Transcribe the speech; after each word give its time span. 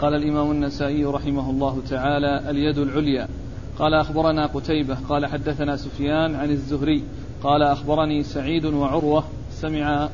قال 0.00 0.14
الإمام 0.14 0.50
النسائي 0.50 1.04
رحمه 1.04 1.50
الله 1.50 1.82
تعالى 1.90 2.50
اليد 2.50 2.78
العليا. 2.78 3.28
قال 3.80 3.94
أخبرنا 3.94 4.46
قتيبة 4.46 4.94
قال 5.08 5.26
حدثنا 5.26 5.76
سفيان 5.76 6.34
عن 6.34 6.50
الزهري 6.50 7.02
قال 7.42 7.62
أخبرني 7.62 8.22
سعيد 8.22 8.64
وعروة 8.64 9.24
سمع 9.50 10.08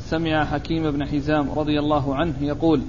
سمع 0.00 0.44
حكيم 0.44 0.90
بن 0.90 1.06
حزام 1.06 1.50
رضي 1.50 1.78
الله 1.78 2.14
عنه 2.14 2.34
يقول 2.40 2.82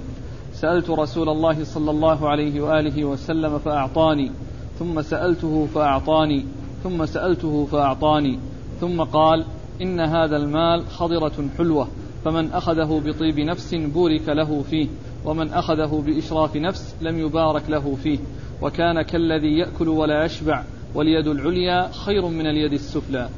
سألت 0.52 0.90
رسول 0.90 1.28
الله 1.28 1.64
صلى 1.64 1.90
الله 1.90 2.28
عليه 2.28 2.60
وآله 2.60 3.04
وسلم 3.04 3.58
فأعطاني 3.58 4.30
ثم 4.78 5.02
سألته 5.02 5.66
فأعطاني 5.74 6.46
ثم 6.82 7.06
سألته 7.06 7.66
فأعطاني 7.66 8.38
ثم 8.80 9.02
قال 9.02 9.44
إن 9.82 10.00
هذا 10.00 10.36
المال 10.36 10.86
خضرة 10.86 11.48
حلوة 11.58 11.88
فمن 12.24 12.52
أخذه 12.52 13.02
بطيب 13.04 13.40
نفس 13.40 13.74
بورك 13.74 14.28
له 14.28 14.62
فيه 14.70 14.88
ومن 15.24 15.52
أخذه 15.52 16.02
بإشراف 16.06 16.56
نفس 16.56 16.94
لم 17.00 17.18
يبارك 17.18 17.62
له 17.68 17.96
فيه 18.02 18.18
وكان 18.62 19.02
كالذي 19.02 19.58
يأكل 19.58 19.88
ولا 19.88 20.24
يشبع 20.24 20.62
واليد 20.94 21.26
العليا 21.26 21.88
خير 21.92 22.26
من 22.26 22.46
اليد 22.46 22.72
السفلى. 22.72 23.28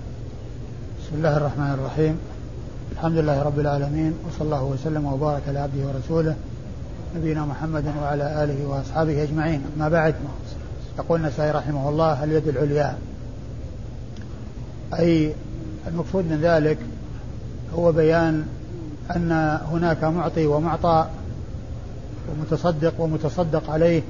بسم 1.01 1.17
الله 1.17 1.37
الرحمن 1.37 1.71
الرحيم. 1.71 2.19
الحمد 2.93 3.19
لله 3.19 3.43
رب 3.43 3.59
العالمين 3.59 4.15
وصلى 4.29 4.45
الله 4.45 4.65
وسلم 4.65 5.07
وبارك 5.07 5.43
على 5.49 5.59
عبده 5.59 5.87
ورسوله 5.87 6.37
نبينا 7.17 7.45
محمد 7.45 7.85
وعلى 8.03 8.45
آله 8.45 8.67
وأصحابه 8.67 9.23
أجمعين. 9.23 9.63
أما 9.77 9.89
بعد 9.89 10.15
يقول 10.99 11.21
النسائي 11.21 11.51
رحمه 11.51 11.89
الله 11.89 12.25
اليد 12.25 12.49
العليا. 12.49 12.99
أي 14.99 15.35
المقصود 15.87 16.25
من 16.25 16.39
ذلك 16.43 16.79
هو 17.75 17.93
بيان 17.93 18.47
أن 19.17 19.59
هناك 19.73 20.05
معطي 20.05 20.47
ومعطى 20.47 21.07
ومتصدق 22.31 23.01
ومتصدق 23.01 23.71
عليه 23.71 24.03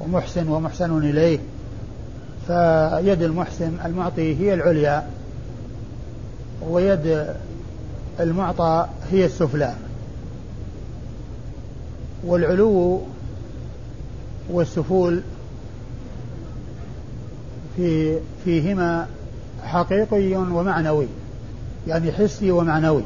ومحسن 0.00 0.48
ومحسن 0.48 0.98
إليه. 0.98 1.38
فيد 2.46 3.22
المحسن 3.22 3.72
المعطي 3.84 4.36
هي 4.36 4.54
العليا 4.54 5.06
ويد 6.68 7.26
المعطى 8.20 8.86
هي 9.10 9.24
السفلى. 9.24 9.74
والعلو 12.24 13.00
والسفول 14.50 15.20
في 17.76 18.18
فيهما 18.44 19.06
حقيقي 19.62 20.34
ومعنوي 20.36 21.06
يعني 21.86 22.12
حسي 22.12 22.50
ومعنوي. 22.50 23.02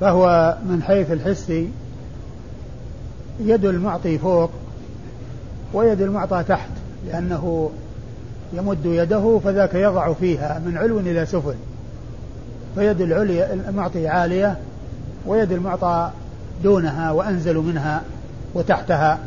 فهو 0.00 0.56
من 0.68 0.82
حيث 0.82 1.10
الحسي 1.10 1.68
يد 3.40 3.64
المعطي 3.64 4.18
فوق 4.18 4.50
ويد 5.74 6.00
المعطى 6.00 6.44
تحت 6.48 6.70
لأنه 7.06 7.70
يمد 8.52 8.84
يده 8.84 9.40
فذاك 9.44 9.74
يضع 9.74 10.12
فيها 10.12 10.62
من 10.66 10.78
علو 10.78 10.98
إلى 10.98 11.26
سفل 11.26 11.54
فيد 12.74 13.00
العليا 13.00 13.54
المعطي 13.54 14.08
عالية 14.08 14.56
ويد 15.26 15.52
المعطى 15.52 16.10
دونها 16.62 17.12
وأنزل 17.12 17.56
منها 17.56 18.02
وتحتها. 18.54 19.18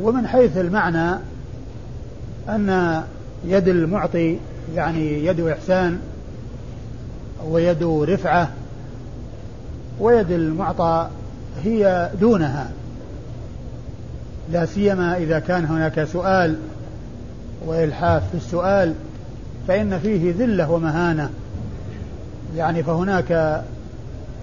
ومن 0.00 0.26
حيث 0.26 0.56
المعنى 0.56 1.18
أن 2.48 3.02
يد 3.44 3.68
المعطي 3.68 4.38
يعني 4.74 5.26
يد 5.26 5.40
إحسان 5.40 5.98
ويد 7.48 7.82
رفعة 7.82 8.50
ويد 10.00 10.30
المعطى 10.30 11.08
هي 11.64 12.10
دونها. 12.20 12.70
لا 14.52 14.66
سيما 14.66 15.16
إذا 15.16 15.38
كان 15.38 15.64
هناك 15.64 16.04
سؤال 16.04 16.56
وإلحاف 17.66 18.30
في 18.30 18.36
السؤال 18.36 18.94
فإن 19.68 19.98
فيه 19.98 20.34
ذلة 20.38 20.70
ومهانة. 20.70 21.30
يعني 22.56 22.82
فهناك 22.82 23.62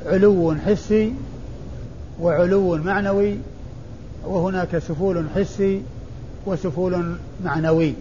علو 0.05 0.55
حسي 0.65 1.13
وعلو 2.21 2.77
معنوي 2.77 3.37
وهناك 4.25 4.77
سفول 4.77 5.25
حسي 5.35 5.81
وسفول 6.45 7.15
معنوي. 7.45 7.93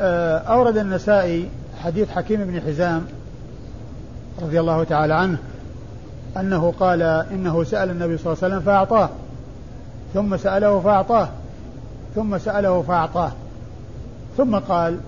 آه، 0.00 0.38
أورد 0.38 0.76
النسائي 0.76 1.48
حديث 1.82 2.10
حكيم 2.10 2.44
بن 2.44 2.60
حزام 2.60 3.04
رضي 4.42 4.60
الله 4.60 4.84
تعالى 4.84 5.14
عنه. 5.14 5.38
أنه 6.36 6.74
قال 6.80 7.02
إنه 7.02 7.64
سأل 7.64 7.90
النبي 7.90 8.18
صلى 8.18 8.32
الله 8.32 8.44
عليه 8.44 8.54
وسلم 8.54 8.60
فأعطاه. 8.60 9.08
ثم 10.14 10.36
سأله 10.36 10.80
فأعطاه. 10.80 11.28
ثم 12.14 12.38
سأله 12.38 12.82
فأعطاه. 12.82 13.32
ثم 14.36 14.58
قال 14.58 14.98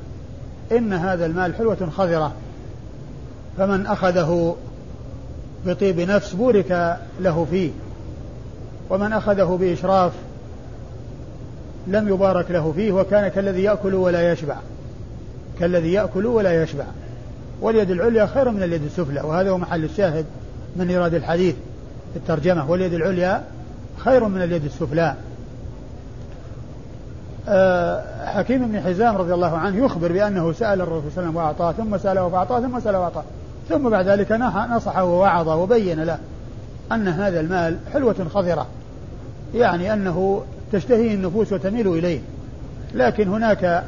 إن 0.73 0.93
هذا 0.93 1.27
المال 1.27 1.55
حلوة 1.55 1.89
خضرة. 1.97 2.33
فمن 3.59 3.87
أخذه 3.87 4.57
بطيب 5.67 6.01
نفس 6.01 6.33
بورك 6.33 6.99
له 7.21 7.47
فيه. 7.51 7.71
ومن 8.91 9.13
أخذه 9.13 9.59
بإشراف 9.61 10.13
لم 11.87 12.09
يبارك 12.09 12.51
له 12.51 12.73
فيه 12.73 12.93
وكان 12.93 13.29
كالذي 13.29 13.63
يأكل 13.63 13.95
ولا 13.95 14.33
يشبع. 14.33 14.57
كالذي 15.61 15.93
يأكل 15.93 16.27
ولا 16.27 16.63
يشبع. 16.63 16.85
واليد 17.61 17.91
العليا 17.91 18.27
خير 18.27 18.51
من 18.51 18.63
اليد 18.63 18.83
السفلى. 18.83 19.21
وهذا 19.21 19.51
هو 19.51 19.59
محل 19.59 19.85
الشاهد. 19.85 20.27
من 20.77 20.91
إيراد 20.91 21.15
الحديث 21.15 21.55
في 22.13 22.19
الترجمة 22.19 22.71
واليد 22.71 22.93
العليا 22.93 23.43
خير 23.99 24.25
من 24.25 24.43
اليد 24.43 24.65
السفلى. 24.65 25.15
أه 27.49 28.27
حكيم 28.27 28.67
بن 28.67 28.81
حزام 28.81 29.17
رضي 29.17 29.35
الله 29.35 29.57
عنه 29.57 29.85
يخبر 29.85 30.13
بأنه 30.13 30.53
سأل 30.53 30.81
الرسول 30.81 31.13
صلى 31.15 31.29
الله 31.29 31.41
عليه 31.43 31.51
وسلم 31.53 31.65
وأعطاه 31.65 31.73
ثم 31.73 31.99
سأله 31.99 32.29
فأعطاه 32.29 32.61
ثم 32.61 32.81
سأله 32.81 32.99
وأعطاه 32.99 33.25
ثم 33.69 33.89
بعد 33.91 34.09
ذلك 34.09 34.33
نصحه 34.71 35.05
ووعظه 35.05 35.57
وبين 35.57 36.03
له 36.03 36.19
أن 36.93 37.09
هذا 37.09 37.41
المال 37.41 37.79
حلوة 37.93 38.27
خضرة 38.35 38.67
يعني 39.55 39.93
أنه 39.93 40.43
تشتهيه 40.73 41.15
النفوس 41.15 41.53
وتميل 41.53 41.89
إليه. 41.89 42.21
لكن 42.95 43.29
هناك 43.29 43.85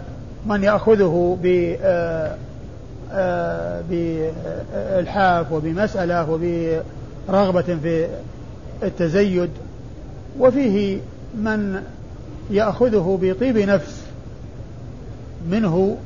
من 0.46 0.62
يأخذه 0.62 1.38
ب 1.42 1.76
آه، 3.14 3.82
بإلحاف 3.90 5.52
وبمسألة 5.52 6.30
وبرغبة 6.30 7.62
في 7.82 8.08
التزيد. 8.82 9.50
وفيه 10.38 10.98
من 11.34 11.82
يأخذه 12.50 13.18
بطيب 13.22 13.58
نفس 13.58 14.02
منه 15.50 15.96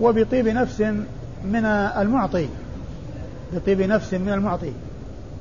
وبطيب 0.00 0.48
نفس 0.48 0.80
من 1.44 1.64
المعطي 1.64 2.48
بطيب 3.52 3.80
نفس 3.80 4.14
من 4.14 4.32
المعطي. 4.32 4.72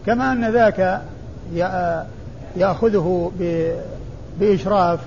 كما 0.06 0.32
أن 0.32 0.52
ذاك 0.52 1.02
يأخذه 2.56 3.32
بإشراف 4.40 5.00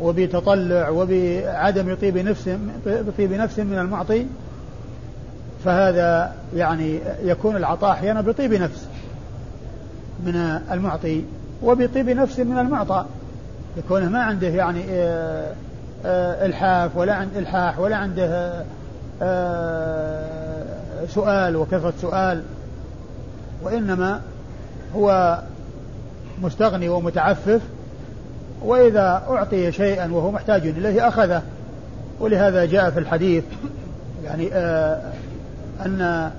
وبتطلع 0.00 0.88
وبعدم 0.88 1.94
طيب 1.94 2.18
نفس 2.18 2.50
بطيب 2.86 3.32
نفس 3.32 3.58
من 3.58 3.78
المعطي. 3.78 4.26
فهذا 5.64 6.32
يعني 6.54 7.00
يكون 7.22 7.56
العطاء 7.56 7.90
أحيانا 7.90 8.20
بطيب 8.20 8.52
نفس 8.52 8.86
من 10.24 10.36
المعطي 10.70 11.24
وبطيب 11.62 12.10
نفس 12.10 12.38
من 12.38 12.58
المعطى. 12.58 13.04
يكون 13.76 14.08
ما 14.08 14.22
عنده 14.22 14.48
يعني 14.48 14.84
آه، 14.90 15.54
آه، 16.04 16.46
إلحاف 16.46 16.96
ولا 16.96 17.14
عند 17.14 17.36
إلحاح 17.36 17.78
ولا 17.78 17.96
عنده 17.96 18.52
آه، 19.22 21.06
سؤال 21.08 21.56
وكثرة 21.56 21.92
سؤال. 22.00 22.42
وإنما 23.62 24.20
هو 24.96 25.38
مستغني 26.42 26.88
ومتعفف 26.88 27.60
وإذا 28.62 29.22
أعطي 29.30 29.72
شيئا 29.72 30.12
وهو 30.12 30.30
محتاج 30.30 30.66
إليه 30.66 31.08
أخذه. 31.08 31.42
ولهذا 32.20 32.64
جاء 32.64 32.90
في 32.90 32.98
الحديث 32.98 33.44
يعني 34.24 34.50
أن 35.86 36.30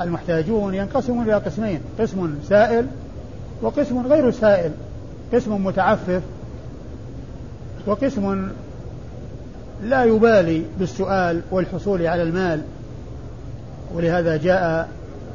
المحتاجون 0.00 0.74
ينقسمون 0.74 1.24
إلى 1.24 1.34
قسمين 1.34 1.80
قسم 1.98 2.34
سائل 2.48 2.86
وقسم 3.62 4.06
غير 4.06 4.30
سائل 4.30 4.70
قسم 5.32 5.64
متعفف 5.64 6.22
وقسم 7.86 8.48
لا 9.84 10.04
يبالي 10.04 10.62
بالسؤال 10.78 11.40
والحصول 11.50 12.06
على 12.06 12.22
المال. 12.22 12.62
ولهذا 13.94 14.36
جاء 14.36 14.88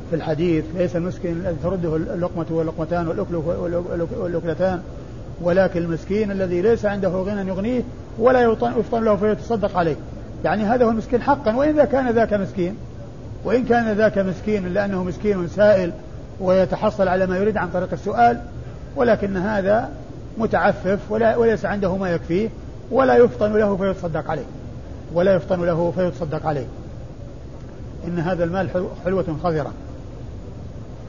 في 0.10 0.16
الحديث 0.16 0.66
ليس 0.76 0.96
المسكين 0.96 1.32
الذي 1.32 1.56
ترده 1.64 1.96
اللقمة 1.96 2.46
واللقمتان 2.50 3.08
والأكل 3.08 3.36
والأكلتان 4.20 4.82
ولكن 5.42 5.82
المسكين 5.82 6.32
الذي 6.32 6.62
ليس 6.62 6.86
عنده 6.86 7.10
غنى 7.10 7.50
يغنيه 7.50 7.82
ولا 8.20 8.42
يفطن 8.42 9.04
له 9.04 9.16
فيتصدق 9.16 9.78
عليه. 9.78 9.96
يعني 10.44 10.64
هذا 10.64 10.86
هو 10.86 10.90
المسكين 10.90 11.22
حقا 11.22 11.56
وإن 11.56 11.84
كان 11.84 12.10
ذاك 12.12 12.34
مسكين. 12.34 12.76
وإن 13.46 13.66
كان 13.66 13.94
ذاك 13.94 14.18
مسكين 14.18 14.74
لأنه 14.74 15.04
مسكين 15.04 15.48
سائل 15.48 15.92
ويتحصل 16.40 17.08
على 17.08 17.26
ما 17.26 17.38
يريد 17.38 17.58
عن 17.58 17.70
طريق 17.70 17.90
السؤال 17.94 18.42
ولكن 18.96 19.38
هذا 19.38 19.90
متعفف 20.38 21.00
ولا 21.10 21.38
وليس 21.38 21.66
عنده 21.66 21.96
ما 21.96 22.10
يكفيه 22.10 22.50
ولا 22.92 23.18
يفطن 23.18 23.54
له 23.54 23.78
فيتصدق 23.78 24.30
عليه. 24.32 24.46
ولا 25.14 25.36
يفطن 25.36 25.66
له 25.66 25.94
فيتصدق 25.96 26.46
عليه. 26.46 26.66
إن 28.08 28.20
هذا 28.20 28.44
المال 28.44 28.70
حلوة 29.06 29.38
خضرة. 29.44 29.72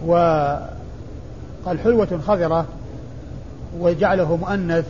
وقال 0.07 1.79
حلوة 1.85 2.21
خضرة 2.27 2.67
وجعله 3.81 4.37
مؤنث 4.37 4.85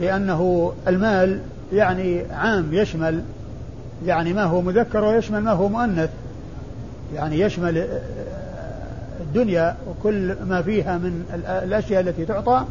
لأنه 0.00 0.72
المال 0.88 1.40
يعني 1.72 2.22
عام 2.32 2.74
يشمل 2.74 3.22
يعني 4.06 4.32
ما 4.32 4.44
هو 4.44 4.60
مذكر 4.60 5.04
ويشمل 5.04 5.40
ما 5.40 5.52
هو 5.52 5.68
مؤنث. 5.68 6.10
يعني 7.14 7.40
يشمل 7.40 7.88
الدنيا 9.20 9.76
وكل 9.88 10.36
ما 10.48 10.62
فيها 10.62 10.98
من 10.98 11.24
الأشياء 11.64 12.00
التي 12.00 12.24
تعطى 12.24 12.64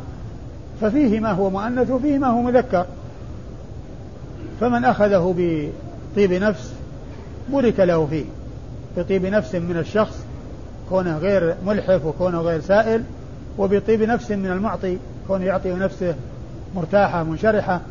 ففيه 0.82 1.20
ما 1.20 1.32
هو 1.32 1.50
مؤنث 1.50 1.92
وفيه 1.92 2.18
ما 2.18 2.28
هو 2.28 2.42
مذكر. 2.42 2.86
فمن 4.60 4.86
أخذه 4.86 5.36
بطيب 5.38 6.34
نفس 6.34 6.74
بورك 7.50 7.80
له 7.80 8.06
فيه. 8.06 8.26
بطيب 8.98 9.26
نفس 9.26 9.56
من 9.56 9.78
الشخص 9.78 10.26
كونه 10.90 11.18
غير 11.18 11.56
ملحف 11.66 12.06
وكونه 12.06 12.42
غير 12.42 12.62
سائل 12.62 13.04
وبطيب 13.58 14.02
نفس 14.02 14.32
من 14.32 14.46
المعطي 14.46 14.98
كونه 15.28 15.46
يعطي 15.46 15.74
نفسه 15.74 16.16
مرتاحة 16.76 17.24
منشرحة. 17.24 17.82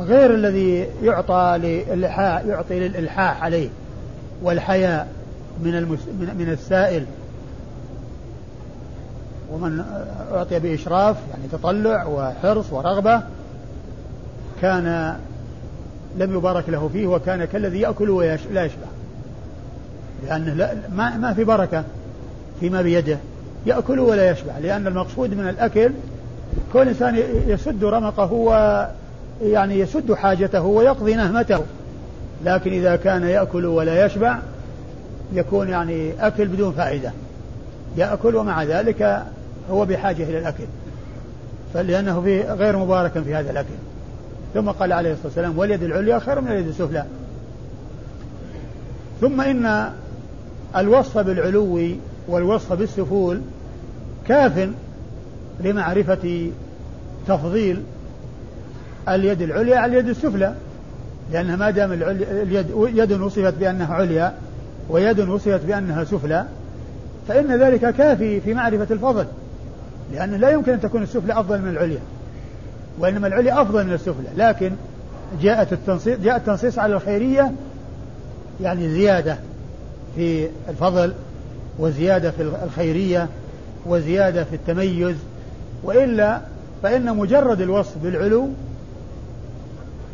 غير 0.00 0.34
الذي 0.34 0.86
يعطى 1.02 1.58
للإلحاح 1.62 2.42
يعطي 2.44 2.88
للإلحاح 2.88 3.42
عليه. 3.42 3.68
والحياء 4.42 5.08
من 5.62 5.76
المس 5.76 5.98
من 6.18 6.48
السائل. 6.52 7.04
ومن 9.52 9.84
أعطي 10.32 10.58
بإشراف 10.58 11.16
يعني 11.30 11.48
تطلع 11.52 12.06
وحرص 12.06 12.72
ورغبة 12.72 13.22
كان 14.62 15.16
لم 16.18 16.36
يبارك 16.36 16.68
له 16.68 16.90
فيه 16.92 17.06
وكان 17.06 17.44
كالذي 17.44 17.80
يأكل 17.80 18.10
ولا 18.10 18.34
يشبع. 18.64 18.86
لأنه 20.26 20.54
لا 20.54 20.74
ما, 20.92 21.16
ما 21.16 21.34
في 21.34 21.44
بركة 21.44 21.84
فيما 22.60 22.82
بيده. 22.82 23.18
يأكل 23.66 23.98
ولا 23.98 24.30
يشبع. 24.30 24.58
لأن 24.58 24.86
المقصود 24.86 25.34
من 25.34 25.48
الأكل 25.48 25.90
كل 26.72 26.88
إنسان 26.88 27.22
يسد 27.46 27.84
رمقه 27.84 28.32
يعني 29.42 29.78
يسد 29.78 30.12
حاجته 30.12 30.62
ويقضي 30.62 31.14
نهمته. 31.14 31.60
لكن 32.44 32.72
إذا 32.72 32.96
كان 32.96 33.22
يأكل 33.22 33.66
ولا 33.66 34.06
يشبع 34.06 34.38
يكون 35.32 35.68
يعني 35.68 36.26
أكل 36.26 36.46
بدون 36.46 36.72
فائدة. 36.72 37.12
يأكل 37.96 38.36
ومع 38.36 38.62
ذلك 38.64 39.22
هو 39.70 39.84
بحاجة 39.84 40.22
إلى 40.22 40.38
الأكل. 40.38 40.64
فلأنه 41.74 42.20
في 42.20 42.42
غير 42.42 42.76
مبارك 42.76 43.18
في 43.18 43.34
هذا 43.34 43.50
الأكل. 43.50 43.74
ثم 44.54 44.70
قال 44.70 44.92
عليه 44.92 45.12
الصلاة 45.12 45.26
والسلام 45.26 45.58
واليد 45.58 45.82
العليا 45.82 46.18
خير 46.18 46.40
من 46.40 46.48
اليد 46.48 46.68
السفلى. 46.68 47.04
ثم 49.20 49.40
إن 49.40 49.90
الوصف 50.76 51.18
بالعلو 51.18 51.80
والوصف 52.28 52.72
بالسفول 52.72 53.40
كاف 54.28 54.68
لمعرفة 55.60 56.50
تفضيل 57.28 57.82
اليد 59.08 59.42
العليا 59.42 59.78
على 59.78 59.92
اليد 59.92 60.08
السفلى. 60.08 60.54
لأنها 61.32 61.56
ما 61.56 61.70
دام 61.70 61.92
اليد 61.92 62.66
يد 62.76 63.12
وصفت 63.12 63.54
بأنها 63.54 63.94
عليا 63.94 64.34
ويد 64.88 65.20
وصفت 65.20 65.64
بأنها 65.64 66.04
سفلى 66.04 66.44
فإن 67.28 67.62
ذلك 67.62 67.94
كافي 67.94 68.40
في 68.40 68.54
معرفة 68.54 68.94
الفضل 68.94 69.26
لأنه 70.12 70.36
لا 70.36 70.50
يمكن 70.50 70.72
أن 70.72 70.80
تكون 70.80 71.02
السفلى 71.02 71.32
أفضل 71.40 71.62
من 71.62 71.68
العليا 71.68 72.00
وإنما 72.98 73.26
العليا 73.26 73.62
أفضل 73.62 73.86
من 73.86 73.92
السفلى. 73.92 74.28
لكن 74.36 74.72
جاءت 75.42 75.72
التنصيص 75.72 76.18
جاء 76.18 76.36
التنصيص 76.36 76.78
على 76.78 76.94
الخيرية 76.94 77.52
يعني 78.60 78.88
زيادة 78.88 79.36
في 80.16 80.48
الفضل 80.68 81.12
وزيادة 81.78 82.30
في 82.30 82.42
الخيرية 82.64 83.28
وزيادة 83.86 84.44
في 84.44 84.56
التميز 84.56 85.16
وإلا 85.84 86.40
فإن 86.82 87.16
مجرد 87.16 87.60
الوصف 87.60 87.98
بالعلو 88.02 88.48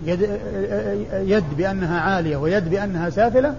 يد, 0.05 0.29
يد 1.13 1.45
بأنها 1.57 2.01
عالية 2.01 2.37
ويد 2.37 2.71
بأنها 2.71 3.11
سافلة 3.11 3.55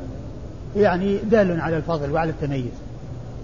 يعني 0.75 1.17
دال 1.17 1.61
على 1.61 1.77
الفضل 1.77 2.11
وعلى 2.11 2.29
التميز. 2.29 2.71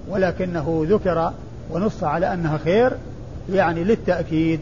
ولكنه 0.10 0.86
ذكر 0.90 1.34
ونص 1.72 2.04
على 2.04 2.34
أنها 2.34 2.58
خير 2.58 2.92
يعني 3.54 3.84
للتأكيد 3.84 4.60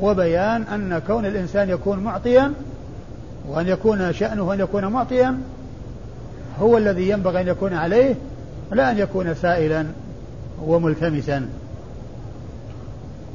وبيان 0.00 0.62
أن 0.62 1.02
كون 1.06 1.26
الإنسان 1.26 1.70
يكون 1.70 1.98
معطيا 1.98 2.52
وأن 3.48 3.66
يكون 3.66 4.12
شأنه 4.12 4.52
أن 4.52 4.60
يكون 4.60 4.84
معطيا 4.84 5.38
هو 6.60 6.78
الذي 6.78 7.08
ينبغي 7.08 7.40
أن 7.40 7.48
يكون 7.48 7.74
عليه 7.74 8.14
لا 8.72 8.90
أن 8.90 8.98
يكون 8.98 9.34
سائلا 9.34 9.86
وملتمسا. 10.62 11.48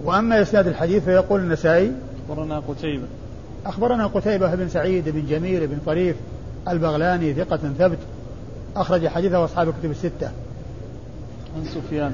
وأما 0.04 0.42
إسناد 0.42 0.68
الحديث 0.68 1.04
فيقول 1.04 1.40
النسائي 1.40 1.92
أخبرنا 2.30 2.60
قتيبة 2.60 3.04
أخبرنا 3.66 4.08
قتيبة 4.08 4.56
بن 4.56 4.70
سعيد 4.70 5.10
بن 5.10 5.26
جميل 5.26 5.68
بن 5.68 5.78
طريف 5.86 6.16
البغلاني 6.68 7.34
ثقة 7.34 7.60
ثبت. 7.80 7.98
أخرج 8.76 9.08
حديثه 9.08 9.46
أصحاب 9.46 9.70
الكتب 9.70 9.92
الستة. 9.92 10.32
عن 11.58 11.66
سفيان. 11.66 12.12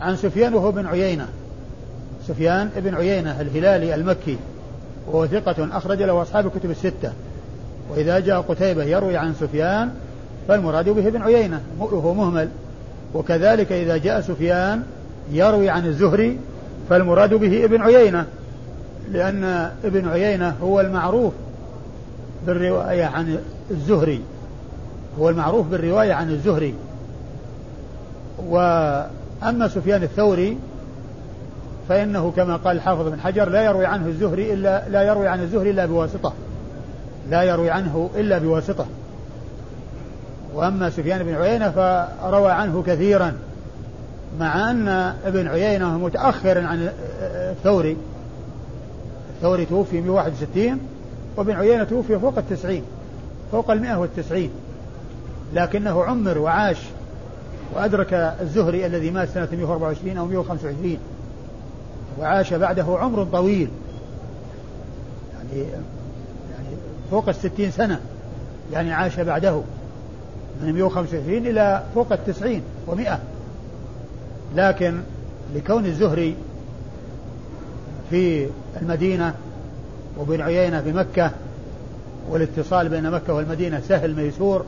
عن 0.00 0.16
سفيان 0.16 0.54
وهو 0.54 0.72
بن 0.72 0.86
عيينة. 0.86 1.28
سفيان 2.28 2.70
بن 2.76 2.94
عيينة 2.94 3.40
الهلالي 3.40 3.94
المكي. 3.94 4.36
وهو 5.06 5.26
ثقة 5.26 5.68
أخرج 5.76 6.02
له 6.02 6.22
أصحاب 6.22 6.46
الكتب 6.46 6.70
الستة. 6.70 7.12
وإذا 7.90 8.18
جاء 8.18 8.40
قتيبة 8.40 8.84
يروي 8.84 9.16
عن 9.16 9.34
سفيان 9.40 9.90
فالمراد 10.48 10.88
به 10.88 11.08
ابن 11.08 11.22
عيينة 11.22 11.62
وهو 11.78 12.14
مهمل. 12.14 12.48
وكذلك 13.14 13.72
إذا 13.72 13.96
جاء 13.96 14.20
سفيان 14.20 14.82
يروي 15.32 15.68
عن 15.68 15.86
الزهري 15.86 16.38
فالمراد 16.90 17.34
به 17.34 17.64
ابن 17.64 17.82
عيينة. 17.82 18.26
لأن 19.12 19.70
ابن 19.84 20.08
عيينة 20.08 20.54
هو 20.62 20.80
المعروف 20.80 21.32
بالرواية 22.46 23.04
عن 23.04 23.38
الزهري. 23.70 24.20
هو 25.18 25.28
المعروف 25.28 25.66
بالرواية 25.66 26.12
عن 26.12 26.30
الزهري. 26.30 26.74
وأما 28.46 29.68
سفيان 29.68 30.02
الثوري 30.02 30.58
فإنه 31.88 32.32
كما 32.36 32.56
قال 32.56 32.76
الحافظ 32.76 33.08
بن 33.08 33.20
حجر 33.20 33.48
لا 33.48 33.62
يروي 33.62 33.86
عنه 33.86 34.06
الزهري 34.06 34.52
إلا 34.52 34.88
لا 34.88 35.02
يروي 35.02 35.28
عن 35.28 35.40
الزهري 35.40 35.70
إلا 35.70 35.86
بواسطة. 35.86 36.32
لا 37.30 37.42
يروي 37.42 37.70
عنه 37.70 38.10
إلا 38.16 38.38
بواسطة. 38.38 38.86
وأما 40.54 40.90
سفيان 40.90 41.22
بن 41.22 41.34
عيينة 41.34 41.70
فروى 42.20 42.50
عنه 42.50 42.82
كثيرا 42.86 43.32
مع 44.40 44.70
أن 44.70 44.88
ابن 45.26 45.48
عيينة 45.48 45.98
متأخر 45.98 46.58
عن 46.58 46.88
الثوري. 47.22 47.96
الثوري 49.38 49.64
توفي 49.64 50.00
161 50.00 50.78
وابن 51.36 51.52
عيينة 51.52 51.84
توفي 51.84 52.18
فوق 52.18 52.38
التسعين 52.38 52.82
فوق 53.52 53.70
المئة 53.70 53.96
والتسعين. 53.96 54.50
لكنه 55.54 56.04
عمر 56.04 56.38
وعاش 56.38 56.76
وأدرك 57.74 58.14
الزهري 58.40 58.86
الذي 58.86 59.10
مات 59.10 59.28
سنة 59.28 59.48
124 59.52 60.16
أو 60.16 60.26
125 60.26 60.98
وعاش 62.20 62.54
بعده 62.54 62.84
عمر 62.98 63.24
طويل. 63.24 63.68
يعني 65.34 65.68
يعني 66.50 66.76
فوق 67.10 67.28
الستين 67.28 67.70
سنة. 67.70 68.00
يعني 68.72 68.92
عاش 68.92 69.20
بعده 69.20 69.62
من 70.62 70.72
125 70.72 71.46
إلى 71.46 71.82
فوق 71.94 72.12
التسعين 72.12 72.62
ومئة. 72.86 73.20
لكن 74.56 75.00
لكون 75.54 75.86
الزهري 75.86 76.34
في 78.10 78.46
المدينة 78.82 79.34
وبن 80.18 80.40
عيينة 80.40 80.80
في 80.80 80.92
مكة 80.92 81.30
والاتصال 82.30 82.88
بين 82.88 83.10
مكة 83.10 83.32
والمدينة 83.32 83.80
سهل 83.88 84.14
ميسور. 84.14 84.64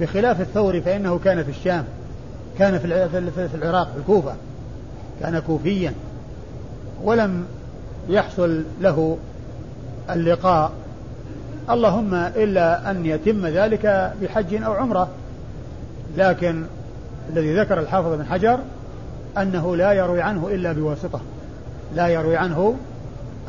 بخلاف 0.00 0.40
الثوري 0.40 0.80
فإنه 0.80 1.20
كان 1.24 1.44
في 1.44 1.50
الشام 1.50 1.84
كان 2.58 2.78
في 2.78 3.54
العراق 3.54 3.92
في 3.92 3.98
الكوفة 3.98 4.34
كان 5.20 5.38
كوفيا. 5.38 5.92
ولم 7.02 7.44
يحصل 8.08 8.62
له 8.80 9.18
اللقاء. 10.10 10.72
اللهم 11.70 12.14
إلا 12.14 12.90
أن 12.90 13.06
يتم 13.06 13.46
ذلك 13.46 14.12
بحج 14.22 14.62
أو 14.62 14.72
عمرة. 14.72 15.08
لكن 16.16 16.64
الذي 17.30 17.60
ذكر 17.60 17.80
الحافظ 17.80 18.14
بن 18.14 18.24
حجر 18.24 18.58
أنه 19.38 19.76
لا 19.76 19.92
يروي 19.92 20.22
عنه 20.22 20.48
إلا 20.48 20.72
بواسطة. 20.72 21.20
لا 21.94 22.08
يروي 22.08 22.36
عنه 22.36 22.74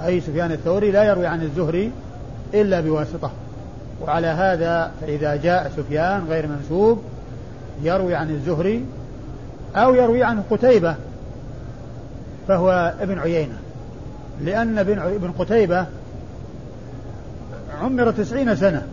أي 0.06 0.22
سفيان 0.22 0.52
الثوري 0.52 0.92
لا 0.92 1.04
يروي 1.04 1.26
عن 1.26 1.42
الزهري 1.42 1.92
إلا 2.54 2.82
بواسطة. 2.82 3.32
وعلى 4.02 4.28
هذا 4.28 4.92
فإذا 5.02 5.36
جاء 5.36 5.72
سفيان 5.78 6.26
غير 6.30 6.48
منسوب 6.48 7.02
يروي 7.84 8.16
عن 8.16 8.30
الزهري 8.30 8.86
أو 9.76 9.96
يروي 9.96 10.24
عنه 10.24 10.44
قتيبة 10.50 10.96
فهو 12.48 12.94
ابن 13.02 13.20
عيينة. 13.20 13.58
لأن 14.42 14.78
ابن 14.78 15.32
قتيبة 15.40 15.86
عمر 17.82 18.12
تسعين 18.12 18.56
سنة 18.56 18.88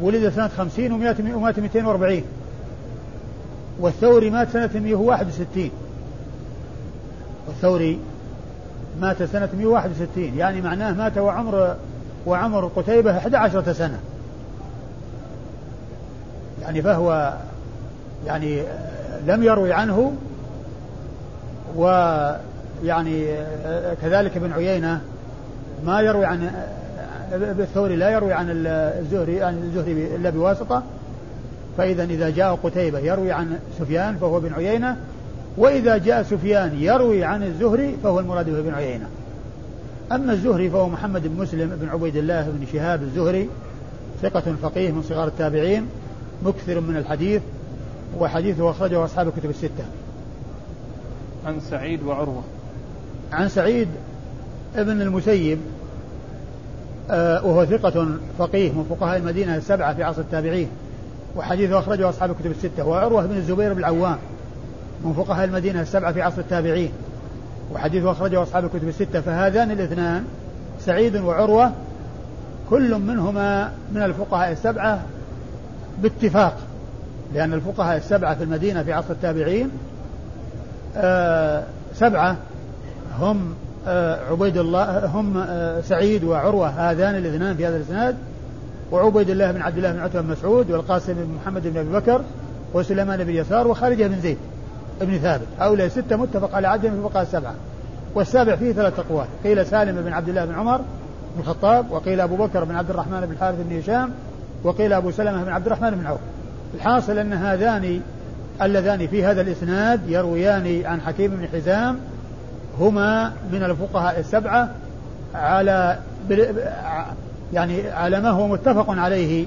ولد 0.00 0.28
سنة 0.28 0.48
خمسين 0.48 0.92
ومات 0.92 1.20
ومات 1.20 1.58
240 1.58 2.22
والثوري 3.80 4.30
مات 4.30 4.48
سنة 4.50 4.70
161 4.74 5.70
والثوري 7.46 7.98
مات 9.00 9.22
سنة 9.22 9.48
161 9.58 10.38
يعني 10.38 10.60
معناه 10.60 10.92
مات 10.92 11.18
وعمر 11.18 11.76
وعمر 12.26 12.70
قتيبة 12.76 13.16
11 13.16 13.72
سنة. 13.72 13.98
يعني 16.62 16.82
فهو 16.82 17.34
يعني 18.26 18.62
لم 19.26 19.42
يروي 19.42 19.72
عنه 19.72 20.12
ويعني 21.76 23.26
كذلك 24.02 24.36
ابن 24.36 24.52
عيينة 24.52 25.00
ما 25.84 26.00
يروي 26.00 26.24
عن 26.24 26.50
الثوري 27.32 27.96
لا 27.96 28.10
يروي 28.10 28.32
عن 28.32 28.46
الزهري 28.50 29.42
عن 29.42 29.62
الزهري 29.62 30.16
إلا 30.16 30.30
بواسطة. 30.30 30.82
فإذا 31.78 32.04
إذا 32.04 32.30
جاء 32.30 32.58
قتيبة 32.62 32.98
يروي 32.98 33.32
عن 33.32 33.58
سفيان 33.78 34.16
فهو 34.16 34.38
ابن 34.38 34.52
عيينة 34.54 34.96
وإذا 35.56 35.98
جاء 35.98 36.22
سفيان 36.22 36.82
يروي 36.82 37.24
عن 37.24 37.42
الزهري 37.42 37.96
فهو 38.02 38.20
المراد 38.20 38.50
به 38.50 38.58
ابن 38.58 38.74
عيينة. 38.74 39.06
أما 40.12 40.32
الزهري 40.32 40.70
فهو 40.70 40.88
محمد 40.88 41.26
بن 41.26 41.42
مسلم 41.42 41.76
بن 41.80 41.88
عبيد 41.88 42.16
الله 42.16 42.42
بن 42.42 42.66
شهاب 42.72 43.02
الزهري 43.02 43.48
ثقة 44.22 44.54
فقيه 44.62 44.90
من 44.90 45.02
صغار 45.02 45.28
التابعين 45.28 45.86
مكثر 46.42 46.80
من 46.80 46.96
الحديث 46.96 47.42
وحديثه 48.18 48.70
أخرجه 48.70 49.04
أصحاب 49.04 49.28
الكتب 49.28 49.50
الستة. 49.50 49.84
عن 51.46 51.60
سعيد 51.60 52.02
وعروة. 52.02 52.42
عن 53.32 53.48
سعيد 53.48 53.88
ابن 54.76 55.02
المسيب 55.02 55.58
آه 57.10 57.46
وهو 57.46 57.64
ثقة 57.64 58.06
فقيه 58.38 58.72
من 58.72 58.84
فقهاء 58.90 59.16
المدينة 59.16 59.56
السبعة 59.56 59.94
في 59.94 60.02
عصر 60.02 60.20
التابعين 60.20 60.68
وحديثه 61.36 61.78
أخرجه 61.78 62.08
أصحاب 62.08 62.30
الكتب 62.30 62.50
الستة 62.50 62.86
وعروة 62.86 63.26
بن 63.26 63.36
الزبير 63.36 63.72
بن 63.72 63.78
العوام. 63.78 64.18
من 65.04 65.12
فقهاء 65.12 65.44
المدينة 65.44 65.80
السبعة 65.80 66.12
في 66.12 66.22
عصر 66.22 66.40
التابعين 66.40 66.90
وحديثه 67.74 68.10
أخرجه 68.10 68.42
أصحاب 68.42 68.64
الكتب 68.64 68.88
الستة 68.88 69.20
فهذان 69.20 69.70
الاثنان 69.70 70.24
سعيد 70.80 71.16
وعروة 71.16 71.72
كل 72.70 72.94
منهما 72.94 73.72
من 73.92 74.02
الفقهاء 74.02 74.52
السبعة 74.52 75.02
باتفاق 76.02 76.56
لأن 77.34 77.52
الفقهاء 77.52 77.96
السبعة 77.96 78.34
في 78.34 78.44
المدينة 78.44 78.82
في 78.82 78.92
عصر 78.92 79.10
التابعين 79.10 79.70
آه 80.96 81.62
سبعة 81.94 82.36
هم 83.18 83.54
آه 83.86 84.30
عبيد 84.30 84.56
الله 84.56 85.06
هم 85.06 85.38
آه 85.38 85.80
سعيد 85.80 86.24
وعروة 86.24 86.68
هذان 86.68 87.14
الاثنان 87.14 87.56
في 87.56 87.66
هذا 87.66 87.76
الإسناد 87.76 88.16
وعبيد 88.92 89.30
الله 89.30 89.52
بن 89.52 89.62
عبد 89.62 89.76
الله 89.76 89.92
بن 89.92 90.00
عتبة 90.00 90.20
بن 90.20 90.28
مسعود 90.28 90.70
والقاسم 90.70 91.14
بن 91.14 91.34
محمد 91.42 91.66
بن 91.66 91.76
أبي 91.78 91.90
بكر 91.92 92.22
وسليمان 92.74 93.24
بن 93.24 93.30
يسار 93.30 93.68
وخارجة 93.68 94.06
بن 94.06 94.20
زيد. 94.20 94.38
بن 95.04 95.18
ثابت. 95.18 95.46
هؤلاء 95.60 95.88
ستة 95.88 96.16
متفق 96.16 96.54
على 96.54 96.80
في 96.80 96.86
الفقهاء 96.88 97.22
السبعة 97.22 97.54
والسابع 98.14 98.56
فيه 98.56 98.72
ثلاث 98.72 98.98
أقوال. 98.98 99.26
قيل 99.44 99.66
سالم 99.66 100.02
بن 100.02 100.12
عبد 100.12 100.28
الله 100.28 100.44
بن 100.44 100.54
عمر 100.54 100.76
بن 101.36 101.40
الخطاب 101.40 101.90
وقيل 101.90 102.20
أبو 102.20 102.36
بكر 102.36 102.64
بن 102.64 102.74
عبد 102.74 102.90
الرحمن 102.90 103.20
بن 103.20 103.32
الحارث 103.32 103.56
بن 103.68 103.78
هشام 103.78 104.10
وقيل 104.64 104.92
أبو 104.92 105.10
سلمة 105.10 105.44
بن 105.44 105.52
عبد 105.52 105.66
الرحمن 105.66 105.90
بن 105.90 106.06
عوف. 106.06 106.20
الحاصل 106.74 107.18
أن 107.18 107.32
هذان 107.32 108.00
اللذان 108.62 109.06
في 109.06 109.24
هذا 109.24 109.40
الإسناد 109.40 110.00
يرويان 110.08 110.82
عن 110.84 111.00
حكيم 111.00 111.30
بن 111.30 111.48
حزام 111.48 111.98
هما 112.80 113.32
من 113.52 113.62
الفقهاء 113.62 114.20
السبعة 114.20 114.68
على 115.34 115.98
يعني 117.52 117.90
على 117.90 118.20
ما 118.20 118.30
هو 118.30 118.48
متفق 118.48 118.90
عليه 118.90 119.46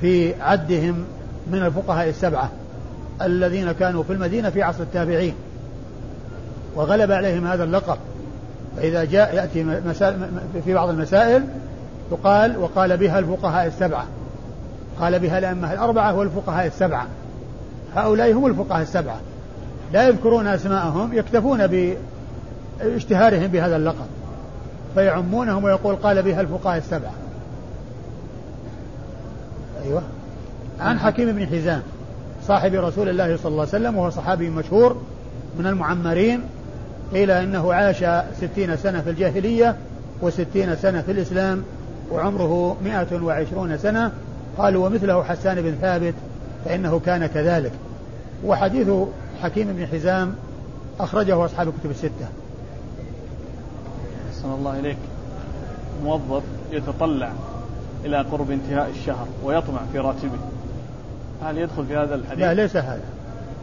في 0.00 0.42
عدهم 0.42 1.04
من 1.52 1.62
الفقهاء 1.62 2.08
السبعة. 2.08 2.50
الذين 3.22 3.72
كانوا 3.72 4.02
في 4.02 4.12
المدينة 4.12 4.50
في 4.50 4.62
عصر 4.62 4.82
التابعين. 4.82 5.34
وغلب 6.74 7.12
عليهم 7.12 7.46
هذا 7.46 7.64
اللقب. 7.64 7.98
فإذا 8.76 9.04
جاء 9.04 9.34
يأتي 9.34 9.64
مسائل 9.64 10.28
في 10.64 10.74
بعض 10.74 10.88
المسائل 10.88 11.44
يقال 12.12 12.56
وقال 12.58 12.96
بها 12.96 13.18
الفقهاء 13.18 13.66
السبعة. 13.66 14.06
قال 15.00 15.18
بها 15.18 15.38
الأئمة 15.38 15.72
الأربعة 15.72 16.14
والفقهاء 16.14 16.66
السبعة. 16.66 17.06
هؤلاء 17.96 18.32
هم 18.32 18.46
الفقهاء 18.46 18.82
السبعة. 18.82 19.20
لا 19.92 20.08
يذكرون 20.08 20.46
أسماءهم 20.46 21.12
يكتفون 21.12 21.66
باشتهارهم 21.66 23.46
بهذا 23.46 23.76
اللقب. 23.76 24.06
فيعمونهم 24.94 25.64
ويقول 25.64 25.96
قال 25.96 26.22
بها 26.22 26.40
الفقهاء 26.40 26.76
السبعة. 26.78 27.12
أيوة. 29.84 30.02
عن 30.80 30.98
حكيم 30.98 31.32
بن 31.32 31.46
حزام. 31.46 31.82
صاحب 32.48 32.74
رسول 32.74 33.08
الله 33.08 33.36
صلى 33.36 33.52
الله 33.52 33.60
عليه 33.60 33.68
وسلم 33.68 33.96
وهو 33.96 34.10
صحابي 34.10 34.50
مشهور 34.50 34.96
من 35.58 35.66
المعمرين 35.66 36.42
قيل 37.12 37.30
إنه 37.30 37.74
عاش 37.74 38.04
ستين 38.36 38.76
سنة 38.76 39.00
في 39.00 39.10
الجاهلية 39.10 39.76
وستين 40.22 40.76
سنة 40.76 41.02
في 41.02 41.12
الإسلام 41.12 41.62
وعمره 42.12 42.76
مئة 42.84 43.22
وعشرون 43.22 43.78
سنة. 43.78 44.12
قالوا 44.58 44.86
ومثله 44.86 45.22
حسان 45.22 45.62
بن 45.62 45.74
ثابت 45.80 46.14
فإنه 46.64 47.00
كان 47.06 47.26
كذلك. 47.26 47.72
وحديث 48.44 48.88
حكيم 49.42 49.72
بن 49.72 49.86
حزام 49.86 50.34
أخرجه 51.00 51.44
أصحاب 51.44 51.68
الكتب 51.68 51.90
الستة. 51.90 52.28
أحسن 54.30 54.52
الله 54.52 54.78
إليك. 54.78 54.98
موظف 56.04 56.42
يتطلع 56.72 57.32
إلى 58.04 58.18
قرب 58.18 58.50
انتهاء 58.50 58.90
الشهر 58.90 59.26
ويطمع 59.44 59.80
في 59.92 59.98
راتبه. 59.98 60.38
هل 61.42 61.58
يدخل 61.58 61.86
في 61.86 61.96
هذا 61.96 62.14
الحديث؟ 62.14 62.44
لا 62.44 62.54
ليس 62.54 62.76
هذا. 62.76 63.00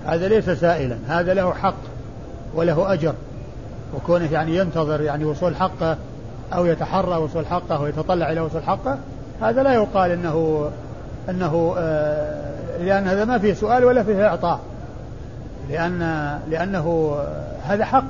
هذا 0.06 0.27
ليس 0.27 0.50
سائلا. 0.50 0.98
هذا 1.08 1.34
له 1.34 1.53
حق 1.53 1.75
وله 2.56 2.94
أجر. 2.94 3.13
وكونه 3.96 4.34
يعني 4.34 4.56
ينتظر 4.56 5.01
يعني 5.01 5.25
وصول 5.25 5.56
حقه 5.56 5.98
أو 6.53 6.65
يتحرى 6.65 7.15
وصول 7.18 7.48
حقه 7.48 7.82
ويتطلع 7.82 8.32
إلى 8.32 8.42
وصول 8.42 8.63
حقه 8.63 8.98
هذا 9.42 9.63
لا 9.63 9.74
يقال 9.74 10.12
أنه 10.12 10.70
أنه 11.30 11.75
آه 11.77 12.53
لأن 12.80 13.08
هذا 13.08 13.25
ما 13.25 13.38
فيه 13.38 13.53
سؤال 13.53 13.84
ولا 13.84 14.03
فيه 14.03 14.27
إعطاء. 14.27 14.60
لأن 15.70 16.00
لأنه 16.50 17.18
هذا 17.63 17.86
حق. 17.86 18.06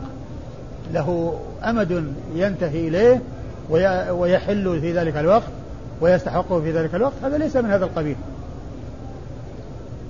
له 0.94 1.40
أمد 1.64 2.14
ينتهي 2.36 2.88
إليه 2.88 3.22
ويحل 4.12 4.82
في 4.82 4.94
ذلك 4.94 5.18
الوقت 5.18 5.44
ويستحقه 6.02 6.62
في 6.62 6.72
ذلك 6.72 6.96
الوقت. 6.96 7.14
هذا 7.24 7.38
ليس 7.38 7.56
من 7.56 7.70
هذا 7.72 7.86
القبيل. 7.86 8.16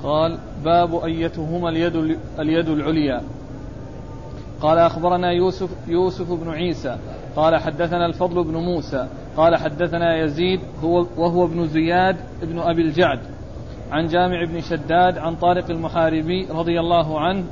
قال 0.04 0.38
باب 0.64 1.04
أيتهما 1.04 1.70
اليد, 1.70 2.18
اليد 2.40 2.70
العليا. 2.70 3.22
قال 4.62 4.78
أخبرنا 4.78 5.32
يوسف, 5.32 5.70
يوسف 5.88 6.32
بن 6.32 6.50
عيسى. 6.50 6.98
قال 7.36 7.56
حدثنا 7.56 8.06
الفضل 8.06 8.44
بن 8.44 8.54
موسى. 8.54 9.08
قال 9.38 9.56
حدثنا 9.56 10.18
يزيد 10.18 10.60
هو 10.84 11.06
وهو 11.18 11.46
ابن 11.46 11.68
زياد 11.68 12.16
ابن 12.42 12.60
أبي 12.60 12.82
الجعد. 12.82 13.20
عن 13.92 14.08
جامع 14.08 14.46
بن 14.46 14.62
شداد 14.62 15.18
عن 15.18 15.36
طارق 15.36 15.70
المحاربي 15.70 16.48
رضي 16.52 16.80
الله 16.80 17.20
عنه 17.20 17.44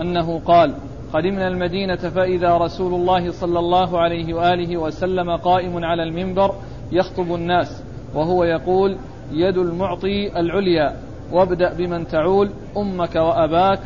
أنه 0.00 0.38
قال 0.38 0.74
قدمنا 1.12 1.48
المدينة 1.48 1.96
فإذا 1.96 2.56
رسول 2.56 2.94
الله 2.94 3.30
صلى 3.30 3.58
الله 3.58 3.98
عليه 3.98 4.34
وآله 4.34 4.76
وسلم 4.76 5.30
قائم 5.30 5.84
على 5.84 6.02
المنبر 6.02 6.54
يخطب 6.92 7.34
الناس 7.34 7.82
وهو 8.14 8.44
يقول 8.44 8.96
يد 9.32 9.58
المعطي 9.58 10.40
العليا. 10.40 10.96
وابدأ 11.32 11.72
بمن 11.72 12.08
تعول 12.08 12.50
أمك 12.76 13.16
وأباك 13.16 13.80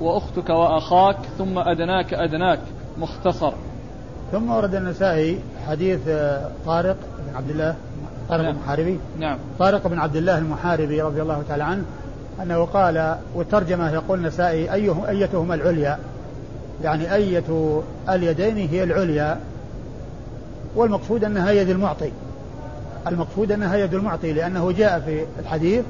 وأختك 0.00 0.50
وأخاك 0.50 1.16
ثم 1.38 1.58
أدناك 1.58 2.14
أدناك. 2.14 2.60
مختصر. 2.98 3.52
ثم 4.32 4.50
ورد 4.50 4.74
النسائي 4.74 5.38
حديث 5.68 6.00
آه، 6.08 6.50
طارق 6.66 6.96
بن 7.18 7.36
عبد 7.36 7.50
الله 7.50 7.76
طارق 8.28 8.42
نعم. 8.42 8.54
المحاربي. 8.54 8.98
نعم. 9.18 9.38
طارق 9.58 9.86
بن 9.86 9.98
عبد 9.98 10.16
الله 10.16 10.38
المحاربي 10.38 11.02
رضي 11.02 11.22
الله 11.22 11.42
تعالى 11.48 11.64
عنه 11.64 11.84
أنه 12.42 12.64
قال 12.64 13.16
والترجمة 13.34 13.90
يقول 13.90 14.18
النسائي 14.18 14.74
أيه 14.74 15.08
أيتهما 15.08 15.54
العليا؟ 15.54 15.98
يعني 16.82 17.14
أية 17.14 17.82
اليدين 18.08 18.56
هي 18.56 18.84
العليا. 18.84 19.40
والمقصود 20.76 21.24
أنها 21.24 21.50
يد 21.50 21.68
المعطي. 21.68 22.12
المقصود 23.06 23.52
أنها 23.52 23.76
يد 23.76 23.94
المعطي 23.94 24.32
لأنه 24.32 24.72
جاء 24.72 25.00
في 25.00 25.24
الحديث 25.40 25.84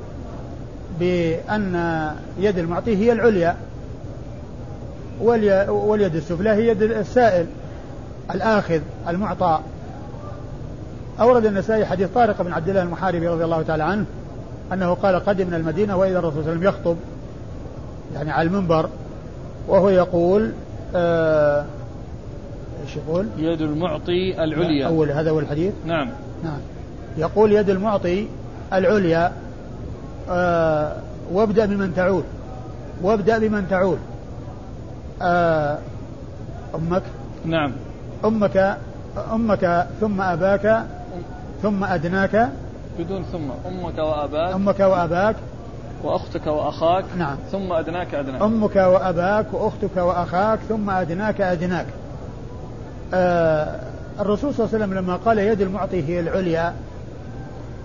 بأن 1.01 1.75
يد 2.39 2.59
المعطي 2.59 2.97
هي 2.97 3.13
العليا 3.13 3.57
واليد 5.21 6.17
السفلى 6.17 6.51
هي 6.51 6.69
يد 6.69 6.83
السائل 6.83 7.47
الآخذ 8.35 8.81
المعطى 9.09 9.61
أورد 11.21 11.47
النسائي 11.47 11.87
حديث 11.87 12.09
طارق 12.15 12.43
بن 12.43 12.53
عبد 12.53 12.69
الله 12.69 12.83
المحاربي 12.83 13.29
رضي 13.29 13.45
الله 13.45 13.63
تعالى 13.63 13.85
عنه 13.85 14.05
أنه 14.73 14.95
قال 14.95 15.25
قدمنا 15.25 15.57
المدينة 15.57 15.97
وإذا 15.97 16.19
الرسول 16.19 16.45
صلى 16.45 16.53
الله 16.53 16.69
عليه 16.69 16.69
وسلم 16.69 16.81
يخطب 16.81 16.97
يعني 18.15 18.31
على 18.31 18.49
المنبر 18.49 18.89
وهو 19.69 19.89
يقول 19.89 20.53
آه 20.95 21.65
إيش 22.83 22.97
يقول؟ 22.97 23.27
يد 23.39 23.61
المعطي 23.61 24.45
العليا 24.45 24.87
أول 24.87 25.11
هذا 25.11 25.31
هو 25.31 25.41
الحديث؟ 25.41 25.73
نعم 25.87 26.09
نعم 26.45 26.61
يقول 27.17 27.53
يد 27.53 27.71
المعطي 27.71 28.27
العليا 28.73 29.33
آه 30.31 30.97
وابدأ 31.33 31.67
بمن 31.67 31.95
تعول 31.95 32.23
وابدأ 33.03 33.39
بمن 33.39 33.69
تعول 33.69 33.99
آه 35.23 35.79
أمك. 36.75 37.03
نعم. 37.45 37.73
أمك 38.25 38.77
أمك 39.33 39.87
ثم 40.01 40.21
أباك 40.21 40.85
ثم 41.63 41.85
أدناك. 41.85 42.49
بدون 42.99 43.25
ثم. 43.33 43.51
أمك 43.69 43.99
وأباك. 43.99 44.55
أمك 44.55 44.81
وأباك. 44.81 45.37
وأختك 46.05 46.47
وأخاك. 46.47 47.05
نعم. 47.19 47.37
ثم 47.53 47.73
أدناك 47.73 48.15
أدناك. 48.15 48.43
أمك 48.43 48.77
وأباك 48.77 49.47
وأختك 49.53 49.97
وأخاك 49.97 50.59
ثم 50.69 50.91
أدناك 50.91 51.41
أدناك. 51.41 51.87
آه 53.15 53.81
الرسول 54.21 54.55
صلى 54.55 54.67
الله 54.67 54.75
عليه 54.75 54.85
وسلم 54.85 54.99
لما 54.99 55.17
قال 55.17 55.39
يد 55.39 55.61
المعطي 55.61 56.03
هي 56.09 56.21
العليا 56.21 56.75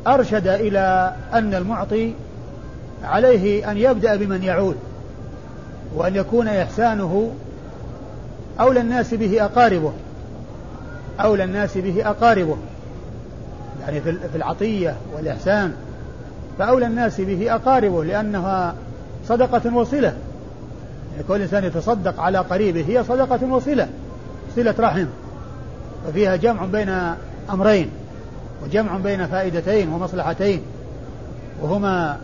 أرشد 0.08 0.48
إلى 0.48 1.14
أن 1.34 1.54
المعطي 1.54 2.14
عليه 3.04 3.72
أن 3.72 3.78
يبدأ 3.78 4.16
بمن 4.16 4.44
يعود 4.44 4.76
وأن 5.96 6.16
يكون 6.16 6.48
إحسانه 6.48 7.32
أولى 8.60 8.82
الناس 8.82 9.14
به 9.14 9.46
أقاربه 9.46 9.92
أولى 11.20 11.44
الناس 11.44 11.78
به 11.78 12.10
أقاربه. 12.10 12.58
يعني 13.82 14.02
في 14.02 14.36
العطية 14.36 14.96
والإحسان 15.16 15.74
فأولى 16.60 16.86
الناس 16.86 17.22
به 17.22 17.56
أقاربه 17.56 18.04
لأنها 18.06 18.76
صدقة 19.28 19.76
وصلة. 19.76 20.14
يعني 21.12 21.24
كل 21.28 21.42
إنسان 21.42 21.64
يتصدق 21.64 22.20
على 22.20 22.38
قريبه 22.38 22.86
هي 22.88 23.04
صدقة 23.04 23.54
وصلة 23.54 23.88
صلة 24.56 24.76
رحم. 24.80 25.06
وفيها 26.08 26.36
جمع 26.36 26.66
بين 26.66 26.90
أمرين 27.50 27.90
وجمع 28.64 28.98
بين 28.98 29.28
فائدتين 29.28 29.90
ومصلحتين 29.90 30.62
وهما 31.62 32.18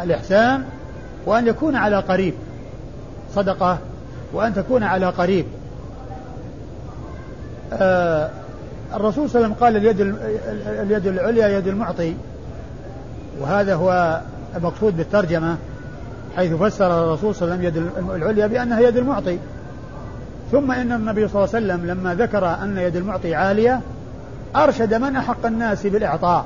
الإحسان 0.00 0.64
وأن 1.26 1.46
يكون 1.46 1.76
على 1.76 1.96
قريب. 1.96 2.34
صدقة. 3.34 3.78
وأن 4.32 4.54
تكون 4.54 4.82
على 4.82 5.06
قريب. 5.06 5.46
آه 7.72 8.30
الرسول 8.94 9.30
صلى 9.30 9.44
الله 9.44 9.56
عليه 9.56 9.56
وسلم 9.56 9.64
قال 9.64 9.76
اليد 9.76 10.00
اليد 10.66 11.06
العليا 11.06 11.48
يد 11.58 11.66
المعطي. 11.66 12.14
وهذا 13.40 13.74
هو 13.74 14.20
المقصود 14.56 14.96
بالترجمة 14.96 15.56
حيث 16.36 16.52
فسر 16.52 17.04
الرسول 17.04 17.34
صلى 17.34 17.54
الله 17.54 17.66
عليه 17.66 17.68
وسلم 17.68 17.84
يد 17.84 18.10
العليا 18.16 18.46
بأنها 18.46 18.80
يد 18.80 18.96
المعطي. 18.96 19.38
ثم 20.52 20.72
إن 20.72 20.92
النبي 20.92 21.28
صلى 21.28 21.44
الله 21.44 21.54
عليه 21.54 21.66
وسلم 21.66 21.86
لما 21.86 22.14
ذكر 22.14 22.46
أن 22.62 22.78
يد 22.78 22.96
المعطي 22.96 23.34
عالية 23.34 23.80
أرشد 24.56 24.94
من 24.94 25.16
أحق 25.16 25.46
الناس 25.46 25.86
بالإعطاء. 25.86 26.44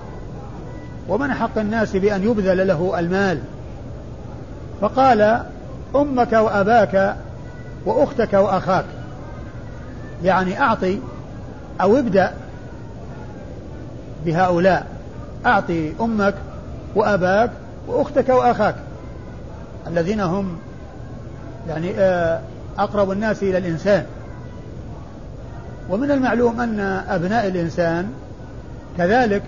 ومن 1.09 1.30
أحق 1.30 1.59
الناس 1.59 1.97
بأن 1.97 2.23
يبذل 2.23 2.69
له 2.69 2.99
المال؟ 2.99 3.38
فقال 4.80 5.42
أمك 5.97 6.33
وأباك 6.33 7.16
وأختك 7.87 8.33
وأخاك. 8.33 8.85
يعني 10.25 10.61
أعطي 10.61 10.99
أو 11.80 11.97
ابدأ 11.97 12.33
بهؤلاء. 14.26 14.87
أعطي 15.47 15.92
أمك 16.00 16.35
وأباك 16.95 17.50
وأختك 17.88 18.28
وأخاك. 18.28 18.75
الذين 19.87 20.21
هم 20.21 20.59
يعني 21.69 21.95
آه، 21.99 22.40
أقرب 22.78 23.11
الناس 23.11 23.42
إلى 23.42 23.59
الإنسان. 23.59 24.04
ومن 25.90 26.11
المعلوم 26.11 26.61
أن 26.61 26.80
أبناء 27.09 27.47
الإنسان 27.47 28.08
كذلك 28.99 29.43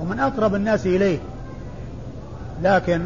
ومن 0.00 0.20
أقرب 0.20 0.54
الناس 0.54 0.86
إليه. 0.86 1.18
لكن 2.62 3.00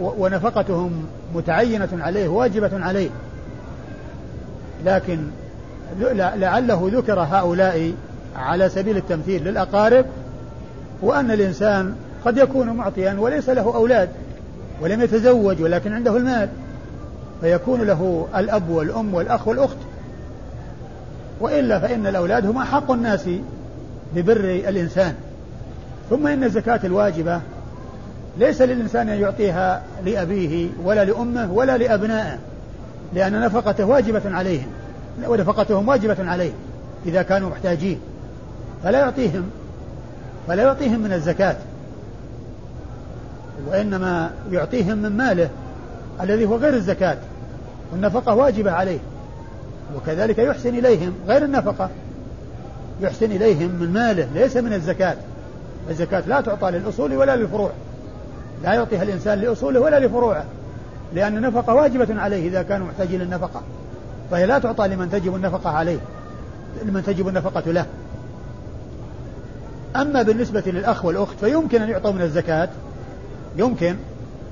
ونفقتهم 0.00 1.06
متعينة 1.34 1.88
عليه 1.92 2.28
واجبة 2.28 2.84
عليه. 2.84 3.10
لكن 4.84 5.18
لعله 6.36 6.90
ذكر 6.92 7.20
هؤلاء 7.20 7.92
على 8.36 8.68
سبيل 8.68 8.96
التمثيل 8.96 9.44
للأقارب 9.44 10.06
وأن 11.02 11.30
الإنسان 11.30 11.94
قد 12.24 12.38
يكون 12.38 12.70
معطيا 12.70 13.16
وليس 13.18 13.48
له 13.48 13.74
أولاد 13.74 14.08
ولم 14.80 15.02
يتزوج 15.02 15.62
ولكن 15.62 15.92
عنده 15.92 16.16
المال. 16.16 16.48
فيكون 17.40 17.80
له 17.80 18.26
الأب 18.36 18.68
والأم 18.68 19.14
والأخ 19.14 19.48
والأخت. 19.48 19.76
وإلا 21.40 21.78
فإن 21.78 22.06
الأولاد 22.06 22.46
هم 22.46 22.58
أحق 22.58 22.90
الناس 22.90 23.28
ببر 24.14 24.40
الإنسان. 24.40 25.14
ثم 26.10 26.26
إن 26.26 26.44
الزكاة 26.44 26.80
الواجبة 26.84 27.40
ليس 28.38 28.62
للإنسان 28.62 29.08
أن 29.08 29.20
يعطيها 29.20 29.82
لأبيه 30.04 30.68
ولا 30.84 31.04
لأمه 31.04 31.52
ولا 31.52 31.76
لأبنائه 31.76 32.38
لأن 33.14 33.40
نفقته 33.40 33.84
واجبة 33.84 34.22
عليهم 34.24 34.66
ونفقتهم 35.28 35.88
واجبة 35.88 36.16
عليه 36.30 36.52
إذا 37.06 37.22
كانوا 37.22 37.50
محتاجين. 37.50 38.00
فلا 38.84 38.98
يعطيهم 38.98 39.50
فلا 40.48 40.62
يعطيهم 40.62 41.00
من 41.00 41.12
الزكاة 41.12 41.56
وإنما 43.68 44.30
يعطيهم 44.52 44.98
من 44.98 45.16
ماله 45.16 45.50
الذي 46.20 46.44
هو 46.44 46.56
غير 46.56 46.74
الزكاة 46.74 47.16
والنفقة 47.92 48.34
واجبة 48.34 48.70
عليه 48.70 48.98
وكذلك 49.96 50.38
يحسن 50.38 50.68
إليهم 50.68 51.14
غير 51.28 51.44
النفقة. 51.44 51.90
يحسن 53.00 53.32
إليهم 53.32 53.70
من 53.70 53.92
ماله 53.92 54.28
ليس 54.34 54.56
من 54.56 54.72
الزكاة. 54.72 55.16
الزكاة 55.90 56.22
لا 56.26 56.40
تعطى 56.40 56.70
للأصول 56.70 57.16
ولا 57.16 57.36
للفروع. 57.36 57.70
لا 58.62 58.74
يعطيها 58.74 59.02
الإنسان 59.02 59.38
لأصوله 59.38 59.80
ولا 59.80 60.00
لفروعه 60.00 60.44
لأن 61.14 61.36
النفقة 61.36 61.74
واجبة 61.74 62.20
عليه 62.20 62.48
إذا 62.48 62.62
كانوا 62.62 62.86
محتاجين 62.86 63.20
للنفقة. 63.20 63.62
فهي 64.30 64.46
لا 64.46 64.58
تعطى 64.58 64.88
لمن 64.88 65.10
تجب 65.10 65.34
النفقة 65.34 65.70
عليه 65.70 65.98
لمن 66.84 67.02
تجب 67.02 67.28
النفقة 67.28 67.72
له. 67.72 67.86
أما 69.96 70.22
بالنسبة 70.22 70.62
للأخ 70.66 71.04
والأخت 71.04 71.38
فيمكن 71.40 71.82
أن 71.82 71.88
يعطوا 71.88 72.12
من 72.12 72.22
الزكاة 72.22 72.68
يمكن 73.56 73.96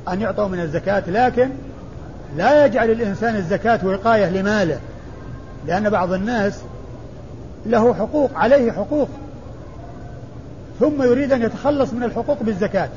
أن 0.08 0.20
يعطوا 0.20 0.48
من 0.48 0.60
الزكاة 0.60 1.02
لكن 1.10 1.50
لا 2.36 2.66
يجعل 2.66 2.90
الإنسان 2.90 3.36
الزكاة 3.36 3.86
وقاية 3.86 4.30
لماله. 4.30 4.78
لأن 5.66 5.90
بعض 5.90 6.12
الناس 6.12 6.62
له 7.66 7.94
حقوق 7.94 8.30
عليه 8.34 8.72
حقوق. 8.72 9.08
ثم 10.80 11.02
يريد 11.02 11.32
أن 11.32 11.42
يتخلص 11.42 11.92
من 11.92 12.02
الحقوق 12.02 12.42
بالزكاة. 12.42 12.88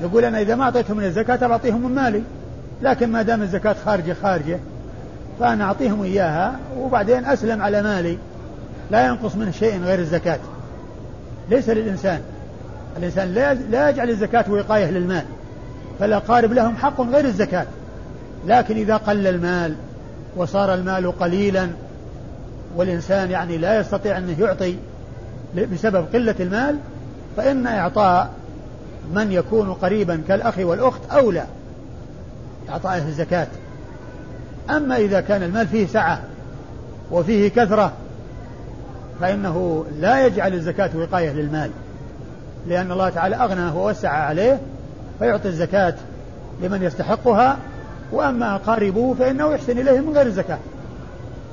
يقول 0.00 0.24
أنا 0.24 0.40
إذا 0.40 0.54
ما 0.54 0.64
أعطيتهم 0.64 0.96
من 0.96 1.04
الزكاة 1.04 1.46
بعطيهم 1.46 1.84
من 1.84 1.94
مالي. 1.94 2.22
لكن 2.82 3.12
ما 3.12 3.22
دام 3.22 3.42
الزكاة 3.42 3.76
خارجة 3.84 4.16
خارجة 4.22 4.58
فأنا 5.40 5.64
أعطيهم 5.64 6.02
إياها 6.02 6.58
وبعدين 6.78 7.24
أسلم 7.24 7.62
على 7.62 7.82
مالي. 7.82 8.18
لا 8.90 9.06
ينقص 9.06 9.36
منه 9.36 9.50
شيء 9.50 9.82
غير 9.82 9.98
الزكاة. 9.98 10.38
ليس 11.50 11.68
للإنسان. 11.68 12.20
الإنسان 12.96 13.34
لا 13.70 13.88
يجعل 13.90 14.10
الزكاة 14.10 14.44
وقاية 14.50 14.90
للمال. 14.90 15.24
فالأقارب 16.00 16.52
لهم 16.52 16.76
حق 16.76 17.00
غير 17.00 17.24
الزكاة. 17.24 17.66
لكن 18.46 18.76
إذا 18.76 18.96
قل 18.96 19.26
المال 19.26 19.74
وصار 20.36 20.74
المال 20.74 21.18
قليلا 21.18 21.68
والإنسان 22.76 23.30
يعني 23.30 23.58
لا 23.58 23.80
يستطيع 23.80 24.18
أنه 24.18 24.40
يعطي 24.40 24.76
بسبب 25.72 26.06
قلة 26.12 26.34
المال 26.40 26.78
فإن 27.36 27.66
إعطاء 27.66 28.30
من 29.14 29.32
يكون 29.32 29.72
قريبا 29.72 30.22
كالأخ 30.28 30.58
والأخت 30.58 31.00
أولى 31.10 31.44
إعطائه 32.68 33.08
الزكاة. 33.08 33.46
أما 34.70 34.96
إذا 34.96 35.20
كان 35.20 35.42
المال 35.42 35.66
فيه 35.66 35.86
سعة 35.86 36.20
وفيه 37.10 37.48
كثرة 37.48 37.92
فإنه 39.20 39.84
لا 40.00 40.26
يجعل 40.26 40.54
الزكاة 40.54 40.90
وقاية 40.94 41.32
للمال 41.32 41.70
لأن 42.68 42.92
الله 42.92 43.08
تعالى 43.08 43.36
أغنى 43.36 43.70
ووسع 43.70 44.10
عليه 44.10 44.60
فيعطي 45.18 45.48
الزكاة 45.48 45.94
لمن 46.62 46.82
يستحقها 46.82 47.58
وأما 48.12 48.54
أقاربه 48.54 49.14
فإنه 49.14 49.52
يحسن 49.52 49.78
إليهم 49.78 50.08
من 50.08 50.16
غير 50.16 50.26
الزكاة 50.26 50.58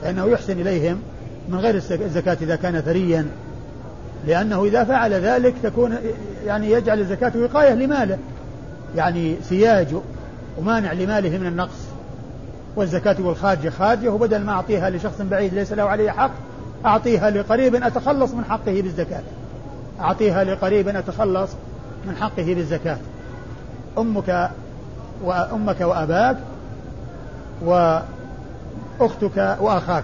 فإنه 0.04 0.26
يحسن 0.26 0.62
إليهم 0.62 1.02
من 1.50 1.60
غير 1.60 1.76
الزكاة 1.76 2.38
إذا 2.42 2.56
كان 2.56 2.82
ثريا. 2.82 3.28
لأنه 4.28 4.66
إذا 4.66 4.84
فعل 4.84 5.14
ذلك 5.14 5.54
تكون 5.64 5.98
يعني 6.46 6.72
يجعل 6.72 7.00
الزكاة 7.00 7.32
وقاية 7.36 7.74
لماله. 7.74 8.18
يعني 8.96 9.36
سياج 9.44 9.88
ومانع 10.58 10.94
لماله 10.94 11.38
من 11.38 11.48
النقص. 11.48 11.86
والزكاة 12.76 13.16
والخارجة 13.20 13.70
خارجة 13.70 14.10
وبدل 14.10 14.42
ما 14.42 14.52
أعطيها 14.52 14.90
لشخص 14.90 15.22
بعيد 15.22 15.54
ليس 15.54 15.74
له 15.74 15.84
عليه 15.84 16.12
حق 16.12 16.32
أعطيها 16.86 17.30
لقريب 17.30 17.76
أتخلص 17.76 18.32
من 18.32 18.46
حقه 18.46 18.82
بالزكاة. 18.82 19.24
أعطيها 20.00 20.44
لقريب 20.44 20.88
أتخلص 20.88 21.52
من 22.08 22.16
حقه 22.16 22.54
بالزكاة. 22.54 22.98
أمك 23.98 24.52
وأمك 25.24 25.82
وأباك 25.82 26.38
وأختك 29.00 29.58
وأخاك. 29.60 30.04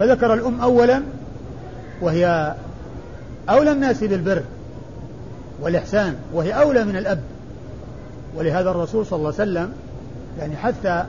فذكر 0.00 0.34
الأم 0.34 0.60
أولا 0.60 1.02
وهي 2.00 2.54
أولى 3.50 3.72
الناس 3.72 4.04
بالبر 4.04 4.42
والإحسان 5.60 6.16
وهي 6.32 6.52
أولى 6.52 6.84
من 6.84 6.96
الأب. 6.96 7.20
ولهذا 8.36 8.70
الرسول 8.70 9.06
صلى 9.06 9.16
الله 9.16 9.32
عليه 9.38 9.50
وسلم 9.50 9.72
يعني 10.38 10.56
حث 10.56 11.04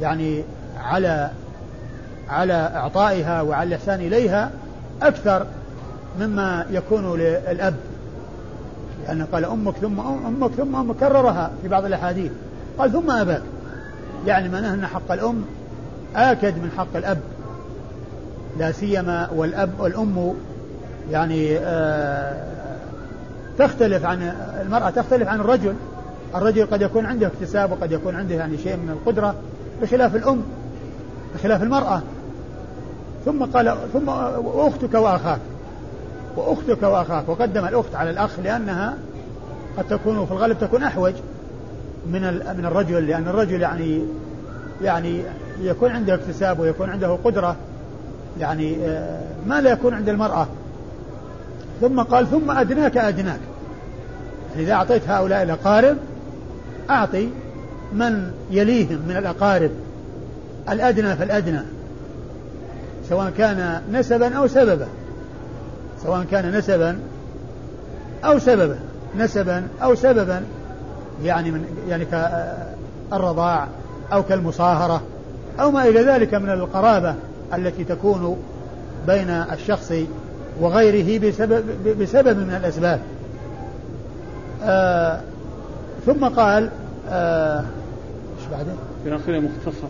يعني 0.00 0.42
على 0.78 1.30
على 2.28 2.70
إعطائها 2.74 3.42
وعلى 3.42 3.68
الإحسان 3.68 4.00
إليها 4.00 4.50
أكثر 5.02 5.46
مما 6.20 6.66
يكون 6.70 7.18
للأب. 7.18 7.74
لأنه 9.06 9.26
قال 9.32 9.44
أمك 9.44 9.74
ثم 9.74 10.00
أمك 10.00 10.50
ثم 10.50 10.76
أمك 10.76 10.96
كررها 10.96 11.50
في 11.62 11.68
بعض 11.68 11.84
الأحاديث. 11.84 12.32
قال 12.78 12.92
ثم 12.92 13.10
أباك. 13.10 13.42
يعني 14.26 14.48
معناه 14.48 14.74
أن 14.74 14.86
حق 14.86 15.12
الأم 15.12 15.44
آكد 16.16 16.58
من 16.58 16.70
حق 16.76 16.96
الأب. 16.96 17.18
لا 18.58 18.72
سيما 18.72 19.30
والأب 19.36 19.70
والأم 19.78 20.34
يعني 21.10 21.58
آه 21.58 22.54
تختلف 23.58 24.04
عن 24.04 24.22
المرأة 24.60 24.90
تختلف 24.90 25.28
عن 25.28 25.40
الرجل. 25.40 25.74
الرجل 26.34 26.66
قد 26.66 26.82
يكون 26.82 27.06
عنده 27.06 27.26
اكتساب 27.26 27.72
وقد 27.72 27.92
يكون 27.92 28.14
عنده 28.14 28.34
يعني 28.34 28.58
شيء 28.58 28.76
من 28.76 28.90
القدرة 28.90 29.34
بخلاف 29.82 30.16
الأم 30.16 30.42
بخلاف 31.34 31.62
المرأة. 31.62 32.02
ثم 33.24 33.44
قال 33.44 33.76
ثم 33.92 34.08
وأختك 34.38 34.94
وأخاك. 34.94 35.40
وأختك 36.36 36.82
وأخاك. 36.82 37.28
وقدم 37.28 37.64
الأخت 37.64 37.94
على 37.94 38.10
الأخ 38.10 38.30
لأنها 38.44 38.94
قد 39.78 39.84
تكون 39.84 40.26
في 40.26 40.32
الغالب 40.32 40.58
تكون 40.58 40.82
أحوج 40.82 41.14
من 42.06 42.20
من 42.58 42.64
الرجل 42.64 43.06
لأن 43.06 43.28
الرجل 43.28 43.60
يعني 43.60 44.04
يعني 44.82 45.22
يكون 45.60 45.90
عنده 45.90 46.14
اكتساب 46.14 46.60
ويكون 46.60 46.90
عنده 46.90 47.18
قدرة. 47.24 47.56
يعني 48.40 48.76
آه، 48.86 49.20
ما 49.46 49.60
لا 49.60 49.70
يكون 49.70 49.94
عند 49.94 50.08
المرأة. 50.08 50.46
ثم 51.80 52.00
قال 52.00 52.26
ثم 52.26 52.50
أدناك 52.50 52.96
أدناك. 52.96 53.40
يعني 54.50 54.62
إذا 54.62 54.72
أعطيت 54.72 55.08
هؤلاء 55.08 55.42
الأقارب 55.42 55.96
أعطي 56.90 57.28
من 57.92 58.30
يليهم 58.50 58.98
من 59.08 59.16
الأقارب. 59.16 59.70
الأدنى 60.70 61.16
فالأدنى. 61.16 61.60
سواء 63.08 63.30
كان 63.38 63.82
نسبا 63.92 64.34
أو 64.34 64.46
سببا. 64.46 64.86
سواء 66.02 66.24
كان 66.30 66.58
نسبا 66.58 66.98
أو 68.24 68.38
سببا. 68.38 68.78
نسبا 69.16 69.66
أو 69.82 69.94
سببا. 69.94 70.42
يعني 71.24 71.50
من 71.50 71.64
يعني 71.88 72.04
كالرضاع 73.10 73.68
أو 74.12 74.22
كالمصاهرة 74.22 75.02
أو 75.60 75.70
ما 75.70 75.88
إلى 75.88 76.02
ذلك 76.02 76.34
من 76.34 76.50
القرابة. 76.50 77.14
التي 77.56 77.84
تكون 77.84 78.36
بين 79.06 79.30
الشخص 79.30 79.92
وغيره 80.60 81.28
بسبب 81.28 81.64
بسبب 82.00 82.38
من 82.38 82.54
الأسباب. 82.54 83.00
آه 84.62 85.20
ثم 86.06 86.24
قال 86.24 86.70
آه 87.10 87.64
إيش 88.38 88.48
بعده؟ 88.50 88.72
في 89.02 89.08
الأخير 89.08 89.40
مختصر. 89.40 89.88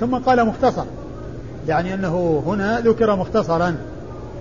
ثم 0.00 0.14
قال 0.14 0.46
مختصر. 0.46 0.84
يعني 1.68 1.94
أنه 1.94 2.42
هنا 2.46 2.80
ذكر 2.80 3.16
مختصرا. 3.16 3.76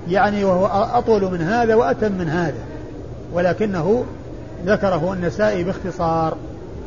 يعني 0.08 0.44
وهو 0.44 0.66
أطول 0.66 1.32
من 1.32 1.42
هذا 1.42 1.76
وأتم 1.76 2.12
من 2.12 2.30
هذا. 2.30 2.62
ولكنه 3.34 4.04
ذكره 4.66 5.14
النسائي 5.14 5.64
باختصار. 5.64 6.38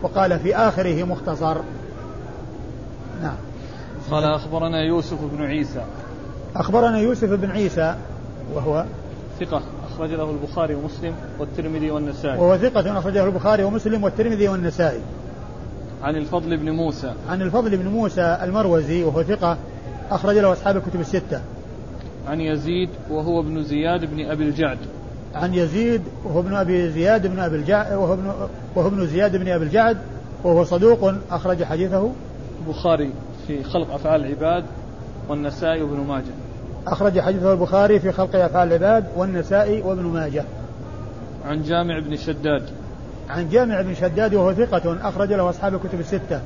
وقال 0.03 0.39
في 0.39 0.57
آخره 0.57 1.05
مختصر. 1.05 1.57
قال 4.13 4.25
أخبرنا 4.25 4.83
يوسف 4.83 5.19
بن 5.33 5.43
عيسى. 5.43 5.85
أخبرنا 6.57 6.99
يوسف 6.99 7.33
بن 7.33 7.51
عيسى 7.51 7.95
وهو 8.55 8.85
ثقة 9.41 9.63
أخرج 9.93 10.11
له 10.11 10.31
البخاري 10.31 10.75
ومسلم 10.75 11.15
والترمذي 11.39 11.91
والنسائي. 11.91 12.39
وهو 12.39 12.57
ثقة 12.57 12.99
أخرجه 12.99 13.25
البخاري 13.25 13.65
ومسلم 13.65 14.05
والترمذي 14.05 14.49
والنسائي. 14.49 15.01
عن 16.03 16.17
الفضل 16.17 16.57
بن 16.57 16.71
موسى. 16.71 17.15
عن 17.29 17.43
الفضل 17.43 17.77
بن 17.77 17.89
موسى 17.89 18.39
المروزي 18.43 19.05
وهو 19.05 19.23
ثقة 19.23 19.57
أخرج 20.11 20.39
له 20.39 20.53
أصحاب 20.53 20.77
الكتب 20.77 21.01
الستة. 21.01 21.41
عن 22.29 22.41
يزيد 22.41 22.89
وهو 23.11 23.41
ابن 23.41 23.63
زياد 23.63 24.05
بن 24.05 24.31
أبي 24.31 24.45
الجعد. 24.45 24.79
عن 25.35 25.55
يزيد 25.55 26.03
وهو 26.25 26.41
ابن 26.41 26.55
أبي 26.55 26.91
زياد 26.91 27.27
بن 27.27 27.39
أبي 27.39 27.57
الجعد 27.57 27.93
وهو 27.93 28.15
ابن, 28.15 28.33
وهو 28.77 28.89
ابن 28.89 29.07
زياد 29.07 29.37
بن 29.37 29.49
أبي 29.49 29.65
الجعد 29.65 29.99
وهو 30.45 30.65
صدوق 30.65 31.15
أخرج 31.31 31.65
حديثه. 31.65 32.13
البخاري 32.67 33.11
في 33.47 33.63
خلق 33.63 33.95
أفعال 33.95 34.25
العباد 34.25 34.65
والنسائي 35.29 35.83
وابن 35.83 36.07
ماجه. 36.09 36.33
أخرج 36.87 37.21
حديثه 37.21 37.53
البخاري 37.53 38.01
في 38.01 38.13
خلق 38.13 38.37
أفعال 38.37 38.69
العباد 38.69 39.05
والنسائي 39.17 39.83
وابن 39.83 40.03
ماجه. 40.03 40.45
عن 41.45 41.63
جامع 41.63 41.99
بن 41.99 42.17
شداد. 42.17 42.63
عن 43.29 43.49
جامع 43.49 43.81
بن 43.81 43.95
شداد 43.95 44.35
وهو 44.35 44.53
ثقة 44.53 45.09
أخرج 45.09 45.33
له 45.33 45.51
أصحاب 45.51 45.75
الكتب 45.75 46.01
الستة. 46.01 46.41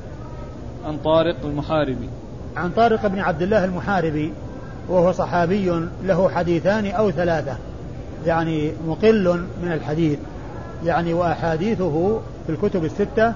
عن 0.85 0.97
طارق 0.97 1.35
المحاربي. 1.45 2.09
عن 2.57 2.71
طارق 2.71 3.07
بن 3.07 3.19
عبد 3.19 3.41
الله 3.41 3.65
المحاربي 3.65 4.33
وهو 4.89 5.11
صحابي 5.11 5.87
له 6.03 6.29
حديثان 6.29 6.91
أو 6.91 7.11
ثلاثة. 7.11 7.57
يعني 8.25 8.71
مقل 8.87 9.45
من 9.63 9.71
الحديث. 9.71 10.19
يعني 10.85 11.13
وأحاديثه 11.13 12.19
في 12.47 12.51
الكتب 12.51 12.85
الستة 12.85 13.33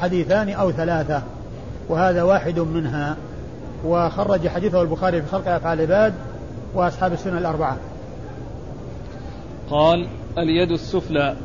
حديثان 0.00 0.48
أو 0.48 0.70
ثلاثة. 0.70 1.22
وهذا 1.88 2.22
واحد 2.22 2.58
منها. 2.58 3.16
وخرج 3.84 4.48
حديثه 4.48 4.82
البخاري 4.82 5.22
في 5.22 5.28
خلق 5.28 5.48
أفعال 5.48 5.80
العباد 5.80 6.14
وأصحاب 6.74 7.12
السنة 7.12 7.38
الأربعة. 7.38 7.78
قال 9.70 10.06
اليد 10.38 10.70
السفلى. 10.70 11.36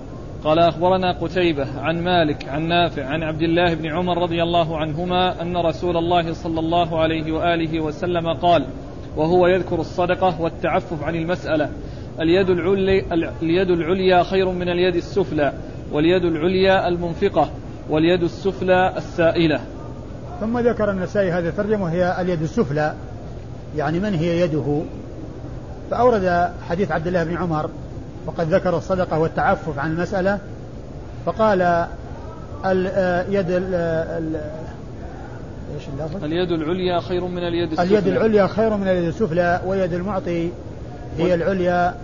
قال 0.43 0.59
أخبرنا 0.59 1.11
قتيبة 1.11 1.79
عن 1.79 2.03
مالك 2.03 2.49
عن 2.49 2.67
نافع 2.67 3.05
عن 3.05 3.23
عبد 3.23 3.41
الله 3.41 3.73
بن 3.73 3.91
عمر 3.91 4.17
رضي 4.17 4.43
الله 4.43 4.77
عنهما 4.77 5.41
أن 5.41 5.57
رسول 5.57 5.97
الله 5.97 6.33
صلى 6.33 6.59
الله 6.59 6.99
عليه 6.99 7.31
وآله 7.31 7.79
وسلم 7.79 8.33
قال 8.33 8.65
وهو 9.17 9.47
يذكر 9.47 9.79
الصدقة 9.79 10.41
والتعفف 10.41 11.03
عن 11.03 11.15
المسألة. 11.15 11.69
اليد 12.21 12.49
العلي 12.49 13.05
اليد 13.41 13.69
العليا 13.69 14.23
خير 14.23 14.49
من 14.49 14.69
اليد 14.69 14.95
السفلى 14.95 15.53
واليد 15.91 16.23
العليا 16.23 16.87
المنفقة 16.87 17.49
واليد 17.89 18.23
السفلى 18.23 18.93
السائلة. 18.97 19.59
ثم 20.39 20.59
ذكر 20.59 20.91
النسائي 20.91 21.31
هذه 21.31 21.47
الترجمة 21.47 21.83
وهي 21.83 22.21
اليد 22.21 22.41
السفلى. 22.41 22.93
يعني 23.77 23.99
من 23.99 24.13
هي 24.13 24.41
يده؟ 24.41 24.81
فأورد 25.91 26.51
حديث 26.69 26.91
عبد 26.91 27.07
الله 27.07 27.23
بن 27.23 27.37
عمر 27.37 27.69
وقد 28.25 28.53
ذكر 28.53 28.77
الصدقة 28.77 29.19
والتعفف 29.19 29.79
عن 29.79 29.91
المسألة 29.91 30.39
فقال 31.25 31.87
اليد 32.65 33.51
إيش 35.75 35.87
اللفظ؟ 35.93 36.23
اليد 36.23 36.51
العليا 36.51 36.99
خير 36.99 37.25
من 37.25 37.37
اليد 37.37 37.71
السفلى. 37.71 37.99
اليد 37.99 38.07
العليا 38.07 38.47
خير 38.47 38.77
من 38.77 38.87
اليد 38.87 39.03
السفلى 39.03 39.61
ويد 39.65 39.93
المعطي 39.93 40.49
هي 41.17 41.33
العليا 41.33 41.95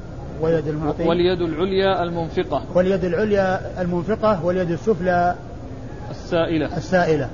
ويد 0.42 0.68
المعطي 0.68 1.04
واليد 1.04 1.42
العليا 1.42 2.04
المنفقة. 2.04 2.64
واليد 2.76 3.06
العليا 3.06 3.82
المنفقة 3.82 4.46
واليد 4.46 4.72
السفلى 4.72 5.36
السائلة. 6.12 6.78
السائلة. 6.78 7.30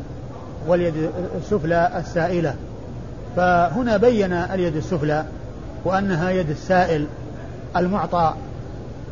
واليد 0.68 0.94
السفلى 1.38 1.92
السائلة. 1.98 2.56
فهنا 3.36 3.98
بين 3.98 4.34
اليد 4.34 4.76
السفلى 4.76 5.26
وأنها 5.86 6.30
يد 6.30 6.50
السائل 6.50 7.06
المعطى 7.78 8.34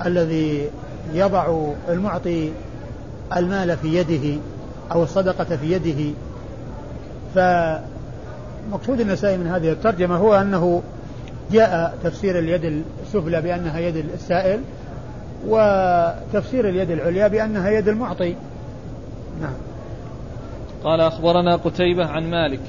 الذي 0.05 0.69
يضع 1.13 1.71
المعطي 1.89 2.51
المال 3.37 3.77
في 3.77 3.95
يده 3.95 4.41
أو 4.91 5.03
الصدقة 5.03 5.55
في 5.55 5.71
يده. 5.71 6.13
فمقصود 7.35 8.99
النسائي 8.99 9.37
من 9.37 9.47
هذه 9.47 9.71
الترجمة 9.71 10.15
هو 10.15 10.35
أنه 10.35 10.81
جاء 11.51 11.97
تفسير 12.03 12.39
اليد 12.39 12.83
السفلى 13.03 13.41
بأنها 13.41 13.79
يد 13.79 13.95
السائل 14.13 14.59
وتفسير 15.47 16.69
اليد 16.69 16.91
العليا 16.91 17.27
بأنها 17.27 17.69
يد 17.69 17.87
المعطي. 17.87 18.35
نعم. 19.41 19.68
قال 20.83 21.01
أخبرنا 21.01 21.55
قتيبة 21.55 22.05
عن 22.05 22.29
مالك. 22.29 22.59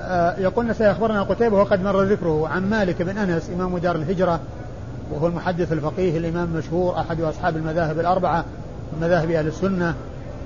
آه 0.00 0.38
يقول 0.38 0.64
النسائي 0.64 0.90
أخبرنا 0.90 1.22
قتيبة 1.22 1.56
وقد 1.56 1.82
مر 1.82 2.02
ذكره 2.02 2.48
عن 2.48 2.70
مالك 2.70 3.02
بن 3.02 3.18
أنس 3.18 3.50
إمام 3.50 3.78
دار 3.78 3.96
الهجرة 3.96 4.40
وهو 5.10 5.26
المحدث 5.26 5.72
الفقيه 5.72 6.18
الإمام 6.18 6.48
المشهور 6.54 7.00
أحد 7.00 7.20
أصحاب 7.20 7.56
المذاهب 7.56 8.00
الأربعة 8.00 8.44
من 8.92 9.00
مذاهب 9.00 9.30
أهل 9.30 9.46
السنة 9.46 9.94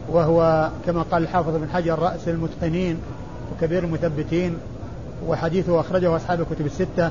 وهو 0.08 0.70
كما 0.86 1.02
قال 1.02 1.22
الحافظ 1.22 1.56
بن 1.56 1.68
حجر 1.68 1.98
رأس 1.98 2.28
المتقنين 2.28 2.98
وكبير 3.52 3.84
المثبتين 3.84 4.56
وحديثه 5.26 5.80
أخرجه 5.80 6.16
أصحاب 6.16 6.40
الكتب 6.40 6.66
الستة. 6.66 7.10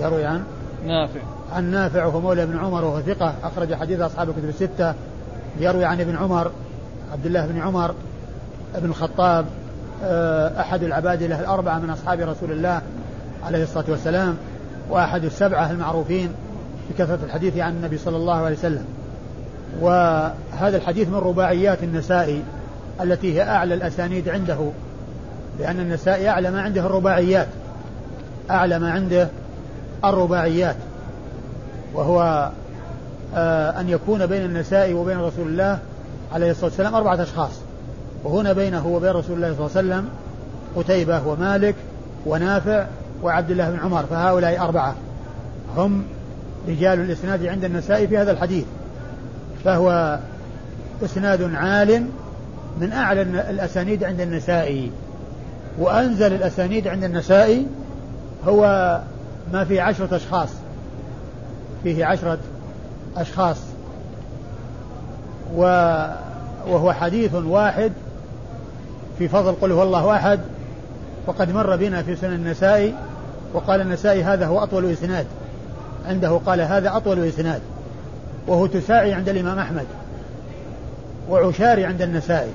يروي 0.00 0.24
عن؟ 0.24 0.42
نافع. 0.86 1.20
عن 1.52 1.70
نافع 1.70 2.04
وهو 2.06 2.20
مولى 2.20 2.42
ابن 2.42 2.58
عمر 2.58 2.84
وهو 2.84 3.00
ثقة 3.00 3.34
أخرج 3.42 3.74
حديث 3.74 4.00
أصحاب 4.00 4.28
الكتب 4.28 4.48
الستة. 4.48 4.94
يروي 5.60 5.84
عن 5.84 6.00
ابن 6.00 6.16
عمر 6.16 6.50
عبد 7.12 7.26
الله 7.26 7.46
بن 7.46 7.58
عمر 7.60 7.94
بن 8.78 8.90
الخطاب 8.90 9.46
آه، 10.04 10.60
أحد 10.60 10.82
العبادلة 10.82 11.40
الأربعة 11.40 11.78
من 11.78 11.90
أصحاب 11.90 12.20
رسول 12.20 12.52
الله 12.52 12.82
عليه 13.46 13.62
الصلاة 13.62 13.84
والسلام 13.88 14.36
وأحد 14.90 15.24
السبعة 15.24 15.70
المعروفين 15.70 16.32
بكثرة 16.90 17.18
الحديث 17.24 17.58
عن 17.58 17.72
النبي 17.72 17.98
صلى 17.98 18.16
الله 18.16 18.34
عليه 18.34 18.56
وسلم. 18.56 18.84
وهذا 19.80 20.76
الحديث 20.76 21.08
من 21.08 21.14
رباعيات 21.14 21.82
النسائي 21.82 22.42
التي 23.00 23.34
هي 23.34 23.42
أعلى 23.42 23.74
الأسانيد 23.74 24.28
عنده 24.28 24.58
لأن 25.60 25.80
النسائي 25.80 26.28
أعلى 26.28 26.50
ما 26.50 26.62
عنده 26.62 26.86
الرباعيات 26.86 27.48
أعلى 28.50 28.78
ما 28.78 28.90
عنده 28.90 29.28
الرباعيات. 30.04 30.76
وهو 31.94 32.50
آه 33.34 33.80
أن 33.80 33.88
يكون 33.88 34.26
بين 34.26 34.44
النسائي 34.44 34.94
وبين 34.94 35.18
رسول 35.18 35.48
الله 35.48 35.78
عليه 36.32 36.50
الصلاة 36.50 36.66
والسلام 36.66 36.94
أربعة 36.94 37.22
أشخاص. 37.22 37.65
وهنا 38.26 38.52
بينه 38.52 38.86
وبين 38.86 39.10
رسول 39.10 39.36
الله 39.36 39.54
صلى 39.54 39.66
الله 39.66 39.94
عليه 39.94 40.04
وسلم 40.04 40.08
قتيبة 40.76 41.26
ومالك 41.26 41.74
ونافع 42.26 42.86
وعبد 43.22 43.50
الله 43.50 43.70
بن 43.70 43.78
عمر 43.78 44.02
فهؤلاء 44.02 44.60
أربعة. 44.60 44.94
هم 45.76 46.04
رجال 46.68 47.00
الإسناد 47.00 47.46
عند 47.46 47.64
النسائي 47.64 48.08
في 48.08 48.18
هذا 48.18 48.30
الحديث. 48.30 48.64
فهو 49.64 50.18
إسناد 51.04 51.54
عال 51.54 52.06
من 52.80 52.92
أعلى 52.92 53.22
الأسانيد 53.22 54.04
عند 54.04 54.20
النسائي 54.20 54.90
وأنزل 55.78 56.32
الأسانيد 56.32 56.88
عند 56.88 57.04
النسائي 57.04 57.66
هو 58.48 58.60
ما 59.52 59.64
فيه 59.64 59.82
عشرة 59.82 60.16
أشخاص. 60.16 60.48
فيه 61.82 62.04
عشرة 62.04 62.38
أشخاص. 63.16 63.56
و 65.56 65.62
وهو 66.68 66.92
حديث 66.92 67.34
واحد 67.34 67.92
في 69.18 69.28
فضل 69.28 69.52
قل 69.52 69.72
هو 69.72 69.82
الله 69.82 70.16
أحد 70.16 70.40
وقد 71.26 71.50
مر 71.50 71.76
بنا 71.76 72.02
في 72.02 72.16
سنن 72.16 72.32
النسائي 72.32 72.94
وقال 73.54 73.80
النسائي 73.80 74.24
هذا 74.24 74.46
هو 74.46 74.62
أطول 74.62 74.90
إسناد. 74.90 75.26
عنده 76.08 76.40
قال 76.46 76.60
هذا 76.60 76.96
أطول 76.96 77.24
إسناد. 77.24 77.60
وهو 78.46 78.66
تساعي 78.66 79.12
عند 79.14 79.28
الإمام 79.28 79.58
أحمد. 79.58 79.86
وعشاري 81.30 81.84
عند 81.84 82.02
النسائي 82.02 82.50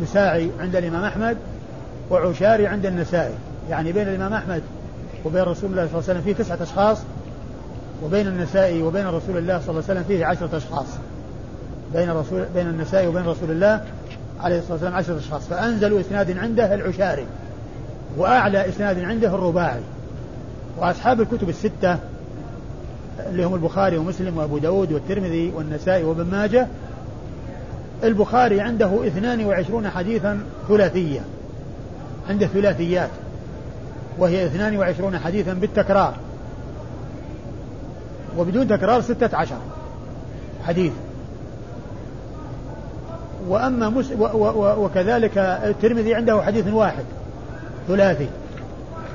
تساعي 0.00 0.50
عند 0.60 0.76
الإمام 0.76 1.04
أحمد 1.04 1.36
وعشاري 2.10 2.66
عند 2.66 2.86
النسائي 2.86 3.34
يعني 3.70 3.92
بين 3.92 4.08
الإمام 4.08 4.32
أحمد 4.32 4.62
وبين 5.24 5.42
رسول 5.42 5.70
الله 5.70 5.86
صلى 5.86 5.98
الله 5.98 6.08
عليه 6.08 6.20
وسلم 6.20 6.20
فيه 6.20 6.32
تسعة 6.32 6.62
أشخاص 6.62 6.98
وبين 8.04 8.26
النسائي 8.26 8.82
وبين 8.82 9.06
رسول 9.06 9.36
الله 9.36 9.58
صلى 9.58 9.70
الله 9.70 9.82
عليه 9.88 10.00
وسلم 10.00 10.04
فيه 10.08 10.26
عشرة 10.26 10.56
أشخاص. 10.56 10.86
بين 11.94 12.10
رسول 12.10 12.44
بين 12.54 12.66
النسائي 12.66 13.06
وبين 13.06 13.26
رسول 13.26 13.50
الله 13.50 13.84
عليه 14.40 14.58
الصلاة 14.58 14.72
والسلام 14.72 14.94
عشرة 14.94 15.18
أشخاص 15.18 15.46
فأنزل 15.46 16.00
إسناد 16.00 16.38
عنده 16.38 16.74
العشاري 16.74 17.26
وأعلى 18.16 18.68
إسناد 18.68 18.98
عنده 18.98 19.28
الرباعي. 19.28 19.80
وأصحاب 20.78 21.20
الكتب 21.20 21.48
الستة 21.48 21.98
اللي 23.30 23.44
هم 23.44 23.54
البخاري 23.54 23.98
ومسلم 23.98 24.38
وأبو 24.38 24.58
داود 24.58 24.92
والترمذي 24.92 25.52
والنسائي 25.56 26.04
وابن 26.04 26.24
ماجه 26.24 26.66
البخاري 28.04 28.60
عنده 28.60 29.06
22 29.06 29.88
حديثا 29.88 30.40
ثلاثية 30.68 31.20
عنده 32.28 32.46
ثلاثيات 32.46 33.10
وهي 34.18 34.46
22 34.46 35.18
حديثا 35.18 35.52
بالتكرار. 35.52 36.14
وبدون 38.38 38.68
تكرار 38.68 39.00
ستة 39.00 39.36
عشر 39.36 39.58
حديث. 40.66 40.92
وأما 43.48 43.88
مس 43.88 44.12
و 44.12 44.24
و 44.24 44.84
وكذلك 44.84 45.38
الترمذي 45.38 46.14
عنده 46.14 46.42
حديث 46.42 46.66
واحد 46.66 47.04
ثلاثي. 47.88 48.28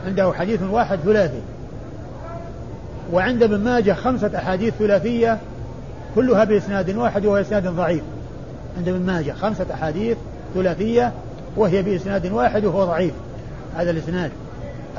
عنده 0.05 0.33
حديث 0.33 0.61
واحد 0.61 0.99
ثلاثي. 0.99 1.41
وعند 3.13 3.43
ابن 3.43 3.57
ماجه 3.57 3.93
خمسة 3.93 4.31
أحاديث 4.37 4.73
ثلاثية 4.73 5.37
كلها 6.15 6.43
بإسناد 6.43 6.95
واحد 6.95 7.25
وهو 7.25 7.37
إسناد 7.37 7.67
ضعيف. 7.67 8.03
عند 8.77 8.87
ابن 8.87 9.05
ماجه 9.05 9.31
خمسة 9.31 9.65
أحاديث 9.73 10.17
ثلاثية 10.53 11.11
وهي 11.57 11.81
بإسناد 11.81 12.31
واحد 12.31 12.65
وهو 12.65 12.85
ضعيف. 12.85 13.13
هذا 13.75 13.91
الإسناد 13.91 14.31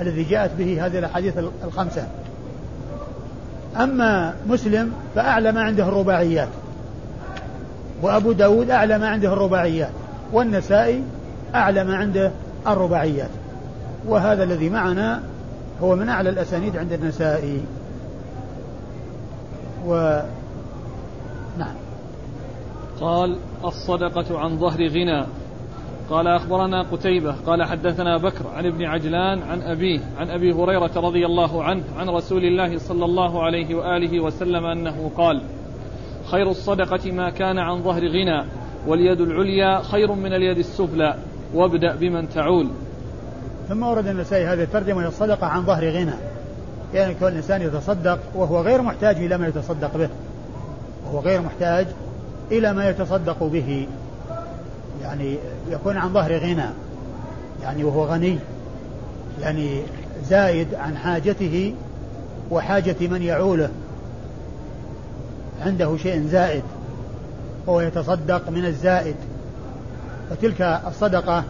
الذي 0.00 0.24
جاءت 0.24 0.50
به 0.58 0.86
هذه 0.86 0.98
الأحاديث 0.98 1.38
الخمسة. 1.64 2.06
أما 3.76 4.34
مسلم 4.48 4.92
فأعلى 5.14 5.52
ما 5.52 5.62
عنده 5.62 5.88
الرباعيات. 5.88 6.48
وأبو 8.02 8.32
داود 8.32 8.70
أعلى 8.70 8.98
ما 8.98 9.08
عنده 9.08 9.32
الرباعيات 9.32 9.92
والنسائي 10.32 11.02
أعلى 11.54 11.84
ما 11.84 11.96
عنده 11.96 12.32
الرباعيات. 12.66 13.30
وهذا 14.06 14.44
الذي 14.44 14.68
معنا 14.68 15.22
هو 15.82 15.96
من 15.96 16.08
أعلى 16.08 16.30
الأسانيد 16.30 16.76
عند 16.76 16.92
النسائي. 16.92 17.62
و 19.86 20.20
نعم. 21.58 21.74
قال 23.00 23.36
الصدقة 23.64 24.38
عن 24.38 24.58
ظهر 24.58 24.88
غنى. 24.88 25.24
قال 26.10 26.26
أخبرنا 26.26 26.82
قتيبة. 26.82 27.34
قال 27.46 27.64
حدثنا 27.64 28.16
بكر 28.16 28.46
عن 28.56 28.66
ابن 28.66 28.84
عجلان 28.84 29.42
عن 29.42 29.62
أبيه 29.62 30.00
عن 30.18 30.30
أبي 30.30 30.52
هريرة 30.52 30.92
رضي 30.96 31.26
الله 31.26 31.64
عنه 31.64 31.82
عن 31.98 32.08
رسول 32.08 32.44
الله 32.44 32.78
صلى 32.78 33.04
الله 33.04 33.42
عليه 33.42 33.74
وآله 33.74 34.20
وسلم 34.20 34.66
أنه 34.66 35.10
قال 35.16 35.42
خير 36.30 36.50
الصدقة 36.50 37.12
ما 37.12 37.30
كان 37.30 37.58
عن 37.58 37.82
ظهر 37.82 38.08
غنى 38.08 38.44
واليد 38.86 39.20
العليا 39.20 39.82
خير 39.82 40.12
من 40.12 40.32
اليد 40.32 40.58
السفلى 40.58 41.14
وابدأ 41.54 41.96
بمن 41.96 42.28
تعول. 42.28 42.68
ثم 43.68 43.82
ورد 43.82 44.06
النسائي 44.06 44.46
هذه 44.46 44.62
الترجمة 44.62 45.08
الصدقة 45.08 45.46
عن 45.46 45.62
ظهر 45.62 45.90
غنى. 45.90 46.14
يعني 46.94 47.14
كون 47.14 47.28
الإنسان 47.28 47.62
يتصدق 47.62 48.18
وهو 48.34 48.60
غير 48.60 48.82
محتاج 48.82 49.16
إلى 49.16 49.38
ما 49.38 49.48
يتصدق 49.48 49.96
به. 49.96 50.08
وهو 51.06 51.20
غير 51.20 51.40
محتاج 51.40 51.86
إلى 52.50 52.72
ما 52.72 52.90
يتصدق 52.90 53.44
به. 53.44 53.86
يعني 55.02 55.36
يكون 55.70 55.96
عن 55.96 56.12
ظهر 56.12 56.36
غنى. 56.38 56.70
يعني 57.62 57.84
وهو 57.84 58.04
غني. 58.04 58.38
يعني 59.40 59.82
زايد 60.24 60.74
عن 60.74 60.96
حاجته 60.96 61.74
وحاجة 62.50 62.96
من 63.00 63.22
يعوله. 63.22 63.70
عنده 65.66 65.96
شيء 65.96 66.26
زائد 66.26 66.62
وهو 67.66 67.80
يتصدق 67.80 68.50
من 68.50 68.64
الزائد. 68.64 69.16
فتلك 70.30 70.80
الصدقة 70.86 71.44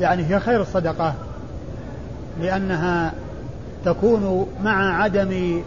يعني 0.00 0.24
هي 0.28 0.40
خير 0.40 0.62
الصدقة 0.62 1.14
لأنها 2.40 3.12
تكون 3.84 4.46
مع 4.64 5.02
عدم 5.02 5.62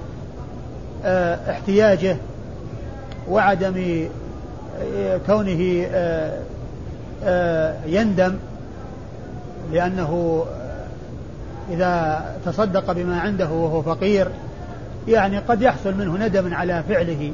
آه، 1.06 1.52
احتياجه 1.52 2.18
وعدم 3.30 4.08
آه، 4.96 5.20
كونه 5.28 5.88
آه، 7.24 7.76
يندم 7.86 8.36
لأنه 9.72 10.46
إذا 11.72 12.26
تصدق 12.46 12.92
بما 12.92 13.20
عنده 13.20 13.50
وهو 13.50 13.82
فقير 13.82 14.28
يعني 15.08 15.38
قد 15.38 15.62
يحصل 15.62 15.94
منه 15.94 16.26
ندم 16.26 16.54
على 16.54 16.84
فعله 16.90 17.32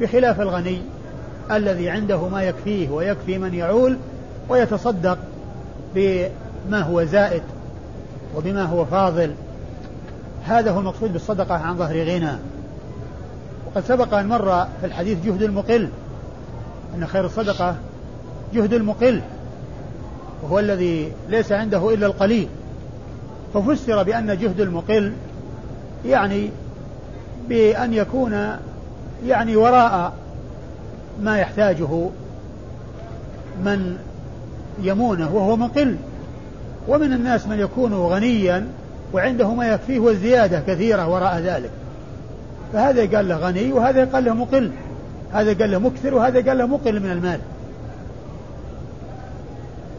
بخلاف 0.00 0.40
الغني 0.40 0.82
الذي 1.50 1.90
عنده 1.90 2.28
ما 2.28 2.42
يكفيه 2.42 2.90
ويكفي 2.90 3.38
من 3.38 3.54
يعول 3.54 3.96
ويتصدق 4.48 5.18
بما 5.94 6.80
هو 6.80 7.04
زائد 7.04 7.42
وبما 8.36 8.62
هو 8.62 8.84
فاضل. 8.84 9.34
هذا 10.44 10.70
هو 10.70 10.80
المقصود 10.80 11.12
بالصدقة 11.12 11.54
عن 11.54 11.76
ظهر 11.76 11.96
غنى. 12.04 12.32
وقد 13.66 13.84
سبق 13.84 14.14
أن 14.14 14.28
مر 14.28 14.66
في 14.80 14.86
الحديث 14.86 15.24
جهد 15.24 15.42
المقل 15.42 15.88
أن 16.94 17.06
خير 17.06 17.24
الصدقة 17.24 17.76
جهد 18.54 18.72
المقل 18.72 19.20
وهو 20.42 20.58
الذي 20.58 21.12
ليس 21.28 21.52
عنده 21.52 21.94
إلا 21.94 22.06
القليل. 22.06 22.48
ففسر 23.54 24.02
بأن 24.02 24.38
جهد 24.38 24.60
المقل 24.60 25.12
يعني 26.06 26.50
بأن 27.48 27.94
يكون 27.94 28.56
يعني 29.26 29.56
وراء 29.56 30.12
ما 31.22 31.38
يحتاجه 31.38 32.08
من 33.64 33.96
يمونه 34.82 35.34
وهو 35.34 35.56
مقل. 35.56 35.96
ومن 36.88 37.12
الناس 37.12 37.46
من 37.46 37.58
يكون 37.58 37.94
غنيا 37.94 38.66
وعنده 39.12 39.54
ما 39.54 39.68
يكفيه 39.68 39.98
والزيادة 39.98 40.62
كثيرة 40.66 41.08
وراء 41.08 41.38
ذلك. 41.38 41.70
فهذا 42.72 43.16
قال 43.16 43.28
له 43.28 43.36
غني 43.36 43.72
وهذا 43.72 44.04
قال 44.04 44.24
له 44.24 44.34
مقل. 44.34 44.70
هذا 45.32 45.54
قال 45.54 45.70
له 45.70 45.78
مكثر 45.78 46.14
وهذا 46.14 46.48
قال 46.48 46.58
له 46.58 46.66
مقل 46.66 47.00
من 47.00 47.10
المال. 47.10 47.40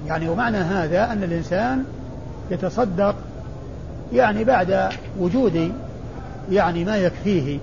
يعني 0.08 0.30
ومعنى 0.30 0.58
هذا 0.58 1.12
أن 1.12 1.24
الإنسان 1.24 1.84
يتصدق 2.52 3.16
يعني 4.14 4.44
بعد 4.44 4.90
وجود 5.20 5.72
يعني 6.52 6.86
ما 6.86 6.98
يكفيه. 6.98 7.60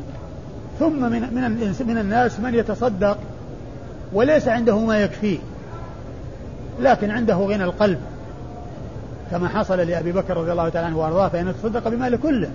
ثم 0.78 1.10
من 1.10 1.20
من 1.34 1.74
من 1.86 1.98
الناس 1.98 2.40
من 2.40 2.54
يتصدق 2.54 3.18
وليس 4.12 4.48
عنده 4.48 4.78
ما 4.78 4.98
يكفيه. 4.98 5.38
لكن 6.80 7.10
عنده 7.10 7.34
غنى 7.34 7.64
القلب. 7.64 8.00
كما 9.30 9.48
حصل 9.48 9.78
لأبي 9.78 10.12
بكر 10.12 10.36
رضي 10.36 10.52
الله 10.52 10.68
تعالى 10.68 10.86
عنه 10.86 10.98
وأرضاه 10.98 11.28
فإنه 11.28 11.52
تصدق 11.52 11.88
بماله 11.88 12.16
كله. 12.16 12.50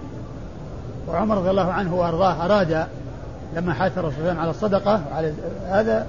وعمر 1.07 1.37
رضي 1.37 1.49
الله 1.49 1.71
عنه 1.71 1.95
وأرضاه 1.95 2.45
أراد 2.45 2.85
لما 3.55 3.73
حث 3.73 3.97
الرسول 3.97 4.37
على 4.37 4.49
الصدقة 4.49 5.01
وعلى 5.11 5.33
هذا 5.69 6.07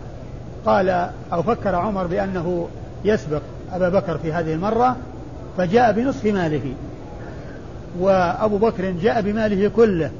قال 0.67 1.09
أو 1.33 1.43
فكر 1.43 1.75
عمر 1.75 2.07
بأنه 2.07 2.69
يسبق 3.05 3.41
أبا 3.73 3.89
بكر 3.89 4.19
في 4.19 4.33
هذه 4.33 4.55
المرة 4.55 4.97
فجاء 5.59 5.93
بنصف 5.93 6.25
ماله. 6.25 6.75
وأبو 7.99 8.59
بكر 8.59 8.91
جاء 8.91 9.21
بماله 9.21 9.69
كله. 9.77 10.11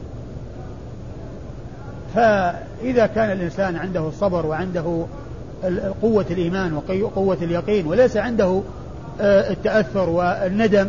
فإذا 2.15 3.07
كان 3.07 3.31
الإنسان 3.31 3.77
عنده 3.77 4.09
الصبر 4.09 4.47
وعنده 4.47 5.07
قوة 6.03 6.27
الإيمان 6.31 6.75
وقوة 7.03 7.39
اليقين 7.43 7.87
وليس 7.87 8.17
عنده 8.17 8.63
آه، 9.21 9.51
التأثر 9.51 10.11
والندم 10.11 10.89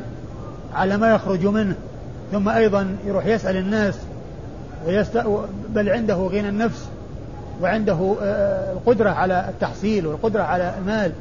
على 0.73 0.97
ما 0.97 1.13
يخرج 1.15 1.45
منه 1.45 1.75
ثم 2.31 2.49
أيضا 2.49 2.95
يروح 3.05 3.25
يسأل 3.25 3.57
الناس 3.57 3.95
ويست... 4.87 5.23
بل 5.69 5.89
عنده 5.89 6.15
غنى 6.15 6.49
النفس 6.49 6.87
وعنده 7.61 8.15
آه، 8.21 8.73
القدرة 8.73 9.09
على 9.09 9.45
التحصيل 9.49 10.07
والقدرة 10.07 10.43
على 10.43 10.73
المال 10.77 11.11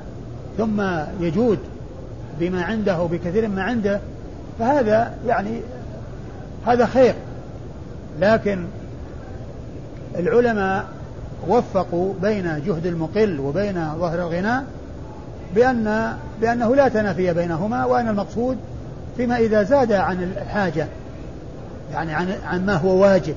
ثم 0.59 0.83
يجود 1.21 1.59
بما 2.41 2.63
عنده 2.63 2.97
بكثير 2.97 3.49
ما 3.49 3.63
عنده 3.63 4.01
فهذا 4.61 5.15
يعني 5.27 5.61
هذا 6.67 6.87
خير. 6.87 7.15
لكن 8.21 8.65
العلماء 10.19 10.85
وفقوا 11.49 12.15
بين 12.23 12.63
جهد 12.67 12.87
المقل 12.87 13.41
وبين 13.41 13.95
ظهر 13.99 14.19
الغنى 14.19 14.65
بأن 15.55 16.17
بأنه 16.41 16.77
لا 16.77 16.89
تنافي 16.89 17.35
بينهما 17.35 17.85
وأن 17.85 18.09
المقصود 18.09 18.57
فيما 19.17 19.37
إذا 19.37 19.63
زاد 19.63 19.93
عن 19.93 20.23
الحاجة 20.23 20.87
يعني 21.93 22.15
عن 22.15 22.35
عن 22.47 22.67
ما 22.67 22.77
هو 22.77 23.03
واجب 23.03 23.35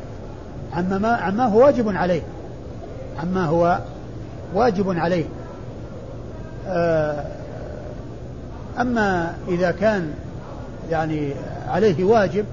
عما 0.74 0.98
ما 0.98 1.10
عما 1.10 1.46
هو 1.46 1.60
واجب 1.60 1.96
عليه. 1.98 2.22
عما 3.22 3.46
هو 3.46 3.80
واجب 4.54 5.00
عليه. 5.00 5.26
آه، 6.68 7.24
أما 8.80 9.34
إذا 9.48 9.72
كان 9.72 10.14
يعني 10.94 11.34
عليه 11.68 12.04
واجب 12.04 12.46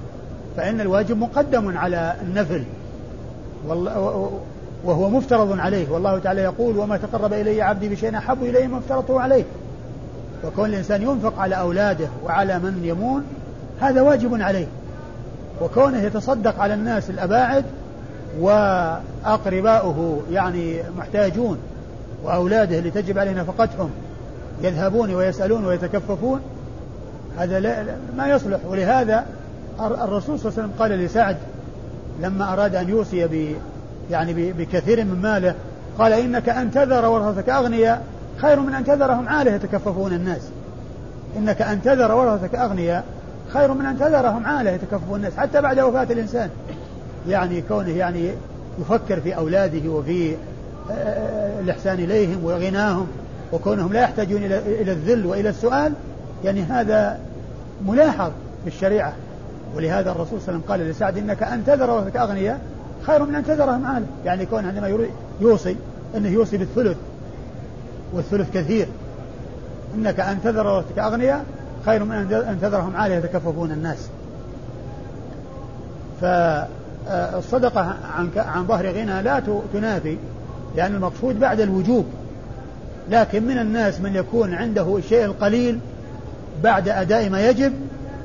فإن 0.57 0.81
الواجب 0.81 1.17
مقدم 1.17 1.77
على 1.77 2.15
النفل. 2.21 2.63
وهو 4.85 5.09
مفترض 5.09 5.59
عليه. 5.59 5.89
والله 5.89 6.19
تعالى 6.19 6.41
يقول 6.41 6.77
وما 6.77 6.97
تقرب 6.97 7.33
إلي 7.33 7.61
عبدي 7.61 7.89
بشيء 7.89 8.17
أحب 8.17 8.43
إلي 8.43 8.67
ما 8.67 8.77
افترضته 8.77 9.21
عليه. 9.21 9.43
وكون 10.45 10.69
الإنسان 10.69 11.01
ينفق 11.01 11.39
على 11.39 11.55
أولاده 11.55 12.07
وعلى 12.25 12.59
من 12.59 12.81
يمون 12.83 13.23
هذا 13.79 14.01
واجب 14.01 14.41
عليه. 14.41 14.67
وكونه 15.61 16.01
يتصدق 16.01 16.59
على 16.59 16.73
الناس 16.73 17.09
الأباعد 17.09 17.65
وأقرباؤه 18.39 20.21
يعني 20.31 20.77
محتاجون 20.97 21.57
وأولاده 22.23 22.79
اللي 22.79 22.91
تجب 22.91 23.17
عليه 23.17 23.31
نفقتهم 23.31 23.89
يذهبون 24.61 25.15
ويسألون 25.15 25.65
ويتكففون 25.65 26.41
هذا 27.37 27.59
لا 27.59 27.85
ما 28.17 28.27
يصلح. 28.27 28.59
ولهذا 28.65 29.25
الرسول 29.79 30.39
صلى 30.39 30.49
الله 30.49 30.59
عليه 30.59 30.63
وسلم 30.63 30.71
قال 30.79 30.91
لسعد 30.91 31.37
لما 32.21 32.53
أراد 32.53 32.75
أن 32.75 32.89
يوصي 32.89 33.27
ب 33.27 33.55
يعني 34.11 34.53
بكثير 34.53 35.05
من 35.05 35.21
ماله 35.21 35.55
قال 35.99 36.13
إنك 36.13 36.49
أن 36.49 36.71
تذر 36.71 37.05
ورثتك 37.05 37.49
أغنياء 37.49 38.03
خير 38.37 38.59
من 38.59 38.73
أن 38.73 38.85
تذرهم 38.85 39.29
عالة 39.29 39.51
يتكففون 39.51 40.13
الناس. 40.13 40.41
إنك 41.37 41.61
أن 41.61 41.81
تذر 41.81 42.11
ورثتك 42.11 42.55
أغنياء 42.55 43.03
خير 43.49 43.73
من 43.73 43.85
أن 43.85 43.99
تذرهم 43.99 44.45
عالة 44.45 44.71
يتكففون 44.71 45.15
الناس 45.15 45.37
حتى 45.37 45.61
بعد 45.61 45.79
وفاة 45.79 46.03
الإنسان. 46.03 46.49
يعني 47.27 47.61
كونه 47.61 47.97
يعني 47.97 48.31
يفكر 48.79 49.19
في 49.19 49.35
أولاده 49.35 49.89
وفي 49.89 50.35
آه، 50.91 50.93
آه، 50.93 51.59
الإحسان 51.59 51.99
إليهم 51.99 52.43
وغناهم 52.43 53.07
وكونهم 53.53 53.93
لا 53.93 54.01
يحتاجون 54.01 54.43
إلى 54.43 54.91
الذل 54.91 55.25
وإلى 55.25 55.49
السؤال 55.49 55.93
يعني 56.43 56.63
هذا 56.63 57.19
ملاحظ 57.87 58.31
في 58.63 58.67
الشريعة 58.67 59.13
ولهذا 59.75 60.11
الرسول 60.11 60.41
صلى 60.41 60.55
الله 60.55 60.63
عليه 60.69 60.83
وسلم 60.83 60.91
قال 60.91 60.91
لسعد 60.91 61.17
إنك 61.17 61.43
أن 61.43 61.65
تذر 61.65 61.89
ورثتك 61.89 62.17
أغنياء 62.17 62.59
خير 63.03 63.25
من 63.25 63.35
أن 63.35 63.45
تذرهم 63.45 63.85
عالة 63.85 64.05
يعني 64.25 64.45
كون 64.45 64.65
عندما 64.65 65.07
يوصي 65.41 65.75
أنه 66.17 66.29
يوصي 66.29 66.57
بالثلث 66.57 66.97
والثلث 68.13 68.53
كثير. 68.53 68.87
إنك 69.95 70.19
أن 70.19 70.43
تذر 70.43 70.67
ورثتك 70.67 70.99
أغنياء 70.99 71.45
خير 71.85 72.03
من 72.03 72.15
أن 72.33 72.57
تذرهم 72.61 72.95
عالية 72.95 73.15
يتكففون 73.15 73.71
الناس. 73.71 74.09
فالصدقة 76.21 77.95
عن 78.17 78.29
عن 78.35 78.67
ظهر 78.67 78.87
غنى 78.87 79.21
لا 79.21 79.41
تنافي 79.73 80.17
لأن 80.75 80.95
المقصود 80.95 81.39
بعد 81.39 81.59
الوجوب. 81.59 82.05
لكن 83.09 83.43
من 83.43 83.57
الناس 83.57 84.01
من 84.01 84.15
يكون 84.15 84.53
عنده 84.53 84.97
الشيء 84.97 85.25
القليل 85.25 85.79
بعد 86.63 86.89
أداء 86.89 87.29
ما 87.29 87.49
يجب 87.49 87.73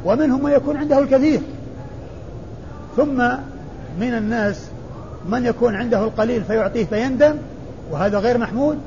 ومنهم 0.04 0.44
من 0.44 0.52
يكون 0.52 0.76
عنده 0.76 0.98
الكثير. 0.98 1.40
ثم 2.96 3.16
من 4.00 4.14
الناس 4.14 4.66
من 5.28 5.46
يكون 5.46 5.74
عنده 5.74 6.04
القليل 6.04 6.44
فيعطيه 6.44 6.84
فيندم 6.84 7.36
وهذا 7.90 8.18
غير 8.18 8.38
محمود. 8.38 8.78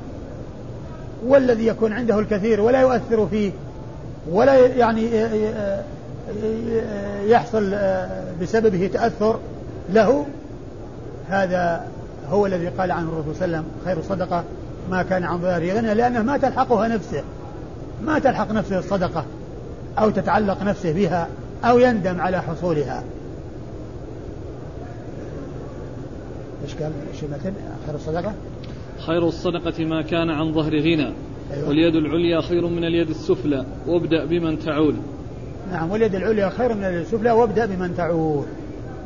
والذي 1.26 1.66
يكون 1.66 1.92
عنده 1.92 2.18
الكثير 2.18 2.60
ولا 2.60 2.80
يؤثر 2.80 3.26
فيه 3.26 3.52
ولا 4.30 4.66
يعني 4.66 5.10
يحصل 7.26 7.74
بسببه 8.42 8.90
تأثر 8.92 9.38
له. 9.92 10.26
هذا 11.28 11.84
هو 12.30 12.46
الذي 12.46 12.68
قال 12.68 12.90
عنه 12.90 13.08
الرسول 13.08 13.34
صلى 13.34 13.44
الله 13.44 13.56
عليه 13.56 13.66
وسلم 13.66 13.84
خير 13.84 13.98
الصدقة 13.98 14.44
ما 14.90 15.02
كان 15.02 15.24
عن 15.24 15.38
ظهر 15.38 15.66
غنى 15.66 15.94
لأنه 15.94 16.22
ما 16.22 16.36
تلحقها 16.36 16.88
نفسه. 16.88 17.22
ما 18.06 18.18
تلحق 18.18 18.52
نفسه 18.52 18.78
الصدقة 18.78 19.24
أو 19.98 20.10
تتعلق 20.10 20.62
نفسه 20.62 20.92
بها 20.92 21.28
أو 21.64 21.78
يندم 21.78 22.20
على 22.20 22.42
حصولها. 22.42 23.04
إيش 26.64 26.74
قال؟ 26.74 26.92
خير 27.86 27.94
الصدقة؟ 27.94 28.32
خير 29.06 29.28
الصدقة 29.28 29.84
ما 29.84 30.02
كان 30.02 30.30
عن 30.30 30.52
ظهر 30.52 30.78
غنى 30.78 31.12
أيوة. 31.52 31.68
واليد 31.68 31.94
العليا 31.94 32.40
خير 32.40 32.66
من 32.66 32.84
اليد 32.84 33.10
السفلى 33.10 33.64
وابدأ 33.86 34.24
بمن 34.24 34.58
تعول. 34.58 34.94
نعم 35.72 35.90
واليد 35.90 36.14
العليا 36.14 36.48
خير 36.48 36.74
من 36.74 36.84
اليد 36.84 37.00
السفلى 37.00 37.30
وابدأ 37.30 37.66
بمن 37.66 37.96
تعول. 37.96 38.44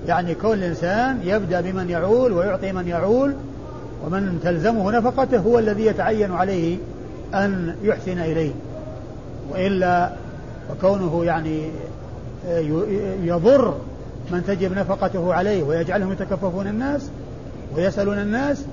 يعني 0.06 0.34
كل 0.34 0.64
إنسان 0.64 1.20
يبدأ 1.24 1.60
بمن 1.60 1.90
يعول 1.90 2.32
ويعطي 2.32 2.72
من 2.72 2.88
يعول 2.88 3.34
ومن 4.06 4.40
تلزمه 4.42 4.98
نفقته 4.98 5.38
هو 5.38 5.58
الذي 5.58 5.86
يتعين 5.86 6.32
عليه 6.32 6.76
أن 7.34 7.76
يحسن 7.82 8.18
إليه. 8.18 8.52
وإلا 9.50 10.10
وكونه 10.70 11.24
يعني 11.24 11.70
يضر 13.22 13.74
من 14.30 14.44
تجب 14.46 14.72
نفقته 14.72 15.34
عليه 15.34 15.62
ويجعلهم 15.62 16.12
يتكففون 16.12 16.66
الناس 16.66 17.10
ويسألون 17.76 18.18
الناس 18.18 18.64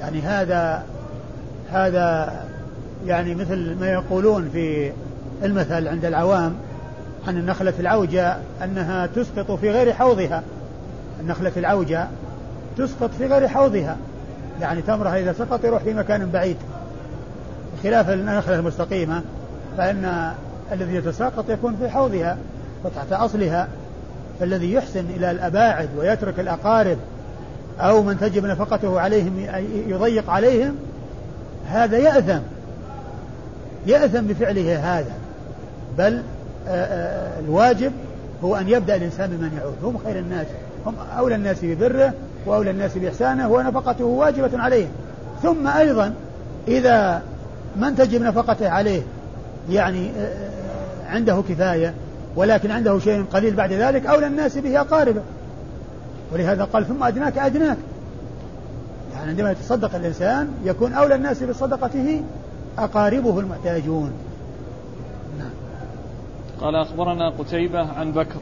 يعني 0.00 0.20
هذا 0.20 0.82
هذا 1.70 2.34
يعني 3.06 3.34
مثل 3.34 3.76
ما 3.80 3.92
يقولون 3.92 4.48
في 4.52 4.92
المثل 5.42 5.88
عند 5.88 6.04
العوام 6.04 6.54
عن 7.26 7.36
النخلة 7.36 7.74
العوجة 7.78 8.36
أنها 8.64 9.06
تسقط 9.06 9.50
في 9.50 9.70
غير 9.70 9.92
حوضها. 9.92 10.42
النخلة 11.20 11.52
العوجة 11.56 12.08
تسقط 12.76 13.10
في 13.18 13.26
غير 13.26 13.48
حوضها. 13.48 13.96
يعني 14.60 14.82
تمرها 14.82 15.18
إذا 15.18 15.32
سقط 15.32 15.64
يروح 15.64 15.82
في 15.82 15.94
مكان 15.94 16.30
بعيد. 16.30 16.56
خلاف 17.82 18.10
النخلة 18.10 18.58
المستقيمة 18.58 19.22
فإن 19.76 20.32
الذي 20.72 20.94
يتساقط 20.94 21.50
يكون 21.50 21.76
في 21.76 21.88
حوضها 21.88 22.36
وتحت 22.84 23.12
أصلها. 23.12 23.68
فالذي 24.40 24.72
يحسن 24.72 25.04
إلى 25.16 25.30
الأباعد 25.30 25.88
ويترك 25.98 26.40
الأقارب 26.40 26.96
أو 27.80 28.02
من 28.02 28.20
تجب 28.20 28.46
نفقته 28.46 29.00
عليهم 29.00 29.46
يضيق 29.86 30.30
عليهم 30.30 30.76
هذا 31.68 31.98
يأثم. 31.98 32.40
يأثم 33.86 34.20
بفعله 34.20 34.98
هذا. 34.98 35.12
بل 35.98 36.22
الواجب 37.44 37.92
هو 38.44 38.56
أن 38.56 38.68
يبدأ 38.68 38.96
الإنسان 38.96 39.30
بمن 39.30 39.58
يعود. 39.58 39.76
هم 39.82 39.98
خير 40.04 40.18
الناس. 40.18 40.46
هم 40.86 40.94
أولى 41.18 41.34
الناس 41.34 41.64
ببره 41.64 42.12
وأولى 42.46 42.70
الناس 42.70 42.98
بإحسانه 42.98 43.48
ونفقته 43.48 44.04
واجبة 44.04 44.62
عليهم. 44.62 44.90
ثم 45.42 45.66
أيضا 45.66 46.14
إذا 46.68 47.22
من 47.76 47.96
تجب 47.96 48.22
نفقته 48.22 48.68
عليه 48.68 49.02
يعني 49.70 50.10
عنده 51.08 51.42
كفاية 51.48 51.94
ولكن 52.36 52.70
عنده 52.70 52.98
شيء 52.98 53.24
قليل 53.24 53.54
بعد 53.54 53.72
ذلك 53.72 54.06
أولى 54.06 54.26
الناس 54.26 54.58
به 54.58 54.80
أقاربه. 54.80 55.22
ولهذا 56.32 56.64
قال 56.64 56.88
ثم 56.88 57.04
أدناك 57.04 57.38
أدناك. 57.38 57.76
يعني 59.14 59.30
عندما 59.30 59.50
يتصدق 59.50 59.94
الإنسان 59.94 60.48
يكون 60.64 60.92
أولى 60.92 61.14
الناس 61.14 61.42
بصدقته 61.42 62.22
أقاربه 62.78 63.40
المحتاجون. 63.40 64.12
نعم. 65.38 65.50
قال 66.60 66.76
أخبرنا 66.76 67.28
قتيبة 67.28 67.92
عن 67.92 68.12
بكر. 68.12 68.36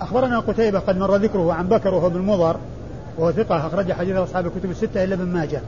أخبرنا 0.00 0.38
قتيبة 0.38 0.78
قد 0.78 0.98
مر 0.98 1.16
ذكره 1.16 1.52
عن 1.52 1.68
بكر 1.68 1.94
وهو 1.94 2.10
بن 2.10 2.20
مضر 2.20 2.56
وهو 3.18 3.32
ثقة 3.32 3.66
أخرج 3.66 3.92
حديث 3.92 4.16
أصحاب 4.16 4.46
الكتب 4.46 4.70
الستة 4.70 5.04
إلا 5.04 5.14
ابن 5.14 5.24
ماجه. 5.24 5.60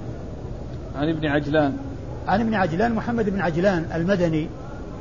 عن 0.96 1.08
ابن 1.08 1.26
عجلان. 1.26 1.76
عن 2.28 2.40
ابن 2.40 2.54
عجلان 2.54 2.94
محمد 2.94 3.30
بن 3.30 3.40
عجلان 3.40 3.86
المدني 3.94 4.48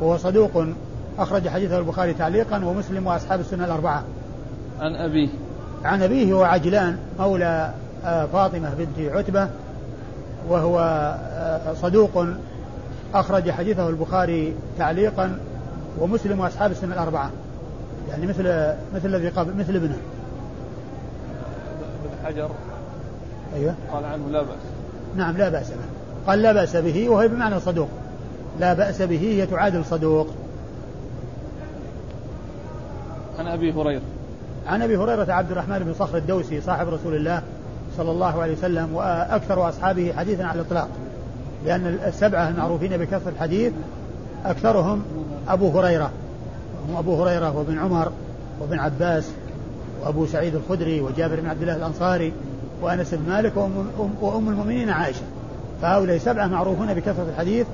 وهو 0.01 0.17
صدوق. 0.17 0.65
أخرج 1.19 1.49
حديثه 1.49 1.79
البخاري 1.79 2.13
تعليقا 2.13 2.65
ومسلم 2.65 3.07
وأصحاب 3.07 3.39
السنة 3.39 3.65
الأربعة. 3.65 4.03
عن 4.79 4.95
أبيه. 4.95 5.29
عن 5.83 6.03
أبيه 6.03 6.33
هو 6.33 6.43
عجلان 6.43 6.97
مولى 7.19 7.73
آه، 8.05 8.25
فاطمة 8.25 8.73
بنت 8.77 9.11
عتبة 9.15 9.47
وهو 10.49 10.79
آه، 11.33 11.73
صدوق. 11.73 12.25
أخرج 13.13 13.51
حديثه 13.51 13.89
البخاري 13.89 14.53
تعليقا 14.77 15.39
ومسلم 15.99 16.39
وأصحاب 16.39 16.71
السنة 16.71 16.93
الأربعة. 16.93 17.31
يعني 18.09 18.27
مثل 18.27 18.43
مثل 18.95 19.05
الذي 19.05 19.29
قبل 19.29 19.53
مثل 19.55 19.75
ابنه. 19.75 19.97
ابن 22.05 22.25
حجر. 22.25 22.49
أيوه. 23.55 23.75
قال 23.93 24.05
عنه 24.05 24.29
لا 24.29 24.41
بأس. 24.41 24.59
نعم 25.15 25.37
لا 25.37 25.49
بأس 25.49 25.69
به. 25.69 26.27
قال 26.27 26.41
لا 26.41 26.53
بأس 26.53 26.75
به 26.75 27.09
وهي 27.09 27.27
بمعنى 27.27 27.59
صدوق. 27.59 27.89
لا 28.59 28.73
بأس 28.73 29.01
به 29.01 29.19
هي 29.19 29.45
تعادل 29.45 29.85
صدوق. 29.85 30.27
عن 33.39 33.47
أبي 33.47 33.73
هريرة. 33.73 34.01
عن 34.67 34.81
أبي 34.81 34.97
هريرة 34.97 35.33
عبد 35.33 35.51
الرحمن 35.51 35.79
بن 35.79 35.93
صخر 35.93 36.17
الدوسي 36.17 36.61
صاحب 36.61 36.87
رسول 36.87 37.15
الله 37.15 37.41
صلى 37.97 38.11
الله 38.11 38.41
عليه 38.41 38.53
وسلم 38.53 38.95
وأكثر 38.95 39.69
أصحابه 39.69 40.13
حديثا 40.17 40.43
على 40.43 40.61
الإطلاق 40.61 40.87
لأن 41.65 41.99
السبعة 42.07 42.49
المعروفين 42.49 42.97
بكثرة 42.97 43.29
الحديث 43.29 43.73
أكثرهم 44.45 45.03
أبو 45.47 45.79
هريرة. 45.79 46.11
هم 46.89 46.97
أبو 46.97 47.23
هريرة 47.23 47.57
وابن 47.57 47.79
عمر 47.79 48.11
وابن 48.61 48.79
عباس 48.79 49.29
وأبو 50.01 50.25
سعيد 50.25 50.55
الخدري 50.55 51.01
وجابر 51.01 51.39
بن 51.39 51.47
عبد 51.47 51.61
الله 51.61 51.75
الأنصاري 51.75 52.33
وأنس 52.81 53.13
بن 53.13 53.29
مالك 53.29 53.57
وام 54.21 54.49
المؤمنين 54.49 54.89
عائشة. 54.89 55.23
فهؤلاء 55.81 56.17
سبعه 56.17 56.47
معروفون 56.47 56.93
بكثرة 56.93 57.25
الحديث 57.29 57.67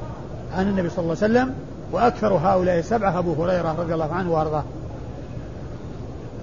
عن 0.54 0.70
النبي 0.70 0.90
صلى 0.90 1.04
الله 1.04 1.18
عليه 1.24 1.34
وسلم 1.34 1.56
وأكثر 1.92 2.34
هؤلاء 2.34 2.80
السبعة 2.80 3.20
أبو 3.20 3.34
هريرة 3.34 3.76
رضي 3.80 3.94
الله 3.94 4.14
عنه 4.14 4.32
وأرضاه. 4.32 4.64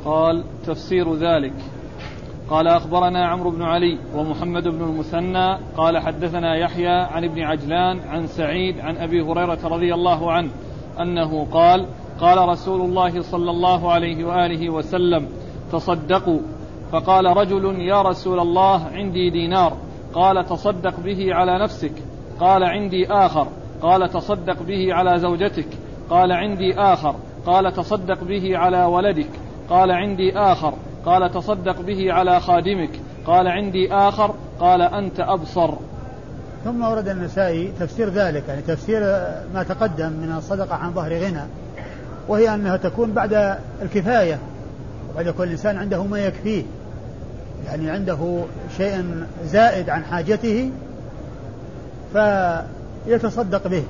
قال 0.04 0.44
تفسير 0.66 1.14
ذلك. 1.14 1.52
قال 2.50 2.68
أخبرنا 2.68 3.26
عمرو 3.28 3.50
بن 3.50 3.62
علي 3.62 3.98
ومحمد 4.16 4.68
بن 4.68 4.82
المثنى 4.82 5.58
قال 5.76 5.98
حدثنا 5.98 6.56
يحيى 6.56 6.88
عن 6.88 7.24
ابن 7.24 7.42
عجلان 7.42 8.00
عن 8.00 8.26
سعيد 8.26 8.80
عن 8.80 8.96
أبي 8.96 9.20
هريرة 9.20 9.58
رضي 9.64 9.94
الله 9.94 10.32
عنه 10.32 10.50
أنه 11.00 11.46
قال 11.52 11.86
قال 12.20 12.48
رسول 12.48 12.80
الله 12.80 13.22
صلى 13.22 13.50
الله 13.50 13.92
عليه 13.92 14.24
وآله 14.24 14.70
وسلم 14.70 15.28
تصدقوا. 15.72 16.40
فقال 16.92 17.36
رجل 17.36 17.80
يا 17.80 18.02
رسول 18.02 18.40
الله 18.40 18.84
عندي 18.84 19.30
دينار. 19.30 19.76
قال 20.14 20.44
تصدق 20.44 21.00
به 21.00 21.34
على 21.34 21.62
نفسك. 21.62 21.92
قال 22.40 22.64
عندي 22.64 23.06
آخر. 23.06 23.46
قال 23.82 24.10
تصدق 24.10 24.62
به 24.62 24.94
على 24.94 25.18
زوجتك. 25.18 25.68
قال 26.10 26.32
عندي 26.32 26.74
آخر. 26.74 27.14
قال 27.46 27.72
تصدق 27.72 28.24
به 28.24 28.58
على 28.58 28.84
ولدك. 28.84 29.30
قال 29.70 29.90
عندي 29.90 30.38
آخر. 30.38 30.74
قال 31.06 31.32
تصدق 31.32 31.80
به 31.80 32.12
على 32.12 32.40
خادمك. 32.40 32.90
قال 33.26 33.48
عندي 33.48 33.92
آخر. 33.92 34.34
قال 34.60 34.82
أنت 34.82 35.20
أبصر. 35.20 35.74
ثم 36.64 36.84
ورد 36.84 37.08
النسائي 37.08 37.72
تفسير 37.80 38.08
ذلك 38.08 38.44
يعني 38.48 38.62
تفسير 38.62 39.00
ما 39.54 39.64
تقدم 39.68 40.12
من 40.12 40.34
الصدقة 40.38 40.74
عن 40.74 40.92
ظهر 40.92 41.12
غنى 41.12 41.42
وهي 42.28 42.54
أنها 42.54 42.76
تكون 42.76 43.12
بعد 43.12 43.58
الكفاية 43.82 44.38
وبعد 45.12 45.28
كل 45.28 45.48
إنسان 45.48 45.76
عنده 45.76 46.04
ما 46.04 46.18
يكفيه 46.18 46.62
يعني 47.66 47.90
عنده 47.90 48.44
شيء 48.76 49.24
زائد 49.44 49.90
عن 49.90 50.04
حاجته 50.04 50.70
فيتصدق 53.04 53.66
به. 53.66 53.84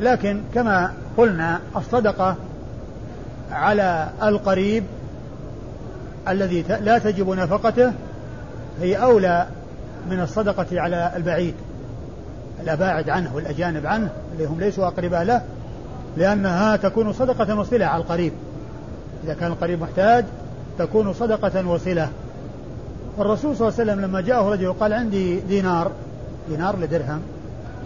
لكن 0.00 0.42
كما 0.54 0.92
قلنا 1.16 1.60
الصدقة 1.76 2.36
على 3.52 4.08
القريب 4.22 4.84
الذي 6.28 6.62
لا 6.62 6.98
تجب 6.98 7.30
نفقته 7.30 7.92
هي 8.80 8.96
أولى 8.96 9.46
من 10.10 10.20
الصدقة 10.20 10.80
على 10.80 11.12
البعيد. 11.16 11.54
الأباعد 12.62 13.10
عنه 13.10 13.34
والأجانب 13.34 13.86
عنه 13.86 14.10
اللي 14.32 14.46
هم 14.46 14.60
ليسوا 14.60 14.86
أقرباء 14.86 15.22
له 15.22 15.42
لأنها 16.16 16.76
تكون 16.76 17.12
صدقة 17.12 17.58
وصلة 17.58 17.86
على 17.86 18.02
القريب. 18.02 18.32
إذا 19.24 19.34
كان 19.34 19.52
القريب 19.52 19.80
محتاج 19.80 20.24
تكون 20.78 21.12
صدقة 21.12 21.68
وصلة. 21.68 22.08
الرسول 23.18 23.56
صلى 23.56 23.68
الله 23.68 23.80
عليه 23.80 23.92
وسلم 23.92 24.04
لما 24.04 24.20
جاءه 24.20 24.48
رجل 24.48 24.72
قال 24.72 24.92
عندي 24.92 25.40
دينار 25.40 25.90
دينار 26.48 26.78
لدرهم. 26.78 27.20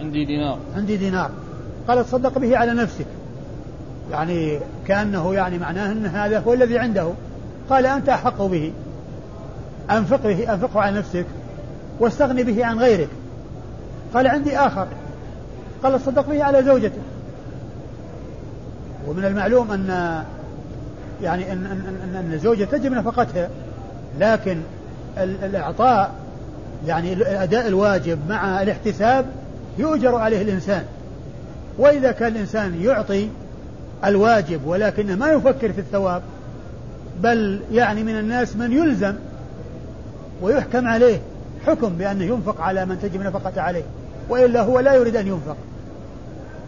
عندي 0.03 0.25
دينار. 0.25 0.59
عندي 0.75 0.97
دينار. 0.97 1.31
قال 1.87 2.05
تصدق 2.05 2.39
به 2.39 2.57
على 2.57 2.73
نفسك. 2.73 3.05
يعني 4.11 4.59
كأنه 4.87 5.33
يعني 5.33 5.57
معناه 5.57 5.91
أن 5.91 6.05
هذا 6.05 6.39
هو 6.39 6.53
الذي 6.53 6.79
عنده. 6.79 7.09
قال 7.69 7.85
أنت 7.85 8.09
أحق 8.09 8.41
به. 8.41 8.73
أنفق 9.91 10.23
به 10.23 10.53
أنفقه 10.53 10.81
على 10.81 10.97
نفسك 10.97 11.25
واستغني 11.99 12.43
به 12.43 12.65
عن 12.65 12.79
غيرك. 12.79 13.09
قال 14.13 14.27
عندي 14.27 14.57
آخر. 14.57 14.87
قال 15.83 15.99
تصدق 15.99 16.29
به 16.29 16.43
على 16.43 16.63
زوجته 16.63 17.01
ومن 19.07 19.25
المعلوم 19.25 19.71
أن 19.71 19.87
يعني 21.21 21.51
أن 21.51 21.65
أن 21.65 21.97
أن, 22.03 22.15
أن 22.15 22.33
الزوجة 22.33 22.63
تجب 22.63 22.91
نفقتها. 22.91 23.49
لكن 24.19 24.57
الإعطاء 25.17 26.11
يعني 26.87 27.13
أداء 27.43 27.67
الواجب 27.67 28.19
مع 28.29 28.61
الاحتساب 28.61 29.25
يؤجر 29.77 30.15
عليه 30.15 30.41
الإنسان. 30.41 30.83
وإذا 31.77 32.11
كان 32.11 32.31
الإنسان 32.31 32.81
يعطي 32.81 33.29
الواجب 34.05 34.65
ولكنه 34.65 35.15
ما 35.15 35.31
يفكر 35.31 35.73
في 35.73 35.79
الثواب 35.79 36.21
بل 37.21 37.61
يعني 37.71 38.03
من 38.03 38.19
الناس 38.19 38.55
من 38.55 38.71
يلزم 38.71 39.13
ويحكم 40.41 40.87
عليه 40.87 41.19
حكم 41.67 41.89
بأنه 41.89 42.23
ينفق 42.23 42.61
على 42.61 42.85
من 42.85 42.99
تجب 43.01 43.21
نفقة 43.21 43.61
عليه 43.61 43.83
وإلا 44.29 44.61
هو 44.61 44.79
لا 44.79 44.93
يريد 44.93 45.15
أن 45.15 45.27
ينفق. 45.27 45.57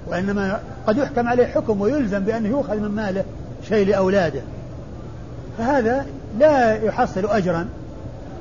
وإنما 0.08 0.60
قد 0.88 0.98
يحكم 0.98 1.28
عليه 1.28 1.46
حكم 1.46 1.82
ويلزم 1.82 2.20
بأنه 2.20 2.50
يؤخذ 2.50 2.78
من 2.78 2.92
ماله 2.92 3.24
شيء 3.70 3.88
لأولاده 3.88 4.42
فهذا 5.58 6.06
لا 6.40 6.84
يحصل 6.84 7.26
أجرا 7.26 7.68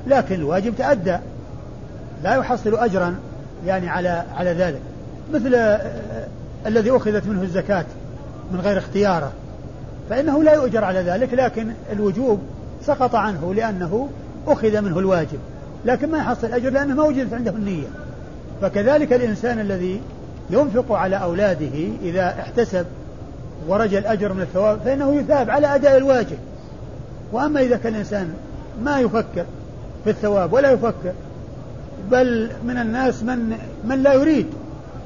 لكن 0.07 0.35
الواجب 0.35 0.75
تأدى. 0.77 1.17
لا 2.25 2.35
يحصل 2.35 2.75
أجرا 2.75 3.17
يعني 3.67 3.89
على 3.89 4.25
على 4.37 4.53
ذلك. 4.53 4.81
مثل 5.35 5.55
الذي 6.67 6.91
أخذت 6.91 7.27
منه 7.27 7.43
الزكاة 7.43 7.85
من 8.53 8.61
غير 8.61 8.79
اختياره. 8.79 9.33
فإنه 10.11 10.43
لا 10.43 10.53
يؤجر 10.53 10.85
على 10.85 11.01
ذلك 11.01 11.35
لكن 11.35 11.69
الوجوب 11.93 12.41
سقط 12.83 13.15
عنه 13.15 13.55
لأنه 13.55 14.09
أخذ 14.47 14.81
منه 14.81 14.99
الواجب. 14.99 15.39
لكن 15.85 16.11
ما 16.11 16.19
يحصل 16.19 16.53
أجر 16.53 16.71
لأنه 16.71 16.95
ما 16.95 17.03
وجدت 17.03 17.35
عنده 17.35 17.51
النية. 17.51 17.87
فكذلك 18.63 19.13
الإنسان 19.13 19.59
الذي 19.59 20.01
ينفق 20.51 20.93
على 20.93 21.17
أولاده 21.17 21.89
إذا 22.03 22.29
احتسب 22.29 22.87
ورجى 23.69 23.99
الأجر 23.99 24.33
من 24.33 24.43
الثواب 24.43 24.79
فإنه 24.85 25.15
يثاب 25.15 25.51
على 25.51 25.75
أداء 25.75 25.97
الواجب. 25.97 26.39
وأما 27.33 27.61
إذا 27.61 27.77
كان 27.77 27.93
الإنسان 27.93 28.35
ما 28.83 29.01
يفكر 29.01 29.45
في 30.05 30.11
الثواب 30.11 30.53
ولا 30.53 30.71
يفكر 30.71 31.13
بل 32.11 32.51
من 32.65 32.79
الناس 32.79 33.23
من 33.23 33.59
من 33.85 34.03
لا 34.03 34.13
يريد 34.13 34.47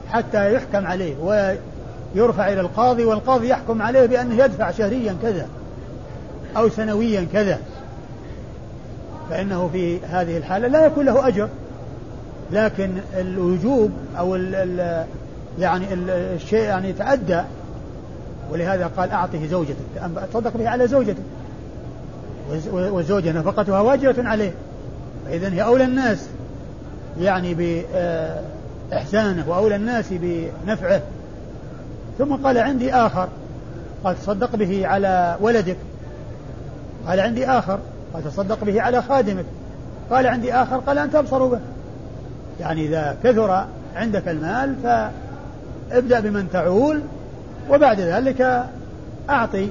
حتى 0.08 0.54
يحكم 0.54 0.86
عليه 0.86 1.14
يرفع 2.14 2.52
إلى 2.52 2.60
القاضي 2.60 3.04
والقاضي 3.04 3.48
يحكم 3.48 3.82
عليه 3.82 4.06
بأنه 4.06 4.44
يدفع 4.44 4.70
شهريا 4.70 5.16
كذا 5.22 5.46
أو 6.56 6.68
سنويا 6.68 7.26
كذا. 7.32 7.58
فإنه 9.30 9.68
في 9.72 10.00
هذه 10.00 10.36
الحالة 10.36 10.68
لا 10.68 10.86
يكون 10.86 11.06
له 11.06 11.28
أجر. 11.28 11.48
لكن 12.52 12.90
الوجوب 13.16 13.90
أو 14.18 14.36
ال 14.36 14.54
ال 14.54 15.06
يعني 15.58 15.94
ال 15.94 16.10
الشيء 16.10 16.62
يعني 16.62 16.88
يتأدى 16.88 17.40
ولهذا 18.52 18.90
قال 18.96 19.10
أعطه 19.10 19.46
زوجتك. 19.46 19.76
تصدق 20.32 20.56
به 20.56 20.68
على 20.68 20.88
زوجتك؟ 20.88 21.22
والزوجة 22.72 23.32
نفقتها 23.32 23.80
واجبة 23.80 24.28
عليه. 24.28 24.52
فإذا 25.26 25.52
هي 25.52 25.62
أولى 25.62 25.84
الناس. 25.84 26.28
يعني 27.20 27.78
بإحسانه 28.90 29.48
وأولى 29.48 29.76
الناس 29.76 30.06
بنفعه. 30.10 31.00
ثم 32.18 32.34
قال 32.34 32.58
عندي 32.58 32.92
آخر. 32.92 33.28
قال 34.04 34.16
تصدق 34.16 34.56
به 34.56 34.86
على 34.86 35.36
ولدك. 35.40 35.76
قال 37.06 37.20
عندي 37.20 37.46
آخر. 37.46 37.78
قال 38.14 38.24
تصدق 38.24 38.64
به 38.64 38.82
على 38.82 39.02
خادمك. 39.02 39.44
قال 40.10 40.26
عندي 40.26 40.52
آخر. 40.52 40.76
قال 40.76 40.98
أنت 40.98 41.14
أبصر 41.14 41.46
به. 41.46 41.60
يعني 42.60 42.86
إذا 42.86 43.16
كثر 43.24 43.64
عندك 43.96 44.28
المال 44.28 44.74
ابدأ 45.92 46.20
بمن 46.20 46.48
تعول 46.52 47.00
وبعد 47.70 48.00
ذلك 48.00 48.64
أعطي. 49.30 49.68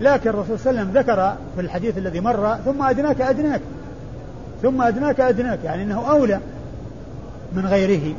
لكن 0.00 0.30
الرسول 0.30 0.58
صلى 0.58 0.70
الله 0.70 0.80
عليه 0.80 0.90
وسلم 0.90 1.02
ذكر 1.02 1.34
في 1.56 1.60
الحديث 1.60 1.98
الذي 1.98 2.20
مر 2.20 2.56
ثم 2.64 2.82
أدناك 2.82 3.20
أدناك. 3.20 3.60
ثم 4.62 4.82
أدناك 4.82 5.20
أدناك. 5.20 5.58
يعني 5.64 5.82
أنه 5.82 6.10
أولى. 6.10 6.40
من 7.54 7.66
غيره 7.66 8.14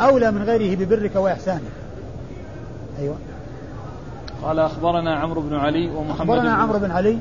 أولى 0.00 0.30
من 0.30 0.42
غيره 0.42 0.76
ببرك 0.76 1.16
وإحسانك 1.16 1.60
أيوة. 3.00 3.16
قال 4.42 4.58
أخبرنا 4.58 5.18
عمرو 5.18 5.40
بن 5.40 5.54
علي 5.54 5.90
ومحمد 5.90 6.20
أخبرنا 6.20 6.54
عمرو 6.54 6.78
بن 6.78 6.90
علي. 6.90 7.18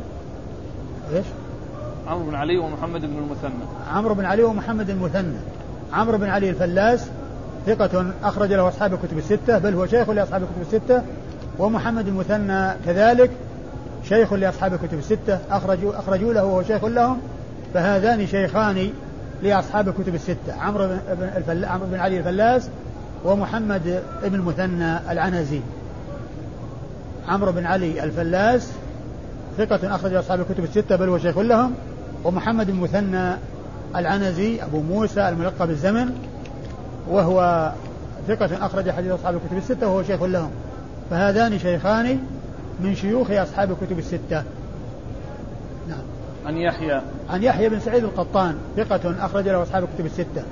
إيش؟ 1.14 1.26
عمرو 2.08 2.26
بن 2.26 2.36
علي 2.36 2.58
ومحمد 2.58 3.02
بن 3.02 3.18
المثنى. 3.18 3.66
عمرو 3.94 4.14
بن 4.14 4.26
علي 4.26 4.44
ومحمد 4.44 4.90
المثنى. 4.90 5.38
عمرو 5.94 6.18
بن 6.18 6.30
علي 6.30 6.50
الفلاس 6.50 7.08
ثقة 7.66 8.06
أخرج 8.24 8.54
له 8.54 8.68
أصحاب 8.68 8.94
الكتب 8.94 9.18
الستة 9.18 9.58
بل 9.58 9.74
هو 9.74 9.86
شيخ 9.86 10.10
لأصحاب 10.10 10.42
الكتب 10.44 10.62
الستة 10.62 11.02
ومحمد 11.60 12.08
المثنى 12.08 12.72
كذلك 12.86 13.32
شيخ 14.04 14.34
لأصحاب 14.34 14.74
الكتب 14.74 14.98
الستة 14.98 15.40
أخرجوا 15.52 16.00
أخرجوا 16.00 16.34
له 16.34 16.46
وهو 16.46 16.64
شيخ 16.64 16.86
لهم 16.86 17.18
فهذان 17.74 18.28
شيخان 18.28 18.90
لأصحاب 19.44 19.88
الكتب 19.88 20.16
الستة 20.16 20.54
عمرو 20.60 20.88
بن, 20.88 21.00
الفل... 21.38 21.66
عمرو 21.66 21.88
بن 21.88 22.00
علي 22.00 22.18
الفلاس 22.18 22.70
ومحمد 23.26 24.04
بن 24.24 24.36
المثنى 24.36 25.12
العنزي. 25.12 25.62
عمرو 27.28 27.52
بن 27.52 27.66
علي 27.66 28.04
الفلاس 28.04 28.72
ثقة 29.58 29.96
أخرج 29.96 30.14
أصحاب 30.14 30.40
الكتب 30.40 30.64
الستة 30.64 30.96
بل 30.96 31.10
هو 31.10 31.18
شيخ 31.18 31.38
لهم. 31.38 31.74
ومحمد 32.24 32.72
بن 32.72 32.80
مثنى 32.80 33.36
العنزي 33.96 34.64
أبو 34.64 34.82
موسى 34.82 35.30
الملقب 35.30 35.68
بالزمن 35.68 36.10
وهو 37.10 37.72
ثقة 38.28 38.66
أخرج 38.66 38.90
حديث 38.90 39.12
أصحاب 39.12 39.36
الكتب 39.36 39.58
الستة 39.58 39.88
وهو 39.88 40.04
شيخ 40.04 40.24
لهم. 40.24 40.52
فهذان 41.10 41.60
شيخان 41.60 42.20
من 42.80 42.96
شيوخ 42.96 43.32
أصحاب 43.32 43.72
الكتب 43.72 44.00
الستة. 44.00 44.44
عن 46.46 46.58
يحيى. 46.58 47.02
عن 47.30 47.44
يحيى 47.44 47.70
بن 47.70 47.80
سعيد 47.80 48.04
القطان 48.04 48.58
ثقة 48.78 49.26
أخرج 49.26 49.48
له 49.48 49.64
أصحاب 49.64 49.84
الكتب 49.84 50.06
الستة. 50.06 50.44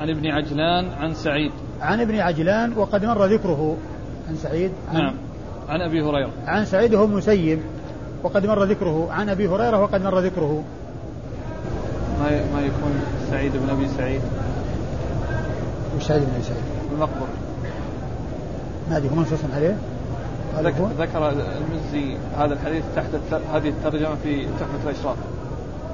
عن 0.00 0.10
ابن 0.10 0.26
عجلان 0.26 0.88
عن 1.00 1.14
سعيد. 1.14 1.52
عن 1.80 2.00
ابن 2.00 2.18
عجلان 2.18 2.72
وقد 2.78 3.04
مر 3.04 3.24
ذكره. 3.24 3.76
عن 4.28 4.36
سعيد 4.36 4.70
عن 4.88 4.96
نعم. 4.96 5.14
عن 5.68 5.80
أبي 5.80 6.02
هريرة. 6.02 6.30
عن 6.46 6.64
سعيد 6.64 6.94
هو 6.94 7.04
المسيب 7.04 7.60
وقد 8.22 8.46
مر 8.46 8.64
ذكره. 8.64 9.08
عن 9.12 9.28
أبي 9.28 9.48
هريرة 9.48 9.82
وقد 9.82 10.02
مر 10.04 10.18
ذكره. 10.18 10.64
ما 12.20 12.30
ما 12.30 12.60
يكون 12.60 13.00
سعيد 13.30 13.52
بن 13.56 13.70
أبي 13.70 13.88
سعيد؟ 13.88 14.20
وش 15.96 16.02
سعيد 16.02 16.22
بن 16.22 16.30
أبي 16.34 16.42
سعيد؟ 16.42 16.62
المقبر 16.92 17.26
ما 18.90 18.96
أدري 18.96 19.10
هو 19.10 19.14
منصوص 19.14 19.38
عليه؟ 19.56 19.76
ذكر, 20.98 21.28
المزي 21.28 22.16
هذا 22.38 22.52
الحديث 22.54 22.84
تحت 22.96 23.06
هذه 23.54 23.68
الترجمة 23.68 24.14
في 24.22 24.44
تحفة 24.44 24.90
الأشراف. 24.90 25.16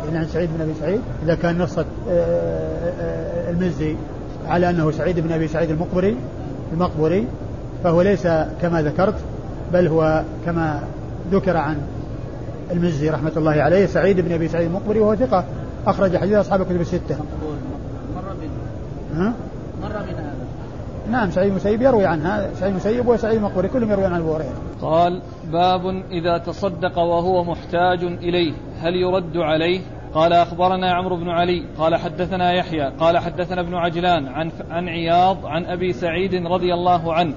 يعني 0.04 0.18
عن 0.18 0.26
سعيد 0.26 0.50
بن 0.56 0.62
أبي 0.62 0.72
سعيد. 0.80 1.00
إذا 1.22 1.34
كان 1.34 1.58
نص 1.58 1.78
آه، 1.78 1.84
آه، 2.08 3.50
المزي 3.50 3.96
على 4.46 4.70
أنه 4.70 4.90
سعيد 4.90 5.20
بن 5.20 5.32
أبي 5.32 5.48
سعيد 5.48 5.70
المقبري 5.70 6.16
المقبري 6.72 7.26
فهو 7.84 8.02
ليس 8.02 8.26
كما 8.62 8.82
ذكرت 8.82 9.14
بل 9.72 9.86
هو 9.86 10.22
كما 10.46 10.82
ذكر 11.32 11.56
عن 11.56 11.76
المزي 12.72 13.10
رحمة 13.10 13.32
الله 13.36 13.52
عليه 13.52 13.86
سعيد 13.86 14.20
بن 14.20 14.32
أبي 14.32 14.48
سعيد 14.48 14.66
المقبري 14.66 15.00
وهو 15.00 15.16
ثقة. 15.16 15.44
أخرج 15.86 16.16
حديث 16.16 16.34
أصحاب 16.34 16.60
الكتب 16.60 16.80
الستة. 16.80 17.16
مر 18.14 18.22
ها؟ 19.14 19.32
نعم 21.10 21.30
سعيد 21.30 21.50
المسيب 21.50 21.82
يروي 21.82 22.06
عنها 22.06 22.54
سعيد 22.54 22.70
المسيب 22.72 23.08
وسعيد 23.08 23.36
المقبري 23.36 23.68
كلهم 23.68 23.90
يروي 23.90 24.04
عن 24.04 24.20
أبو 24.20 24.34
هريرة. 24.34 24.54
قال 24.82 25.22
باب 25.52 25.86
إذا 26.10 26.38
تصدق 26.38 26.98
وهو 26.98 27.44
محتاج 27.44 28.04
إليه 28.04 28.52
هل 28.80 28.94
يرد 28.94 29.36
عليه؟ 29.36 29.80
قال 30.14 30.32
أخبرنا 30.32 30.92
عمرو 30.94 31.16
بن 31.16 31.28
علي 31.28 31.64
قال 31.78 31.96
حدثنا 31.96 32.52
يحيى 32.52 32.90
قال 33.00 33.18
حدثنا 33.18 33.60
ابن 33.60 33.74
عجلان 33.74 34.28
عن 34.28 34.50
عن 34.70 34.88
عياض 34.88 35.46
عن 35.46 35.64
أبي 35.64 35.92
سعيد 35.92 36.46
رضي 36.46 36.74
الله 36.74 37.14
عنه 37.14 37.34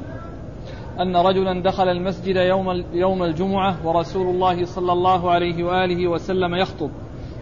أن 1.00 1.16
رجلا 1.18 1.64
دخل 1.64 1.90
المسجد 1.90 2.36
يوم 2.36 2.84
يوم 2.94 3.24
الجمعة 3.24 3.88
ورسول 3.88 4.28
الله 4.28 4.66
صلى 4.66 4.92
الله 4.92 5.32
عليه 5.32 5.64
وآله 5.64 6.08
وسلم 6.08 6.56
يخطب 6.56 6.90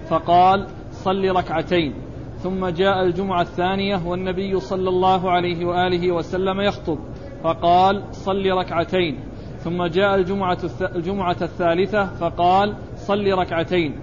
فقال 0.10 0.68
صل 0.92 1.30
ركعتين. 1.30 1.94
ثم 2.38 2.68
جاء 2.68 3.04
الجمعة 3.04 3.42
الثانية 3.42 4.08
والنبي 4.08 4.60
صلى 4.60 4.90
الله 4.90 5.32
عليه 5.32 5.66
وآله 5.66 6.12
وسلم 6.12 6.62
يخطب 6.62 6.98
فقال 7.44 8.04
صل 8.12 8.52
ركعتين. 8.52 9.20
ثم 9.60 9.86
جاء 9.86 10.16
الجمعة, 10.16 10.58
الجمعة 10.96 11.38
الثالثة 11.42 12.06
فقال 12.06 12.76
صل 12.96 13.34
ركعتين. 13.34 14.00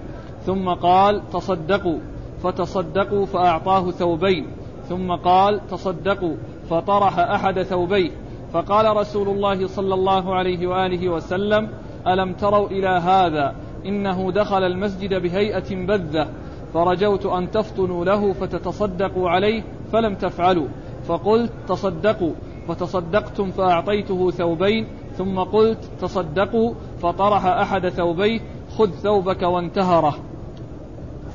ثم 0.47 0.69
قال 0.69 1.31
تصدقوا. 1.33 1.99
فتصدقوا 2.43 3.27
فأعطاه 3.27 3.91
ثوبين. 3.91 4.47
ثم 4.89 5.13
قال 5.13 5.67
تصدقوا. 5.67 6.37
فطرح 6.71 7.19
أحد 7.19 7.63
ثوبيه. 7.63 8.11
فقال 8.53 8.97
رسول 8.97 9.29
الله 9.29 9.67
صلى 9.67 9.95
الله 9.95 10.35
عليه 10.35 10.67
وآله 10.67 11.09
وسلم 11.09 11.69
ألم 12.07 12.33
تروا 12.33 12.69
إلى 12.69 12.89
هذا؟ 12.89 13.55
إنه 13.87 14.33
دخل 14.33 14.63
المسجد 14.63 15.15
بهيئة 15.15 15.87
بذة. 15.87 16.29
فرجوت 16.75 17.27
أن 17.27 17.51
تفطنوا 17.51 18.05
له 18.05 18.33
فتتصدقوا 18.33 19.31
عليه 19.31 19.63
فلم 19.93 20.15
تفعلوا. 20.15 20.67
فقلت 21.09 21.51
تصدقوا. 21.69 22.33
فتصدقتم 22.69 23.51
فأعطيته 23.51 24.31
ثوبين. 24.31 24.87
ثم 25.19 25.39
قلت 25.39 25.79
تصدقوا. 26.01 26.75
فطرح 27.03 27.47
أحد 27.47 27.89
ثوبيه. 27.89 28.41
خذ 28.79 28.91
ثوبك 28.91 29.43
وانتهره. 29.43 30.15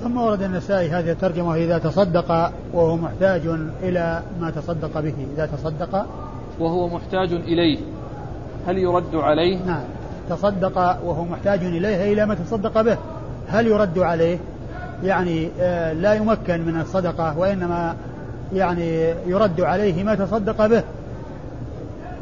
ثم 0.03 0.17
ورد 0.17 0.41
النسائي 0.41 0.89
هذه 0.89 1.11
الترجمة 1.11 1.55
إذا 1.55 1.77
تصدق 1.77 2.51
وهو 2.73 2.95
محتاج 2.95 3.41
إلى 3.83 4.23
ما 4.41 4.51
تصدق 4.51 4.99
به. 4.99 5.13
إذا 5.33 5.45
تصدق 5.45 6.05
وهو 6.59 6.87
محتاج 6.87 7.33
إليه. 7.33 7.77
هل 8.67 8.77
يرد 8.77 9.15
عليه؟ 9.15 9.57
نعم. 9.65 9.83
تصدق 10.29 10.77
وهو 10.77 11.23
محتاج 11.23 11.63
إليه 11.63 12.13
إلى 12.13 12.25
ما 12.25 12.35
تصدق 12.35 12.81
به. 12.81 12.97
هل 13.47 13.67
يرد 13.67 13.99
عليه؟ 13.99 14.37
يعني 15.03 15.49
آه، 15.59 15.93
لا 15.93 16.13
يمكن 16.13 16.65
من 16.65 16.81
الصدقة 16.81 17.37
وإنما 17.37 17.95
يعني 18.53 19.13
يرد 19.27 19.61
عليه 19.61 20.03
ما 20.03 20.15
تصدق 20.15 20.65
به. 20.65 20.83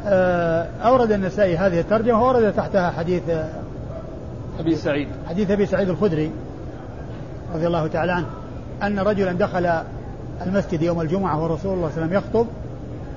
آه، 0.06 0.66
أورد 0.82 1.12
النسائي 1.12 1.56
هذه 1.56 1.80
الترجمة 1.80 2.22
وورد 2.22 2.52
تحتها 2.52 2.90
حديث 2.90 3.22
آه، 3.30 3.48
أبي 4.60 4.76
سعيد. 4.76 5.08
حديث 5.28 5.50
أبي 5.50 5.66
سعيد 5.66 5.88
الخدري 5.88 6.30
رضي 7.54 7.66
الله 7.66 7.86
تعالى 7.86 8.12
عنه 8.12 8.26
أن 8.82 8.98
رجلا 8.98 9.32
دخل 9.32 9.70
المسجد 10.46 10.82
يوم 10.82 11.00
الجمعة 11.00 11.42
ورسول 11.42 11.74
الله 11.74 11.88
صلى 11.88 12.04
الله 12.04 12.16
عليه 12.16 12.26
وسلم 12.26 12.36
يخطب 12.36 12.46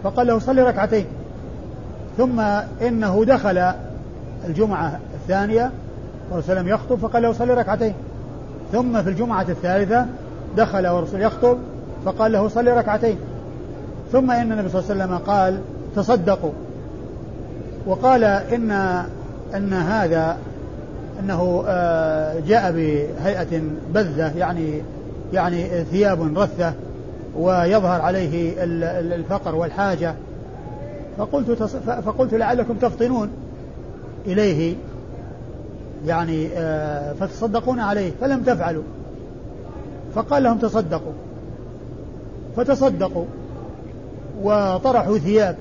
فقال 0.03 0.27
له 0.27 0.39
صلي 0.39 0.61
ركعتين 0.61 1.05
ثم 2.17 2.39
إنه 2.81 3.25
دخل 3.25 3.73
الجمعة 4.47 4.99
الثانية 5.13 5.71
والرسول 6.31 6.55
صلى 6.55 6.69
يخطب 6.69 6.95
فقال 6.95 7.23
له 7.23 7.33
صلي 7.33 7.53
ركعتين. 7.53 7.93
ثم 8.71 9.01
في 9.01 9.09
الجمعة 9.09 9.45
الثالثة 9.49 10.05
دخل 10.57 10.87
والرسول 10.87 11.21
يخطب 11.21 11.57
فقال 12.05 12.31
له 12.31 12.47
صلي 12.47 12.71
ركعتين. 12.71 13.17
ثم 14.11 14.31
إن 14.31 14.51
النبي 14.51 14.69
صلى 14.69 14.81
الله 14.81 14.91
عليه 14.91 15.03
وسلم 15.03 15.17
قال 15.17 15.59
تصدقوا. 15.95 16.51
وقال 17.85 18.23
إن 18.23 18.71
أن 19.55 19.73
هذا 19.73 20.37
أنه 21.19 21.63
آه، 21.67 22.39
جاء 22.47 22.71
بهيئة 22.71 23.61
بذة 23.93 24.37
يعني 24.37 24.81
يعني 25.33 25.83
ثياب 25.83 26.37
رثة 26.37 26.73
ويظهر 27.37 28.01
عليه 28.01 28.53
الفقر 29.15 29.55
والحاجة. 29.55 30.15
فقلت 31.17 31.51
فقلت 32.05 32.33
لعلكم 32.33 32.73
تفطنون 32.73 33.29
إليه. 34.25 34.75
يعني 36.05 36.47
آه، 36.53 37.13
فتصدقون 37.13 37.79
عليه 37.79 38.11
فلم 38.21 38.43
تفعلوا. 38.43 38.83
فقال 40.15 40.43
لهم 40.43 40.57
تصدقوا. 40.57 41.13
فتصدقوا. 42.55 43.25
وطرحوا 44.41 45.17
ثياب. 45.17 45.55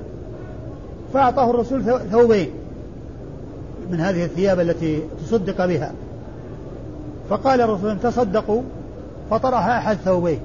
فأعطاه 1.14 1.50
الرسول 1.50 1.82
ثوبين. 2.10 2.50
من 3.90 4.00
هذه 4.00 4.24
الثياب 4.24 4.60
التي 4.60 5.02
تصدق 5.26 5.66
بها. 5.66 5.92
فقال 7.30 7.60
الرسول 7.60 7.98
تصدقوا. 8.00 8.62
فطرح 9.30 9.66
أحد 9.66 9.96
ثوبيه 9.96 10.38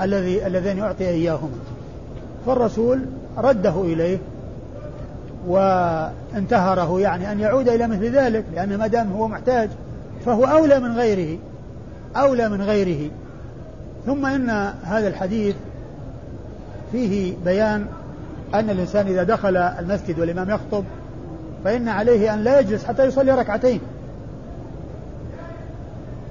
الذي 0.00 0.46
اللذين 0.46 0.78
يعطي 0.78 1.08
إياهما. 1.08 1.58
فالرسول 2.46 3.00
رده 3.38 3.82
إليه. 3.82 4.18
وانتهره 5.46 7.00
يعني 7.00 7.32
أن 7.32 7.40
يعود 7.40 7.68
إلى 7.68 7.86
مثل 7.86 8.04
ذلك 8.04 8.44
لأن 8.54 8.78
ما 8.78 8.86
دام 8.86 9.12
هو 9.12 9.28
محتاج 9.28 9.70
فهو 10.26 10.44
أولى 10.44 10.80
من 10.80 10.92
غيره 10.96 11.38
أولى 12.16 12.48
من 12.48 12.62
غيره. 12.62 13.10
ثم 14.06 14.26
إن 14.26 14.50
هذا 14.82 15.08
الحديث 15.08 15.56
فيه 16.92 17.34
بيان 17.44 17.86
أن 18.54 18.70
الإنسان 18.70 19.06
إذا 19.06 19.22
دخل 19.22 19.56
المسجد 19.56 20.18
والإمام 20.18 20.50
يخطب 20.50 20.84
فإن 21.64 21.88
عليه 21.88 22.34
أن 22.34 22.44
لا 22.44 22.60
يجلس 22.60 22.84
حتى 22.84 23.04
يصلي 23.04 23.32
ركعتين. 23.32 23.80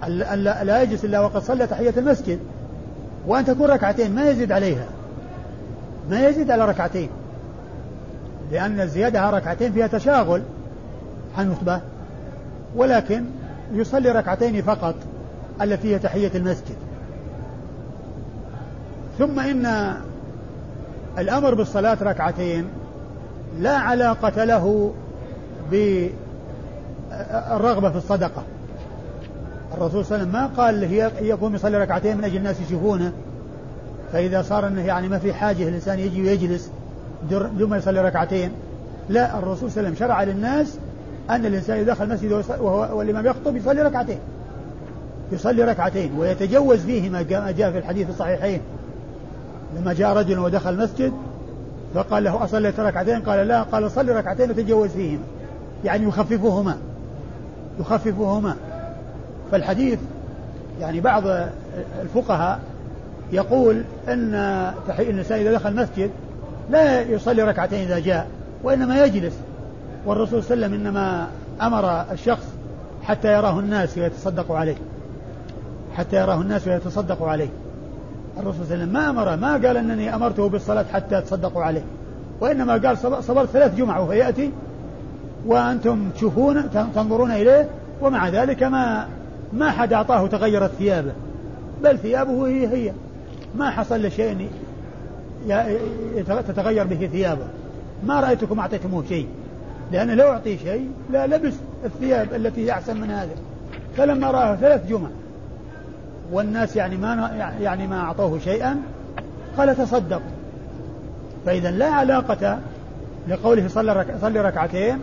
أن 0.07 0.43
لا 0.43 0.81
يجلس 0.81 1.05
إلا 1.05 1.19
وقد 1.19 1.41
صلى 1.41 1.67
تحية 1.67 1.93
المسجد 1.97 2.39
وأن 3.27 3.45
تكون 3.45 3.69
ركعتين 3.69 4.15
ما 4.15 4.29
يزيد 4.29 4.51
عليها 4.51 4.85
ما 6.09 6.27
يزيد 6.27 6.51
على 6.51 6.65
ركعتين. 6.65 7.09
لأن 8.51 8.79
الزيادة 8.79 9.29
ركعتين 9.29 9.71
فيها 9.71 9.87
تشاغل. 9.87 10.41
عن 11.37 11.51
الخطبة 11.51 11.81
ولكن 12.75 13.23
يصلي 13.73 14.11
ركعتين 14.11 14.61
فقط 14.61 14.95
التي 15.61 15.93
هي 15.93 15.99
تحية 15.99 16.31
المسجد. 16.35 16.75
ثم 19.19 19.39
إن 19.39 19.93
الأمر 21.17 21.53
بالصلاة 21.53 21.97
ركعتين 22.01 22.67
لا 23.59 23.77
علاقة 23.77 24.43
له 24.43 24.93
بالرغبة 25.71 26.09
في 27.89 27.97
الصدقة. 27.97 28.43
الرسول 29.73 30.05
صلى 30.05 30.15
الله 30.15 30.19
عليه 30.19 30.23
وسلم 30.23 30.31
ما 30.31 30.63
قال 30.63 30.83
هي 30.83 31.11
يقوم 31.21 31.55
يصلي 31.55 31.77
ركعتين 31.77 32.17
من 32.17 32.23
أجل 32.23 32.37
الناس 32.37 32.61
يشوفونه. 32.61 33.13
فإذا 34.13 34.41
صار 34.41 34.67
أنه 34.67 34.85
يعني 34.85 35.09
ما 35.09 35.19
في 35.19 35.33
حاجة 35.33 35.69
الإنسان 35.69 35.99
يجي 35.99 36.21
ويجلس. 36.21 36.71
ما 37.59 37.77
يصلي 37.77 38.01
ركعتين. 38.01 38.51
لا 39.09 39.39
الرسول 39.39 39.71
صلى 39.71 39.79
الله 39.81 39.89
عليه 39.89 39.97
وسلم 39.97 40.07
شرع 40.07 40.23
للناس 40.23 40.77
أن 41.29 41.45
الإنسان 41.45 41.77
إذا 41.77 41.93
دخل 41.93 42.03
المسجد 42.03 42.31
وهو 42.31 42.97
والإمام 42.97 43.25
يخطب 43.25 43.55
يصلي 43.55 43.81
ركعتين. 43.81 44.19
يصلي 45.31 45.63
ركعتين 45.63 46.13
ويتجوز 46.17 46.79
فيه 46.79 47.09
ما 47.09 47.21
جاء 47.21 47.71
في 47.71 47.77
الحديث 47.77 48.09
الصحيحين. 48.09 48.61
لما 49.77 49.93
جاء 49.93 50.17
رجل 50.17 50.39
ودخل 50.39 50.69
المسجد 50.69 51.13
فقال 51.93 52.23
له 52.23 52.43
أصليت 52.43 52.79
ركعتين؟ 52.79 53.21
قال 53.21 53.47
لا 53.47 53.63
قال 53.63 53.91
صلي 53.91 54.11
ركعتين 54.11 54.49
وتجوز 54.49 54.89
فيهما. 54.89 55.23
يعني 55.85 56.07
يخففهما. 56.07 56.77
يخففهما. 57.79 58.55
فالحديث 59.51 59.99
يعني 60.79 60.99
بعض 60.99 61.23
الفقهاء 62.01 62.59
يقول 63.31 63.83
إن 64.07 64.73
تحيي 64.87 65.09
الإنسان 65.09 65.39
إذا 65.39 65.53
دخل 65.53 65.69
المسجد 65.69 66.09
لا 66.69 67.01
يصلي 67.01 67.43
ركعتين 67.43 67.79
إذا 67.79 67.99
جاء 67.99 68.27
وإنما 68.63 69.05
يجلس. 69.05 69.33
والرسول 70.05 70.43
صلى 70.43 70.53
الله 70.53 70.65
عليه 70.65 70.75
وسلم 70.75 70.87
إنما 70.87 71.27
أمر 71.61 72.05
الشخص 72.11 72.45
حتى 73.03 73.33
يراه 73.33 73.59
الناس 73.59 73.97
ويتصدق 73.97 74.51
عليه. 74.51 74.75
حتى 75.95 76.15
يراه 76.15 76.41
الناس 76.41 76.67
ويتصدقوا 76.67 77.29
عليه. 77.29 77.49
الرسول 78.37 78.65
صلى 78.65 78.75
الله 78.75 78.75
عليه 78.75 78.83
وسلم 78.83 78.93
ما 78.93 79.09
امره 79.09 79.35
ما 79.35 79.67
قال 79.67 79.77
إنني 79.77 80.15
أمرته 80.15 80.49
بالصلاة 80.49 80.85
حتى 80.93 81.21
تصدقوا 81.21 81.63
عليه. 81.63 81.83
وإنما 82.41 82.73
قال 82.73 82.97
صبرت 83.23 83.49
ثلاث 83.49 83.75
جمع 83.75 83.99
وهو 83.99 84.11
يأتي 84.11 84.51
وأنتم 85.45 86.09
تشوفون 86.15 86.69
تنظرون 86.95 87.31
إليه 87.31 87.69
ومع 88.01 88.29
ذلك 88.29 88.63
ما 88.63 89.07
ما 89.53 89.71
حد 89.71 89.93
أعطاه 89.93 90.27
تغيرت 90.27 90.71
ثيابه 90.71 91.11
بل 91.83 91.97
ثيابه 91.97 92.47
هي 92.47 92.67
هي. 92.67 92.91
ما 93.55 93.69
حصل 93.69 94.05
لشيء 94.05 94.49
تتغير 96.47 96.83
به 96.83 97.09
ثيابه. 97.11 97.45
ما 98.07 98.19
رأيتكم 98.19 98.59
أعطيتموه 98.59 99.03
شيء. 99.09 99.27
لأن 99.91 100.11
لو 100.11 100.27
أعطي 100.27 100.57
شيء 100.57 100.89
لا 101.11 101.27
لبس 101.27 101.53
الثياب 101.85 102.33
التي 102.33 102.65
هي 102.65 102.71
أحسن 102.71 103.01
من 103.01 103.11
هذا 103.11 103.31
فلما 103.97 104.31
رآه 104.31 104.55
ثلاث 104.55 104.87
جمع 104.89 105.09
والناس 106.31 106.75
يعني 106.75 106.97
ما 106.97 107.31
يعني 107.61 107.87
ما 107.87 107.99
أعطوه 107.99 108.39
شيئا 108.39 108.81
قال 109.57 109.75
تصدق. 109.75 110.21
فإذا 111.45 111.71
لا 111.71 111.89
علاقة 111.89 112.59
لقوله 113.27 113.67
صلى. 113.67 114.05
صلي 114.21 114.41
ركعتين 114.41 114.99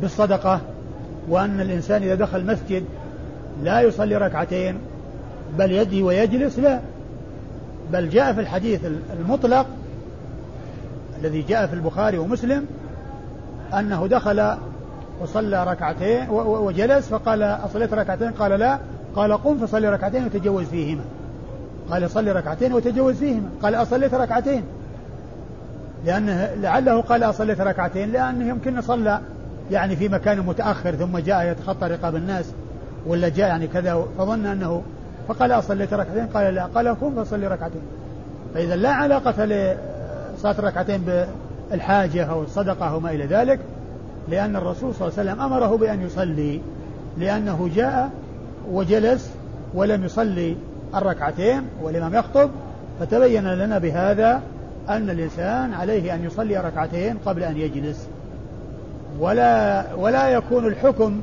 بالصدقة 0.00 0.60
وأن 1.28 1.60
الإنسان 1.60 2.02
إذا 2.02 2.14
دخل 2.14 2.38
المسجد 2.38 2.84
لا 3.62 3.80
يصلي 3.80 4.16
ركعتين 4.16 4.78
بل 5.58 5.72
يدي 5.72 6.02
ويجلس 6.02 6.58
لا. 6.58 6.80
بل 7.92 8.08
جاء 8.08 8.32
في 8.32 8.40
الحديث 8.40 8.80
المطلق 9.20 9.66
الذي 11.20 11.42
جاء 11.42 11.66
في 11.66 11.74
البخاري 11.74 12.18
ومسلم 12.18 12.66
أنه 13.78 14.06
دخل 14.06 14.56
وصلى 15.20 15.64
ركعتين 15.64 16.28
وجلس 16.30 17.08
فقال 17.08 17.42
أصليت 17.42 17.94
ركعتين؟ 17.94 18.30
قال 18.30 18.50
لا. 18.50 18.78
قال 19.16 19.32
قم 19.32 19.66
فصلي 19.66 19.88
ركعتين 19.88 20.24
وتجوز 20.24 20.66
فيهما. 20.66 21.04
قال 21.90 22.10
صلي 22.10 22.32
ركعتين 22.32 22.72
وتجوز 22.72 23.16
فيهما. 23.16 23.48
قال 23.62 23.74
أصليت 23.74 24.14
ركعتين. 24.14 24.62
لأنه 26.06 26.50
لعله 26.60 27.00
قال 27.00 27.22
أصليت 27.22 27.60
ركعتين 27.60 28.12
لأنه 28.12 28.48
يمكن 28.48 28.80
صلى 28.80 29.20
يعني 29.70 29.96
في 29.96 30.08
مكان 30.08 30.40
متأخر 30.40 30.94
ثم 30.94 31.18
جاء 31.18 31.44
يتخطى 31.46 31.86
رقاب 31.86 32.16
الناس 32.16 32.52
ولا 33.06 33.28
جاء 33.28 33.48
يعني 33.48 33.66
كذا 33.66 34.04
فظن 34.18 34.46
أنه 34.46 34.82
فقال 35.28 35.52
أصليت 35.52 35.94
ركعتين 35.94 36.26
قال 36.26 36.54
لا 36.54 36.66
قال 36.66 36.88
قم 36.88 37.24
فصلي 37.24 37.46
ركعتين. 37.46 37.82
فإذا 38.54 38.76
لا 38.76 38.90
علاقة 38.90 39.44
لصلاة 39.44 40.58
الركعتين 40.58 41.04
بالحاجة 41.70 42.24
أو 42.24 42.42
الصدقة 42.42 42.90
أو 42.90 43.00
ما 43.00 43.10
إلى 43.10 43.26
ذلك 43.26 43.60
لأن 44.28 44.56
الرسول 44.56 44.94
صلى 44.94 45.08
الله 45.08 45.18
عليه 45.18 45.30
وسلم 45.30 45.40
أمره 45.40 45.76
بأن 45.76 46.02
يصلي 46.02 46.60
لأنه 47.18 47.70
جاء 47.74 48.10
وجلس 48.70 49.30
ولم 49.74 50.04
يصلي 50.04 50.56
الركعتين 50.94 51.62
والإمام 51.82 52.14
يخطب 52.14 52.50
فتبين 53.00 53.54
لنا 53.54 53.78
بهذا 53.78 54.42
أن 54.88 55.10
الإنسان 55.10 55.74
عليه 55.74 56.14
أن 56.14 56.24
يصلي 56.24 56.56
ركعتين 56.56 57.16
قبل 57.26 57.42
أن 57.42 57.56
يجلس. 57.56 58.06
ولا 59.20 59.84
ولا 59.94 60.28
يكون 60.28 60.66
الحكم 60.66 61.20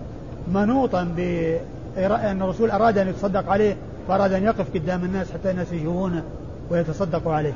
منوطا 0.54 1.04
بأن 1.04 2.42
الرسول 2.42 2.72
أراد 2.72 2.98
أن 2.98 3.08
يتصدق 3.08 3.50
عليه 3.50 3.76
فأراد 4.10 4.34
أن 4.34 4.44
يقف 4.44 4.74
قدام 4.74 5.04
الناس 5.04 5.32
حتى 5.32 5.52
الناس 5.52 5.74
يشوفونه 5.74 6.24
ويتصدقوا 6.70 7.34
عليه. 7.34 7.54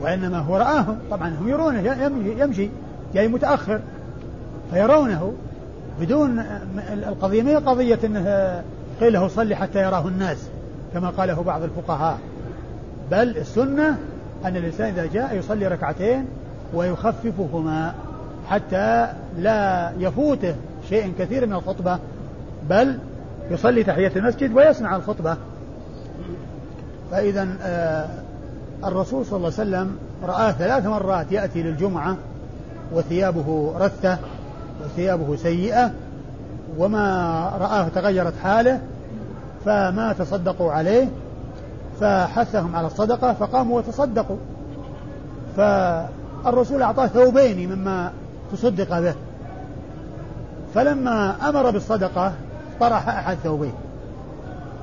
وإنما 0.00 0.38
هو 0.38 0.56
رآهم 0.56 0.98
طبعا 1.10 1.28
هم 1.40 1.48
يرونه 1.48 1.80
يمشي, 2.38 2.68
جاي 3.14 3.28
متأخر. 3.28 3.80
فيرونه 4.70 5.32
بدون 6.00 6.44
القضية. 6.92 7.42
ما 7.42 7.50
هي 7.50 7.56
قضية 7.56 7.98
أنه 8.04 8.62
قيل 9.00 9.12
له 9.12 9.28
صلي 9.28 9.56
حتى 9.56 9.82
يراه 9.82 10.08
الناس 10.08 10.48
كما 10.92 11.10
قاله 11.10 11.42
بعض 11.42 11.62
الفقهاء. 11.62 12.18
بل 13.10 13.36
السنة 13.36 13.98
أن 14.44 14.56
الإنسان 14.56 14.86
إذا 14.86 15.06
جاء 15.06 15.36
يصلي 15.36 15.68
ركعتين 15.68 16.26
ويخففهما 16.74 17.94
حتى 18.48 19.08
لا 19.38 19.92
يفوته 19.98 20.54
شيء 20.88 21.12
كثير 21.18 21.46
من 21.46 21.52
الخطبة. 21.52 21.98
بل 22.70 22.98
يصلي 23.50 23.84
تحية 23.84 24.12
المسجد 24.16 24.56
ويسمع 24.56 24.96
الخطبة. 24.96 25.36
فإذا 27.10 27.48
آه 27.62 28.08
الرسول 28.84 29.26
صلى 29.26 29.36
الله 29.36 29.52
عليه 29.58 29.70
وسلم 29.70 29.96
رآه 30.24 30.52
ثلاث 30.52 30.86
مرات 30.86 31.32
يأتي 31.32 31.62
للجمعة 31.62 32.16
وثيابه 32.92 33.72
رثة 33.78 34.18
وثيابه 34.84 35.36
سيئة 35.36 35.90
وما 36.78 37.50
رآه 37.60 37.88
تغيرت 37.88 38.34
حاله 38.42 38.80
فما 39.64 40.14
تصدقوا 40.18 40.72
عليه 40.72 41.08
فحثهم 42.00 42.76
على 42.76 42.86
الصدقة 42.86 43.32
فقاموا 43.32 43.78
وتصدقوا. 43.78 44.36
فالرسول 45.56 46.82
أعطاه 46.82 47.06
ثوبين 47.06 47.72
مما 47.72 48.12
تصدق 48.52 49.00
به. 49.00 49.14
فلما 50.74 51.48
أمر 51.48 51.70
بالصدقة 51.70 52.32
طرح 52.80 53.08
أحد 53.08 53.36
ثوبين 53.44 53.72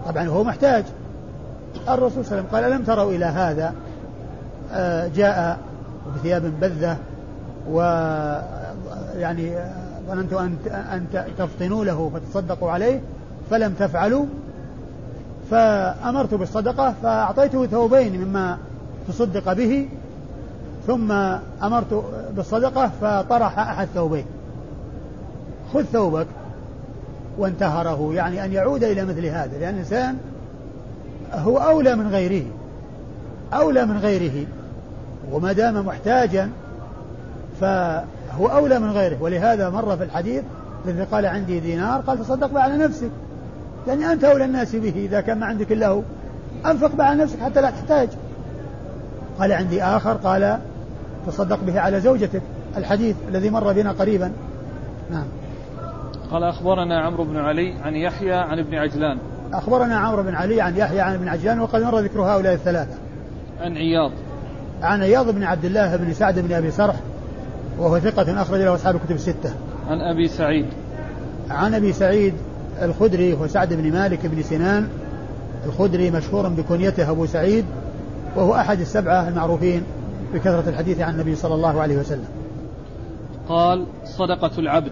طبعا 0.06 0.28
هو 0.28 0.44
محتاج. 0.44 0.84
الرسول 1.90 2.26
صلى 2.26 2.40
الله 2.40 2.40
عليه 2.40 2.42
وسلم 2.42 2.48
قال 2.52 2.64
ألم 2.64 2.84
تروا 2.84 3.12
إلى 3.12 3.26
هذا؟ 3.26 3.74
آه، 4.72 5.08
جاء 5.08 5.60
بثياب 6.16 6.60
بذة 6.62 6.98
و 7.70 7.82
يعني 9.16 9.56
ظننت 10.08 10.34
أن 10.34 10.56
أن 10.76 11.26
تفطنوا 11.38 11.86
له 11.86 12.12
فتصدقوا 12.14 12.72
عليه 12.72 13.02
فلم 13.50 13.74
تفعلوا 13.74 14.26
فأمرت 15.52 16.34
بالصدقة 16.34 16.94
فأعطيته 17.04 17.66
ثوبين 17.66 18.22
مما 18.22 18.58
تصدق 19.08 19.54
به 19.54 19.90
ثم 20.88 21.12
أمرت 21.64 22.04
بالصدقة 22.36 22.92
فطرح 23.02 23.60
أحد 23.60 23.88
ثوبين 23.96 24.26
خذ 25.74 25.84
ثوبك 25.84 26.28
وانتهره 27.38 28.14
يعني 28.14 28.46
أن 28.46 28.54
يعود 28.54 28.84
إلى 28.84 29.06
مثل 29.06 29.26
هذا 29.26 29.58
لأن 29.60 29.74
الإنسان 29.74 30.18
هو 31.34 31.58
أولى 31.58 31.96
من 31.96 32.08
غيره. 32.08 32.46
أولى 33.54 33.86
من 33.86 33.98
غيره. 33.98 34.46
وما 35.32 35.52
دام 35.52 35.86
محتاجا 35.86 36.50
فهو 37.62 38.48
أولى 38.48 38.80
من 38.80 38.92
غيره. 38.92 39.18
ولهذا 39.22 39.70
مر 39.70 39.98
في 39.98 40.04
الحديث 40.04 40.44
الذي 40.86 41.04
قال 41.04 41.26
عندي 41.26 41.60
دينار 41.60 42.02
قال 42.02 42.20
تصدق 42.20 42.60
على 42.60 42.78
نفسك. 42.78 43.12
يعني 43.88 44.12
أنت 44.12 44.24
أولى 44.24 44.46
الناس 44.46 44.76
به. 44.76 44.94
إذا 44.96 45.22
كان 45.22 45.40
ما 45.40 45.46
عندك 45.46 45.72
إلا 45.72 45.88
هو. 45.88 46.02
أنفق 46.66 47.02
على 47.02 47.24
نفسك 47.24 47.40
حتى 47.40 47.62
لا 47.62 47.70
تحتاج. 47.70 48.10
قال 49.40 49.52
عندي 49.52 49.84
آخر 49.84 50.14
قال 50.14 50.60
تصدق 51.28 51.60
به 51.64 51.80
على 51.80 52.02
زوجتك. 52.02 52.42
الحديث 52.78 53.16
الذي 53.30 53.50
مر 53.50 53.74
بنا 53.74 53.92
قريبا. 53.92 54.32
نعم. 55.12 55.26
قال 56.32 56.44
أخبرنا 56.44 57.02
عمرو 57.02 57.24
بن 57.24 57.38
علي 57.38 57.74
عن 57.84 57.96
يحيى 57.96 58.34
عن 58.34 58.60
ابن 58.60 58.76
عجلان. 58.76 59.18
أخبرنا 59.54 59.98
عمرو 59.98 60.24
بن 60.24 60.36
علي 60.36 60.62
عن 60.62 60.78
يحيى 60.78 61.00
عن 61.00 61.14
ابن 61.14 61.28
عجلان 61.28 61.60
وقد 61.60 61.82
مر 61.82 62.00
ذكر 62.00 62.22
هؤلاء 62.22 62.54
الثلاثة. 62.54 62.96
عن 63.62 63.78
عياض. 63.78 64.12
عن 64.82 65.02
عياض 65.02 65.30
بن 65.30 65.44
عبد 65.44 65.66
الله 65.66 65.96
بن 65.96 66.14
سعد 66.14 66.40
بن 66.40 66.54
أبي 66.54 66.72
سرح 66.72 66.96
وهو 67.80 68.00
ثقة 68.00 68.42
أخرج 68.42 68.60
له 68.60 68.76
أصحاب 68.76 68.96
الكتب 68.96 69.16
الستة. 69.16 69.54
عن 69.90 70.02
أبي 70.02 70.28
سعيد. 70.28 70.66
عن 71.50 71.74
أبي 71.74 71.94
سعيد 71.94 72.34
الخدري 72.82 73.34
هو 73.34 73.48
سعد 73.48 73.74
بن 73.74 73.92
مالك 73.92 74.26
بن 74.26 74.44
سنان 74.44 74.88
الخدري 75.66 76.12
مشهور 76.12 76.50
بكنيته 76.50 77.12
أبو 77.12 77.26
سعيد 77.26 77.66
وهو 78.36 78.56
أحد 78.56 78.80
السبعة 78.80 79.28
المعروفين 79.28 79.84
بكثرة 80.34 80.70
الحديث 80.70 81.00
عن 81.00 81.14
النبي 81.14 81.36
صلى 81.36 81.56
الله 81.56 81.82
عليه 81.82 81.98
وسلم. 81.98 82.28
قال 83.50 83.86
صدقة 84.06 84.60
العبد. 84.60 84.92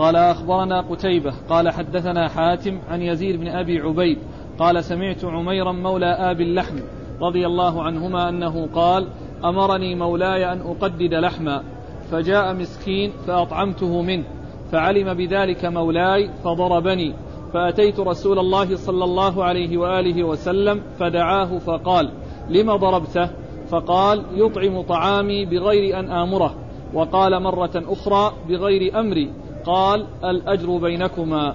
قال 0.00 0.16
أخبرنا 0.16 0.80
قتيبة 0.80 1.32
قال 1.48 1.70
حدثنا 1.70 2.28
حاتم 2.28 2.78
عن 2.90 3.02
يزيد 3.02 3.40
بن 3.40 3.48
أبي 3.48 3.80
عبيد 3.80 4.18
قال 4.58 4.84
سمعت 4.84 5.24
عميرا 5.24 5.72
مولى 5.72 6.06
آب 6.06 6.40
اللحم 6.40 6.76
رضي 7.20 7.46
الله 7.46 7.82
عنهما 7.82 8.28
أنه 8.28 8.68
قال 8.74 9.06
أمرني 9.44 9.94
مولاي 9.94 10.52
أن 10.52 10.60
أقدد 10.60 11.14
لحما 11.14 11.62
فجاء 12.10 12.54
مسكين 12.54 13.12
فأطعمته 13.26 14.02
منه 14.02 14.24
فعلم 14.72 15.14
بذلك 15.14 15.64
مولاي 15.64 16.30
فضربني 16.44 17.14
فأتيت 17.52 18.00
رسول 18.00 18.38
الله 18.38 18.76
صلى 18.76 19.04
الله 19.04 19.44
عليه 19.44 19.78
وآله 19.78 20.24
وسلم 20.24 20.82
فدعاه 20.98 21.58
فقال 21.58 22.10
لم 22.48 22.76
ضربته؟ 22.76 23.30
فقال 23.68 24.24
يطعم 24.34 24.82
طعامي 24.82 25.44
بغير 25.44 25.98
أن 25.98 26.10
آمره 26.10 26.54
وقال 26.94 27.42
مرة 27.42 27.84
أخرى 27.88 28.32
بغير 28.48 29.00
أمري 29.00 29.30
قال 29.64 30.06
الأجر 30.24 30.78
بينكما. 30.78 31.54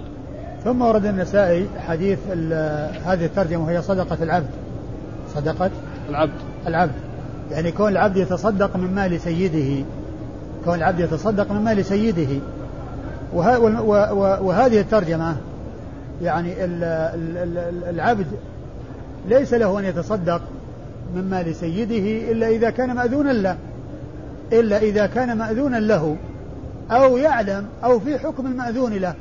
ثم 0.64 0.82
ورد 0.82 1.06
النسائي 1.06 1.66
حديث 1.78 2.18
هذه 3.06 3.24
الترجمة 3.24 3.64
وهي 3.64 3.82
صدقة 3.82 4.22
العبد. 4.22 4.50
صدقة 5.34 5.70
العبد. 6.08 6.32
العبد. 6.66 6.92
يعني 7.50 7.72
كون 7.72 7.88
العبد 7.88 8.16
يتصدق 8.16 8.76
من 8.76 8.94
مال 8.94 9.20
سيده. 9.20 9.84
كون 10.64 10.74
العبد 10.74 11.00
يتصدق 11.00 11.52
من 11.52 11.60
مال 11.60 11.84
سيده. 11.84 12.40
وهذه 13.32 14.80
الترجمة 14.80 15.36
يعني 16.22 16.54
العبد 17.90 18.26
ليس 19.28 19.54
له 19.54 19.78
أن 19.78 19.84
يتصدق 19.84 20.40
من 21.14 21.30
مال 21.30 21.54
سيده 21.54 22.32
إلا 22.32 22.48
إذا 22.48 22.70
كان 22.70 22.94
مأذونا 22.94 23.30
له. 23.32 23.56
إلا 24.52 24.78
إذا 24.78 25.06
كان 25.06 25.38
مأذونا 25.38 25.76
له. 25.76 26.16
أو 26.90 27.16
يعلم 27.16 27.66
أو 27.84 28.00
في 28.00 28.18
حكم 28.18 28.46
المأذون 28.46 28.92
له 28.92 29.14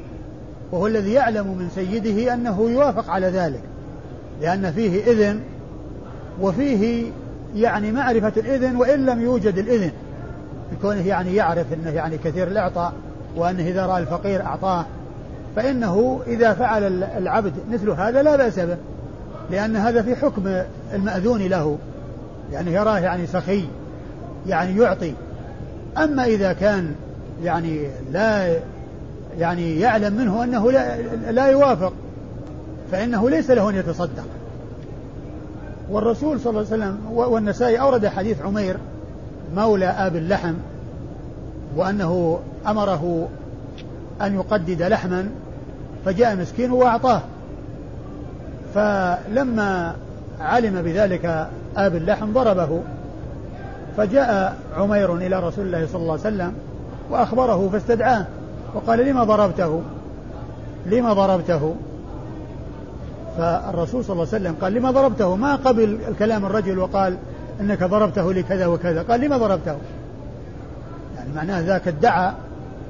وهو 0.71 0.87
الذي 0.87 1.13
يعلم 1.13 1.47
من 1.47 1.69
سيده 1.75 2.33
أنه 2.33 2.69
يوافق 2.69 3.09
على 3.09 3.27
ذلك 3.27 3.61
لأن 4.41 4.71
فيه 4.71 5.11
إذن 5.11 5.39
وفيه 6.41 7.11
يعني 7.55 7.91
معرفة 7.91 8.33
الإذن 8.37 8.75
وإن 8.75 9.05
لم 9.05 9.21
يوجد 9.21 9.57
الإذن 9.57 9.91
كونه 10.81 11.07
يعني 11.07 11.35
يعرف 11.35 11.73
أنه 11.73 11.89
يعني 11.89 12.17
كثير 12.17 12.47
الإعطاء 12.47 12.93
وأنه 13.35 13.63
إذا 13.63 13.85
رأى 13.85 14.01
الفقير 14.01 14.45
أعطاه 14.45 14.85
فإنه 15.55 16.21
إذا 16.27 16.53
فعل 16.53 17.03
العبد 17.03 17.53
مثل 17.71 17.89
هذا 17.89 18.23
لا 18.23 18.35
بأس 18.35 18.59
به 18.59 18.77
لأن 19.51 19.75
هذا 19.75 20.01
في 20.01 20.15
حكم 20.15 20.61
المأذون 20.93 21.41
له 21.41 21.77
يعني 22.51 22.73
يراه 22.73 22.99
يعني 22.99 23.27
سخي 23.27 23.65
يعني 24.47 24.77
يعطي. 24.77 25.13
أما 25.97 26.25
إذا 26.25 26.53
كان 26.53 26.95
يعني 27.43 27.87
لا 28.11 28.55
يعني 29.39 29.79
يعلم 29.79 30.13
منه 30.13 30.43
أنه 30.43 30.71
لا, 30.71 31.01
لا 31.31 31.45
يوافق 31.47 31.93
فإنه 32.91 33.29
ليس 33.29 33.51
له 33.51 33.69
أن 33.69 33.75
يتصدق. 33.75 34.25
والرسول 35.89 36.39
صلى 36.39 36.49
الله 36.49 36.65
عليه 36.71 36.83
وسلم 36.83 36.99
والنسائي 37.11 37.79
أورد 37.79 38.07
حديث 38.07 38.41
عمير 38.41 38.77
مولى 39.55 39.85
آب 39.85 40.15
اللحم 40.15 40.53
وأنه 41.75 42.39
أمره 42.67 43.27
أن 44.21 44.35
يقدد 44.35 44.81
لحما 44.81 45.29
فجاء 46.05 46.35
مسكين 46.35 46.71
وأعطاه 46.71 47.21
فلما 48.75 49.95
علم 50.39 50.81
بذلك 50.81 51.47
آب 51.77 51.95
اللحم 51.95 52.33
ضربه 52.33 52.81
فجاء 53.97 54.57
عمير 54.77 55.15
إلى 55.15 55.39
رسول 55.39 55.65
الله 55.65 55.87
صلى 55.87 56.01
الله 56.01 56.11
عليه 56.11 56.21
وسلم 56.21 56.53
وأخبره 57.09 57.69
فاستدعاه 57.69 58.25
وقال 58.73 58.99
لما 58.99 59.23
ضربته؟ 59.23 59.81
لما 60.85 61.13
ضربته؟ 61.13 61.75
فالرسول 63.37 64.03
صلى 64.03 64.13
الله 64.13 64.27
عليه 64.33 64.43
وسلم 64.43 64.55
قال 64.61 64.73
لما 64.73 64.91
ضربته؟ 64.91 65.35
ما 65.35 65.55
قبل 65.55 65.99
الكلام 66.07 66.45
الرجل 66.45 66.79
وقال 66.79 67.17
إنك 67.61 67.83
ضربته 67.83 68.33
لكذا 68.33 68.65
وكذا 68.65 69.01
قال 69.01 69.21
لما 69.21 69.37
ضربته؟ 69.37 69.75
يعني 71.17 71.29
معناه 71.35 71.61
ذاك 71.61 71.87
ادعى 71.87 72.31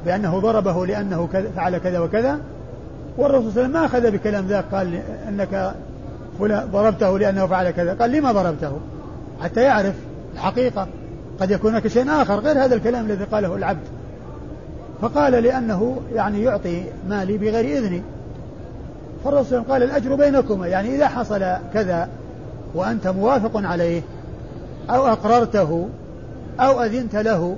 بأنه 0.06 0.40
ضربه 0.40 0.86
لأنه 0.86 1.30
فعل 1.56 1.78
كذا 1.78 2.00
وكذا 2.00 2.40
والرسول 3.18 3.52
صلى 3.52 3.66
الله 3.66 3.80
عليه 3.80 3.80
وسلم 3.80 3.82
ما 3.82 3.86
أخذ 3.86 4.12
بكلام 4.12 4.48
ذاك 4.48 4.66
قال 4.72 5.00
إنك 5.30 5.74
ضربته 6.72 7.20
لأنه 7.20 7.48
فعل 7.48 7.72
كذا 7.72 7.94
قال 7.94 8.12
لما 8.12 8.32
ضربته؟ 8.32 8.72
حتى 9.44 9.62
يعرف 9.62 9.96
الحقيقة 10.34 10.88
قد 11.40 11.52
يكون 11.52 11.72
هناك 11.72 11.88
شيء 11.88 12.22
آخر 12.22 12.40
غير 12.40 12.64
هذا 12.64 12.76
الكلام 12.76 13.06
الذي 13.06 13.24
قاله 13.24 13.56
العبد. 13.56 13.88
فقال 15.02 15.34
لأنه 15.34 16.02
يعني 16.14 16.44
يعطي 16.44 16.84
مالي 17.10 17.38
بغير 17.38 17.78
إذني. 17.78 18.02
فالرسول 19.24 19.64
قال 19.64 19.84
الأجر 19.84 20.16
بينكما 20.16 20.68
يعني 20.68 20.96
إذا 20.96 21.08
حصل 21.08 21.46
كذا 21.74 22.10
وأنت 22.76 23.08
موافق 23.08 23.52
عليه 23.56 24.02
أو 24.90 25.08
أقررته 25.08 25.90
أو 26.60 26.84
أذنت 26.84 27.16
له 27.16 27.56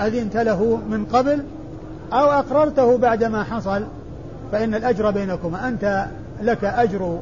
أذنت 0.00 0.36
له 0.36 0.78
من 0.90 1.04
قبل 1.04 1.42
أو 2.12 2.30
أقررته 2.30 2.98
بعدما 2.98 3.44
حصل 3.44 3.84
فإن 4.52 4.74
الأجر 4.74 5.10
بينكما. 5.10 5.68
أنت 5.68 6.06
لك 6.42 6.64
أجر 6.64 7.18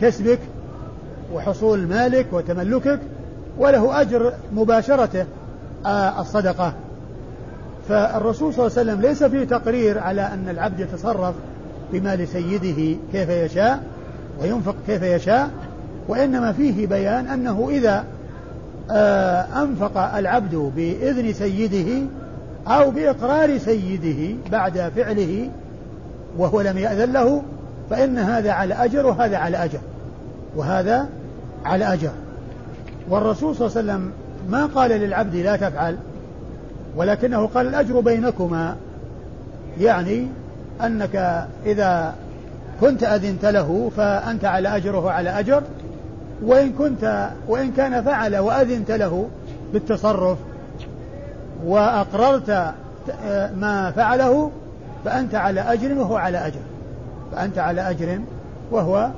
كسبك 0.00 0.38
وحصول 1.34 1.86
مالك 1.86 2.26
وتملكك 2.32 3.00
وله 3.58 4.00
أجر 4.00 4.32
مباشرته 4.52 5.24
آه، 5.86 6.20
الصدقة. 6.20 6.72
فالرسول 7.88 8.54
صلى 8.54 8.66
الله 8.66 8.78
عليه 8.78 8.90
وسلم 8.90 9.00
ليس 9.00 9.24
فيه 9.24 9.44
تقرير 9.44 9.98
على 9.98 10.22
أن 10.22 10.48
العبد 10.48 10.80
يتصرف 10.80 11.34
بمال 11.92 12.28
سيده 12.28 12.98
كيف 13.12 13.28
يشاء 13.28 13.82
وينفق 14.40 14.74
كيف 14.86 15.02
يشاء 15.02 15.50
وإنما 16.08 16.52
فيه 16.52 16.86
بيان 16.86 17.26
أنه 17.26 17.68
إذا 17.70 18.04
آه، 18.90 19.62
أنفق 19.62 19.98
العبد 20.16 20.54
بإذن 20.76 21.32
سيده 21.32 22.06
أو 22.68 22.90
بإقرار 22.90 23.58
سيده 23.58 24.36
بعد 24.52 24.92
فعله 24.96 25.50
وهو 26.38 26.60
لم 26.60 26.78
يأذن 26.78 27.12
له 27.12 27.42
فإن 27.90 28.18
هذا 28.18 28.52
على 28.52 28.74
أجر 28.74 29.06
وهذا 29.06 29.36
على 29.36 29.64
أجر 29.64 29.78
وهذا 30.56 31.08
على 31.64 31.92
أجر. 31.92 32.10
والرسول 33.10 33.56
صلى 33.56 33.66
الله 33.66 33.78
عليه 33.78 34.02
وسلم 34.02 34.12
ما 34.50 34.66
قال 34.66 34.90
للعبد 34.90 35.36
لا 35.36 35.56
تفعل 35.56 35.96
ولكنه 36.96 37.46
قال 37.46 37.66
الأجر 37.66 38.00
بينكما 38.00 38.76
يعني 39.80 40.26
أنك 40.84 41.46
إذا 41.66 42.14
كنت 42.80 43.02
أذنت 43.02 43.44
له 43.44 43.90
فأنت 43.96 44.44
على 44.44 44.76
أجر 44.76 44.96
وهو 44.96 45.08
على 45.08 45.30
أجر 45.30 45.62
وإن 46.42 46.72
كنت 46.72 47.30
وإن 47.48 47.72
كان 47.72 48.02
فعل 48.02 48.36
وأذنت 48.36 48.90
له 48.90 49.28
بالتصرف 49.72 50.38
وأقررت 51.64 52.50
ما 53.56 53.92
فعله 53.96 54.50
فأنت 55.04 55.34
على 55.34 55.60
أجر 55.60 55.98
وهو 55.98 56.16
على 56.16 56.46
أجر 56.46 56.60
فأنت 57.32 57.58
على 57.58 57.90
أجر 57.90 58.20
وهو 58.70 59.10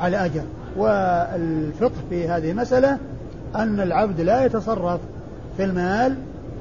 على 0.00 0.24
أجر. 0.24 0.42
والفقه 0.76 1.92
في 2.10 2.28
هذه 2.28 2.50
المسألة 2.50 2.98
أن 3.56 3.80
العبد 3.80 4.20
لا 4.20 4.44
يتصرف 4.44 5.00
في 5.56 5.64
المال 5.64 6.16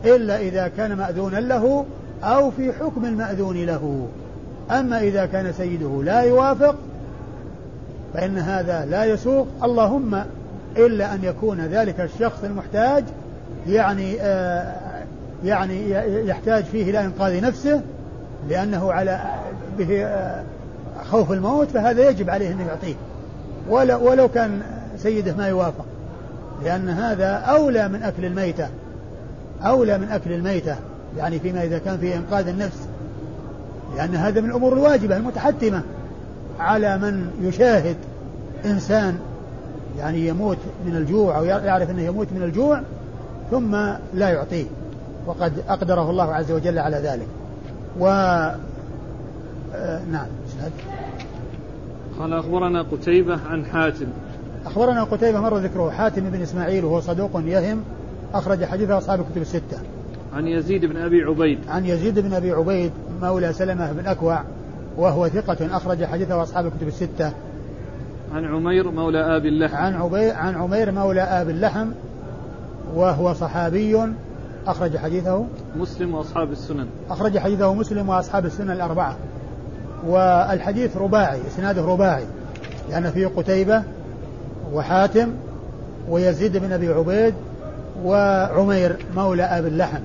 إلا 0.06 0.39
إذا 0.39 0.68
كان 0.78 0.93
مأذونا 0.93 1.38
له 1.38 1.86
أو 2.24 2.52
في 2.52 2.74
حكم 2.74 3.06
المأذون 3.06 3.66
له. 3.66 4.08
أما 4.72 5.00
إذا 5.00 5.26
كان 5.26 5.54
سيده 5.54 6.04
لا 6.04 6.22
يوافق 6.22 6.76
فإن 8.14 8.38
هذا 8.38 8.86
لا 8.86 9.06
يسوق. 9.06 9.47
اللهم 9.64 10.24
إلا 10.78 11.14
أن 11.14 11.24
يكون 11.24 11.62
ذلك 11.62 12.00
الشخص 12.00 12.43
المحتاج 12.43 13.04
يعني 13.68 14.22
آه 14.22 14.76
يعني 15.45 15.89
يحتاج 16.28 16.64
فيه 16.64 16.89
إلى 16.89 17.06
إنقاذ 17.06 17.41
نفسه 17.41 17.82
لأنه 18.50 18.91
على 18.91 19.20
به 19.78 20.06
آه 20.06 20.43
خوف 21.12 21.32
الموت 21.32 21.68
فهذا 21.68 22.10
يجب 22.10 22.30
عليه 22.30 22.52
أن 22.52 22.60
يعطيه. 22.68 22.95
ولو, 23.70 24.10
ولو 24.10 24.28
كان 24.28 24.62
سيده 24.97 25.36
ما 25.36 25.47
يوافق 25.47 25.86
لأن 26.64 26.89
هذا 26.89 27.28
أولى 27.28 27.88
من 27.88 28.04
أكل 28.04 28.26
الميتة. 28.26 28.68
أولى 29.64 29.97
من 29.97 30.07
أكل 30.07 30.32
الميتة 30.32 30.76
يعني 31.18 31.39
فيما 31.39 31.64
إذا 31.64 31.78
كان 31.78 31.97
في 31.97 32.16
إنقاذ 32.16 32.47
النفس. 32.47 32.88
لأن 33.95 34.16
هذا 34.16 34.41
من 34.41 34.49
الأمور 34.49 34.74
الواجبة 34.74 35.18
المتحتمة 35.18 35.82
على 36.60 36.97
من 36.97 37.32
يشاهد 37.41 37.95
إنسان 38.66 39.20
يعني 39.99 40.28
يموت 40.28 40.57
من 40.86 40.95
الجوع 40.95 41.38
أو 41.38 41.43
يعرف 41.43 41.89
أنه 41.89 42.01
يموت 42.01 42.28
من 42.36 42.43
الجوع 42.43 42.82
ثم 43.51 43.76
لا 44.14 44.30
يعطيه. 44.30 44.66
وقد 45.26 45.53
أقدره 45.70 46.10
الله 46.10 46.34
عز 46.34 46.51
وجل 46.51 46.80
على 46.80 46.97
ذلك. 46.97 47.28
و 47.99 48.07
آه 49.76 50.01
نعم 50.12 50.28
قال 52.20 52.34
أخبرنا 52.34 52.82
قتيبة 52.82 53.39
عن 53.49 53.66
حاتم. 53.66 54.07
أخبرنا 54.66 55.03
قتيبة 55.03 55.39
مر 55.39 55.57
ذكره 55.57 55.89
حاتم 55.89 56.30
بن 56.30 56.41
إسماعيل 56.41 56.86
وهو 56.86 57.01
صدوق 57.01 57.32
يهم 57.45 57.84
أخرج 58.34 58.65
حديثه 58.65 58.97
أصحاب 58.97 59.19
الكتب 59.19 59.41
الستة. 59.41 59.80
عن 60.34 60.47
يزيد 60.47 60.86
بن 60.86 60.97
أبي 60.97 61.23
عبيد. 61.23 61.59
عن 61.67 61.86
يزيد 61.86 62.19
بن 62.19 62.34
أبي 62.34 62.51
عبيد 62.51 62.91
مولى 63.21 63.53
سلمة 63.53 63.91
بن 63.91 64.05
أكوع 64.05 64.43
وهو 64.97 65.27
ثقة 65.27 65.77
أخرج 65.77 66.05
حديثه 66.05 66.43
أصحاب 66.43 66.65
الكتب 66.65 66.88
الستة. 66.88 67.32
عن 68.34 68.45
عمير 68.45 68.91
مولى 68.91 69.38
آب 69.38 69.45
اللحم. 69.45 69.75
عن 69.75 69.95
عبي 69.95 70.32
عن 70.32 70.55
عمير 70.55 70.91
مولى 70.91 71.21
آب 71.21 71.49
اللحم 71.49 71.88
وهو 72.95 73.34
صحابي 73.34 74.13
أخرج 74.67 74.97
حديثه. 74.97 75.45
مسلم 75.75 76.15
وأصحاب 76.15 76.51
السنن. 76.51 76.88
أخرج 77.09 77.38
حديثه 77.38 77.73
مسلم 77.73 78.09
وأصحاب 78.09 78.45
السنن 78.45 78.71
الأربعة. 78.71 79.17
والحديث 80.07 80.97
رباعي 80.97 81.39
إسناده 81.47 81.86
رباعي 81.86 82.23
لأن 82.89 83.11
فيه 83.11 83.27
قتيبة 83.27 83.84
وحاتم 84.73 85.32
ويزيد 86.09 86.57
بن 86.57 86.71
أبي 86.71 86.88
عبيد 86.88 87.34
وعمير 88.04 88.97
مولى 89.16 89.43
أبي 89.43 89.68
اللحم. 89.68 90.02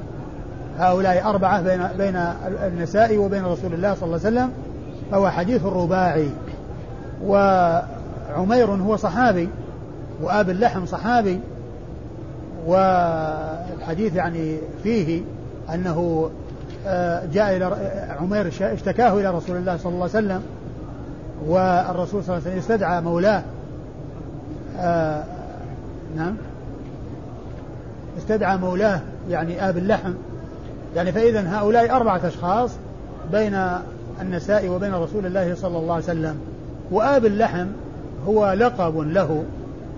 هؤلاء 0.78 1.30
أربعة 1.30 1.62
بين 1.62 1.88
بين 1.98 2.16
النساء 2.62 3.18
وبين 3.18 3.44
رسول 3.44 3.74
الله 3.74 3.94
صلى 3.94 4.04
الله 4.04 4.20
عليه 4.24 4.36
وسلم. 4.36 4.50
فهو 5.10 5.30
حديث 5.30 5.64
رباعي 5.64 6.28
وعمير 7.24 8.70
هو 8.70 8.96
صحابي 8.96 9.48
وآب 10.22 10.50
اللحم 10.50 10.86
صحابي. 10.86 11.40
والحديث 12.66 14.14
يعني 14.14 14.58
فيه 14.82 15.22
أنه 15.74 16.30
آه، 16.86 17.22
جاء 17.32 17.56
إلى 17.56 17.76
عمير 18.20 18.52
اشتكاه 18.60 19.12
إلى 19.20 19.30
رسول 19.30 19.56
الله 19.56 19.76
صلى 19.76 19.92
الله 19.92 20.08
عليه 20.14 20.26
وسلم. 20.26 20.42
والرسول 21.46 22.24
صلى 22.24 22.36
الله 22.36 22.48
عليه 22.48 22.58
وسلم 22.58 22.58
استدعى 22.58 23.00
مولاه. 23.00 23.42
آه 24.78 25.24
نعم. 26.16 26.36
استدعى 28.18 28.56
مولاه 28.56 29.00
يعني 29.30 29.68
آب 29.68 29.78
اللحم. 29.78 30.12
يعني 30.96 31.12
فإذا 31.12 31.58
هؤلاء 31.58 31.96
أربعة 31.96 32.20
أشخاص 32.24 32.70
بين 33.32 33.60
النساء 34.20 34.68
وبين 34.68 34.94
رسول 34.94 35.26
الله 35.26 35.54
صلى 35.54 35.78
الله 35.78 35.94
عليه 35.94 36.04
وسلم. 36.04 36.36
وآب 36.90 37.26
اللحم 37.26 37.66
هو 38.26 38.52
لقب 38.52 38.98
له 38.98 39.44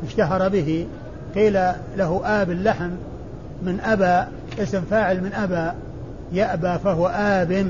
اشتهر 0.06 0.48
به. 0.48 0.86
قيل 1.34 1.52
له 1.96 2.20
آب 2.24 2.50
اللحم 2.50 2.90
من 3.62 3.80
أبى 3.80 4.30
اسم 4.62 4.80
فاعل 4.80 5.20
من 5.20 5.32
أبى 5.32 5.76
يأبى 6.32 6.78
فهو 6.84 7.06
آب. 7.06 7.66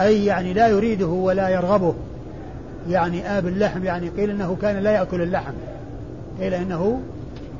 أي 0.00 0.24
يعني 0.24 0.52
لا 0.52 0.68
يريده 0.68 1.06
ولا 1.06 1.48
يرغبه. 1.48 1.94
يعني 2.88 3.38
آب 3.38 3.46
اللحم 3.46 3.84
يعني 3.84 4.08
قيل 4.08 4.30
إنه 4.30 4.56
كان 4.62 4.76
لا 4.76 4.90
يأكل 4.90 5.22
اللحم. 5.22 5.52
قيل 6.40 6.54
إنه 6.54 7.00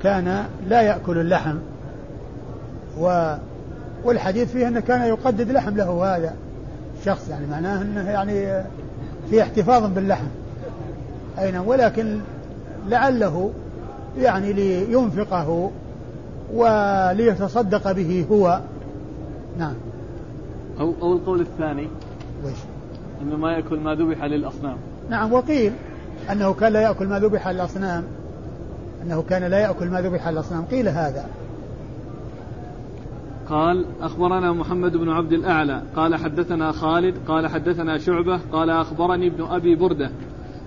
كان 0.04 0.44
لا 0.68 0.82
يأكل 0.82 1.18
اللحم. 1.18 1.56
و 3.00 3.34
والحديث 4.04 4.52
فيه 4.52 4.68
أنه 4.68 4.80
كان 4.80 5.02
يقدد 5.08 5.50
لحم 5.50 5.76
له 5.76 6.16
هذا 6.16 6.34
الشخص 7.00 7.28
يعني 7.28 7.46
معناه 7.46 7.82
أنه 7.82 8.10
يعني 8.10 8.64
في 9.30 9.42
احتفاظ 9.42 9.84
باللحم. 9.94 10.26
أي 11.38 11.52
نعم 11.52 11.66
ولكن 11.68 12.20
لعله 12.88 13.50
يعني 14.18 14.52
لينفقه 14.52 15.70
وليتصدق 16.54 17.92
به 17.92 18.26
هو. 18.30 18.60
نعم. 19.58 19.74
أو 20.80 20.94
أو 21.02 21.12
القول 21.12 21.40
الثاني. 21.40 21.88
ويش؟ 22.44 22.58
أنه 23.22 23.36
ما 23.36 23.52
يأكل 23.52 23.78
ما 23.78 23.94
ذبح 23.94 24.24
للأصنام. 24.24 24.76
نعم 25.10 25.32
وقيل 25.32 25.72
أنه 26.32 26.54
كان 26.54 26.72
لا 26.72 26.80
يأكل 26.80 27.06
ما 27.06 27.18
ذبح 27.18 27.48
للأصنام. 27.48 28.04
أنه 29.06 29.22
كان 29.22 29.44
لا 29.44 29.58
يأكل 29.58 29.86
ما 29.90 30.00
ذبح 30.00 30.28
للأصنام 30.28 30.64
قيل 30.64 30.88
هذا. 30.88 31.26
قال 33.48 33.84
أخبرنا 34.00 34.52
محمد 34.52 34.96
بن 34.96 35.08
عبد 35.08 35.32
الأعلى. 35.32 35.82
قال 35.96 36.16
حدثنا 36.16 36.72
خالد 36.72 37.14
قال 37.28 37.46
حدثنا 37.46 37.98
شعبة 37.98 38.40
قال 38.52 38.70
أخبرني 38.70 39.26
ابن 39.26 39.44
أبي 39.44 39.74
بردة. 39.74 40.10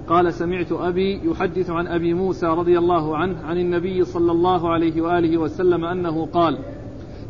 قال 0.10 0.34
سمعت 0.34 0.72
أبي 0.72 1.22
يحدث 1.24 1.70
عن 1.70 1.88
أبي 1.88 2.14
موسى 2.14 2.46
رضي 2.46 2.78
الله 2.78 3.18
عنه 3.18 3.36
عن 3.46 3.58
النبي 3.58 4.04
صلى 4.04 4.32
الله 4.32 4.70
عليه 4.70 5.02
وآله 5.02 5.38
وسلم 5.38 5.86
أنه 5.86 6.26
قال 6.26 6.60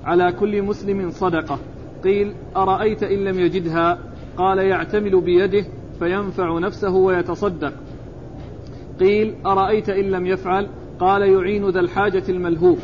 على 0.06 0.32
كل 0.32 0.62
مسلم 0.62 1.12
صدقة. 1.12 1.60
قيل 2.04 2.34
أرأيت 2.56 3.04
إن 3.04 3.18
لم 3.18 3.40
يجدها؟ 3.40 3.98
قال 4.38 4.58
يعتمل 4.58 5.22
بيده 5.22 5.66
فينفع 6.00 6.60
نفسه 6.60 6.96
ويتصدق. 6.96 7.74
قيل 9.00 9.36
أرأيت 9.46 9.90
إن 9.90 10.12
لم 10.12 10.26
يفعل؟ 10.26 10.68
قال 11.00 11.22
يعين 11.22 11.70
ذا 11.70 11.80
الحاجة 11.80 12.24
الملهوف. 12.30 12.80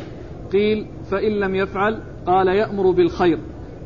قيل 0.52 0.86
فإن 1.10 1.32
لم 1.32 1.54
يفعل 1.54 2.00
قال 2.26 2.48
يأمر 2.48 2.90
بالخير. 2.90 3.38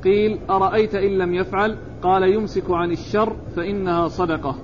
قيل 0.04 0.38
أرأيت 0.50 0.94
إن 0.94 1.18
لم 1.18 1.34
يفعل 1.34 1.76
قال 2.02 2.22
يمسك 2.22 2.70
عن 2.70 2.92
الشر 2.92 3.36
فإنها 3.56 4.08
صدقة. 4.08 4.54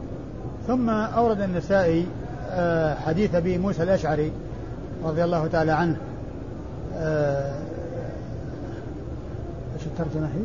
ثم 0.67 0.91
أورد 0.91 1.41
النسائي 1.41 2.07
آه، 2.51 2.95
حديث 2.95 3.35
أبي 3.35 3.59
موسى 3.59 3.83
الأشعري 3.83 4.33
رضي 5.05 5.25
الله 5.25 5.47
تعالى 5.47 5.73
عنه. 5.73 5.97
آه، 6.95 7.55
إيش 9.75 9.87
الترجمة 9.87 10.27
هي؟ 10.27 10.43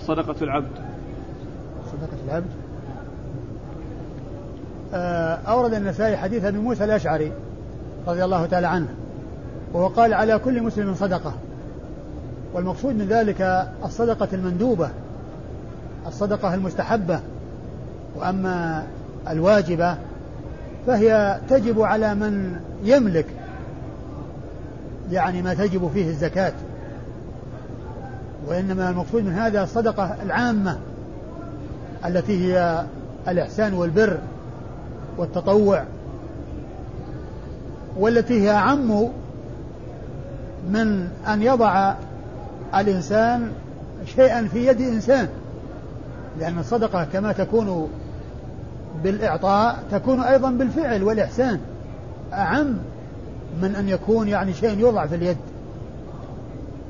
صدقة 0.00 0.36
العبد. 0.42 0.70
صدقة 1.92 2.18
العبد. 2.28 2.50
آه، 4.94 5.34
أورد 5.34 5.74
النسائي 5.74 6.16
حديث 6.16 6.44
أبي 6.44 6.58
موسى 6.58 6.84
الأشعري. 6.84 7.32
رضي 8.08 8.24
الله 8.24 8.46
تعالى 8.46 8.66
عنه. 8.66 8.88
وهو 9.72 9.86
قال 9.86 10.14
على 10.14 10.38
كل 10.38 10.62
مسلم 10.62 10.94
صدقة. 10.94 11.32
والمقصود 12.54 12.94
من 12.94 13.06
ذلك 13.06 13.68
الصدقة 13.84 14.28
المندوبة 14.32 14.90
الصدقة 16.06 16.54
المستحبة. 16.54 17.20
وأما 18.16 18.86
الواجبة 19.28 19.96
فهي 20.86 21.40
تجب 21.48 21.80
على 21.80 22.14
من 22.14 22.60
يملك 22.84 23.26
يعني 25.10 25.42
ما 25.42 25.54
تجب 25.54 25.90
فيه 25.94 26.08
الزكاة. 26.08 26.52
وإنما 28.46 28.90
المقصود 28.90 29.24
من 29.24 29.32
هذا 29.32 29.62
الصدقة 29.62 30.16
العامة 30.22 30.78
التي 32.06 32.44
هي 32.44 32.84
الإحسان 33.28 33.74
والبر 33.74 34.18
والتطوع. 35.18 35.84
والتي 37.98 38.42
هي 38.42 38.50
أعم 38.50 39.08
من 40.70 41.08
أن 41.28 41.42
يضع 41.42 41.94
الإنسان 42.74 43.52
شيئا 44.16 44.48
في 44.52 44.66
يد 44.66 44.80
إنسان. 44.80 45.28
لأن 46.40 46.58
الصدقة 46.58 47.06
كما 47.12 47.32
تكون 47.32 47.90
بالإعطاء 49.04 49.78
تكون 49.90 50.20
أيضا 50.20 50.50
بالفعل 50.50 51.02
والإحسان. 51.02 51.60
أعم 52.32 52.76
من 53.62 53.76
أن 53.76 53.88
يكون 53.88 54.28
يعني 54.28 54.54
شيء 54.54 54.78
يوضع 54.78 55.06
في 55.06 55.14
اليد. 55.14 55.36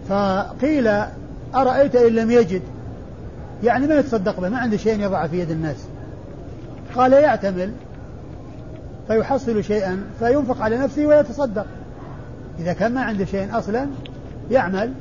فقيل 0.09 0.89
أرأيت 1.55 1.97
إن 1.97 2.13
لم 2.13 2.31
يجد؟ 2.31 2.63
يعني 3.65 3.87
ما 3.87 3.95
يتصدق 3.95 4.41
به؟ 4.41 4.49
ما 4.49 4.59
عنده 4.59 4.77
شيء 4.77 5.01
يضع 5.01 5.27
في 5.27 5.41
يد 5.41 5.51
الناس. 5.51 5.77
قال 6.95 7.13
يعتمل. 7.13 7.73
فيحصل 9.09 9.65
شيئا 9.65 10.05
فينفق 10.19 10.63
على 10.63 10.79
نفسه 10.79 11.07
ويتصدق. 11.07 11.67
إذا 12.59 12.73
كان 12.73 12.95
ما 12.95 13.01
عنده 13.01 13.25
شيء 13.25 13.59
أصلا 13.59 13.87
يعمل 14.51 14.93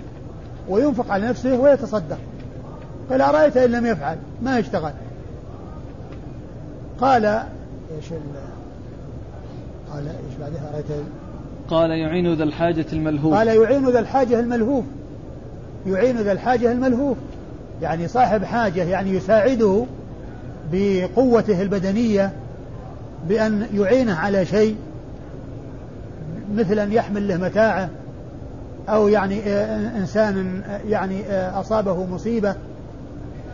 وينفق 0.69 1.11
على 1.11 1.27
نفسه 1.27 1.59
ويتصدق. 1.59 2.17
قال 3.09 3.21
أرأيت 3.21 3.57
إن 3.57 3.71
لم 3.71 3.85
يفعل 3.85 4.17
ما 4.41 4.59
يشتغل 4.59 4.91
قال 7.01 7.25
إيش 7.25 8.05
قال 9.93 10.07
إيش 10.07 10.37
بعدها 10.39 10.69
أرأيت 10.69 10.85
قال 11.69 11.89
يعين 11.89 12.33
ذا 12.33 12.43
الحاجة 12.43 12.85
الملهوف. 12.93 13.33
قال 13.33 13.47
يعين 13.47 13.89
ذا 13.89 13.99
الحاجة 13.99 14.39
الملهوف. 14.39 14.85
يعين 15.87 16.17
ذا 16.17 16.31
الحاجة 16.31 16.71
الملهوف. 16.71 17.17
يعني 17.81 18.07
صاحب 18.07 18.43
حاجة 18.43 18.83
يعني 18.83 19.09
يساعده 19.09 19.85
بقوته 20.71 21.61
البدنية 21.61 22.31
بأن 23.29 23.67
يعينه 23.73 24.15
على 24.15 24.45
شيء 24.45 24.75
مثل 26.55 26.79
أن 26.79 26.91
يحمل 26.91 27.27
له 27.27 27.37
متاعه 27.37 27.89
أو 28.89 29.07
يعني 29.07 29.41
إنسان 29.97 30.61
يعني 30.87 31.33
أصابه 31.33 32.05
مصيبة 32.05 32.55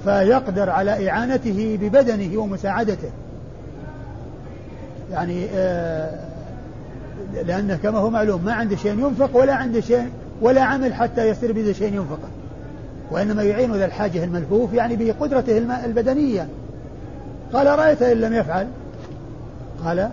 فيقدر 0.04 0.70
على 0.70 1.10
إعانته 1.10 1.78
ببدنه 1.82 2.42
ومساعدته. 2.42 3.10
يعني 5.12 5.48
لأنه 7.46 7.76
كما 7.76 7.98
هو 7.98 8.10
معلوم 8.10 8.46
ما 8.46 8.54
عنده 8.54 8.76
شيء 8.76 8.92
ينفق 8.92 9.38
ولا 9.38 9.54
عنده 9.54 9.82
شيء 9.82 10.10
ولا 10.42 10.62
عمل 10.62 10.94
حتى 10.94 11.30
يصير 11.30 11.52
بذا 11.52 11.74
شيء 11.74 11.94
ينفقه. 11.94 12.30
وإنما 13.12 13.44
يعين 13.44 13.74
ذا 13.74 13.86
الحاجة 13.86 14.24
الملفوف 14.24 14.74
يعني 14.74 14.96
بقدرته 14.96 15.58
البدنية. 15.86 16.48
قال 17.54 17.80
رأيت 17.80 18.02
إن 18.02 18.18
لم 18.18 18.34
يفعل؟ 18.34 18.68
قال 19.86 20.10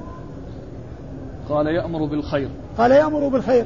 قال 1.49 1.67
يأمر 1.67 2.05
بالخير. 2.05 2.49
قال 2.79 2.91
يأمر 2.91 3.29
بالخير. 3.29 3.65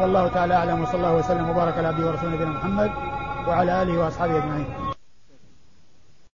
والله 0.00 0.28
تعالى 0.28 0.54
أعلم 0.54 0.82
وصلى 0.82 0.94
الله 0.94 1.14
وسلم 1.16 1.50
وبارك 1.50 1.78
على 1.78 1.88
عبده 1.88 2.06
ورسوله 2.06 2.34
نبينا 2.34 2.50
محمد 2.50 2.90
وعلى 3.48 3.82
آله 3.82 3.98
وأصحابه 3.98 4.38
أجمعين. 4.38 4.87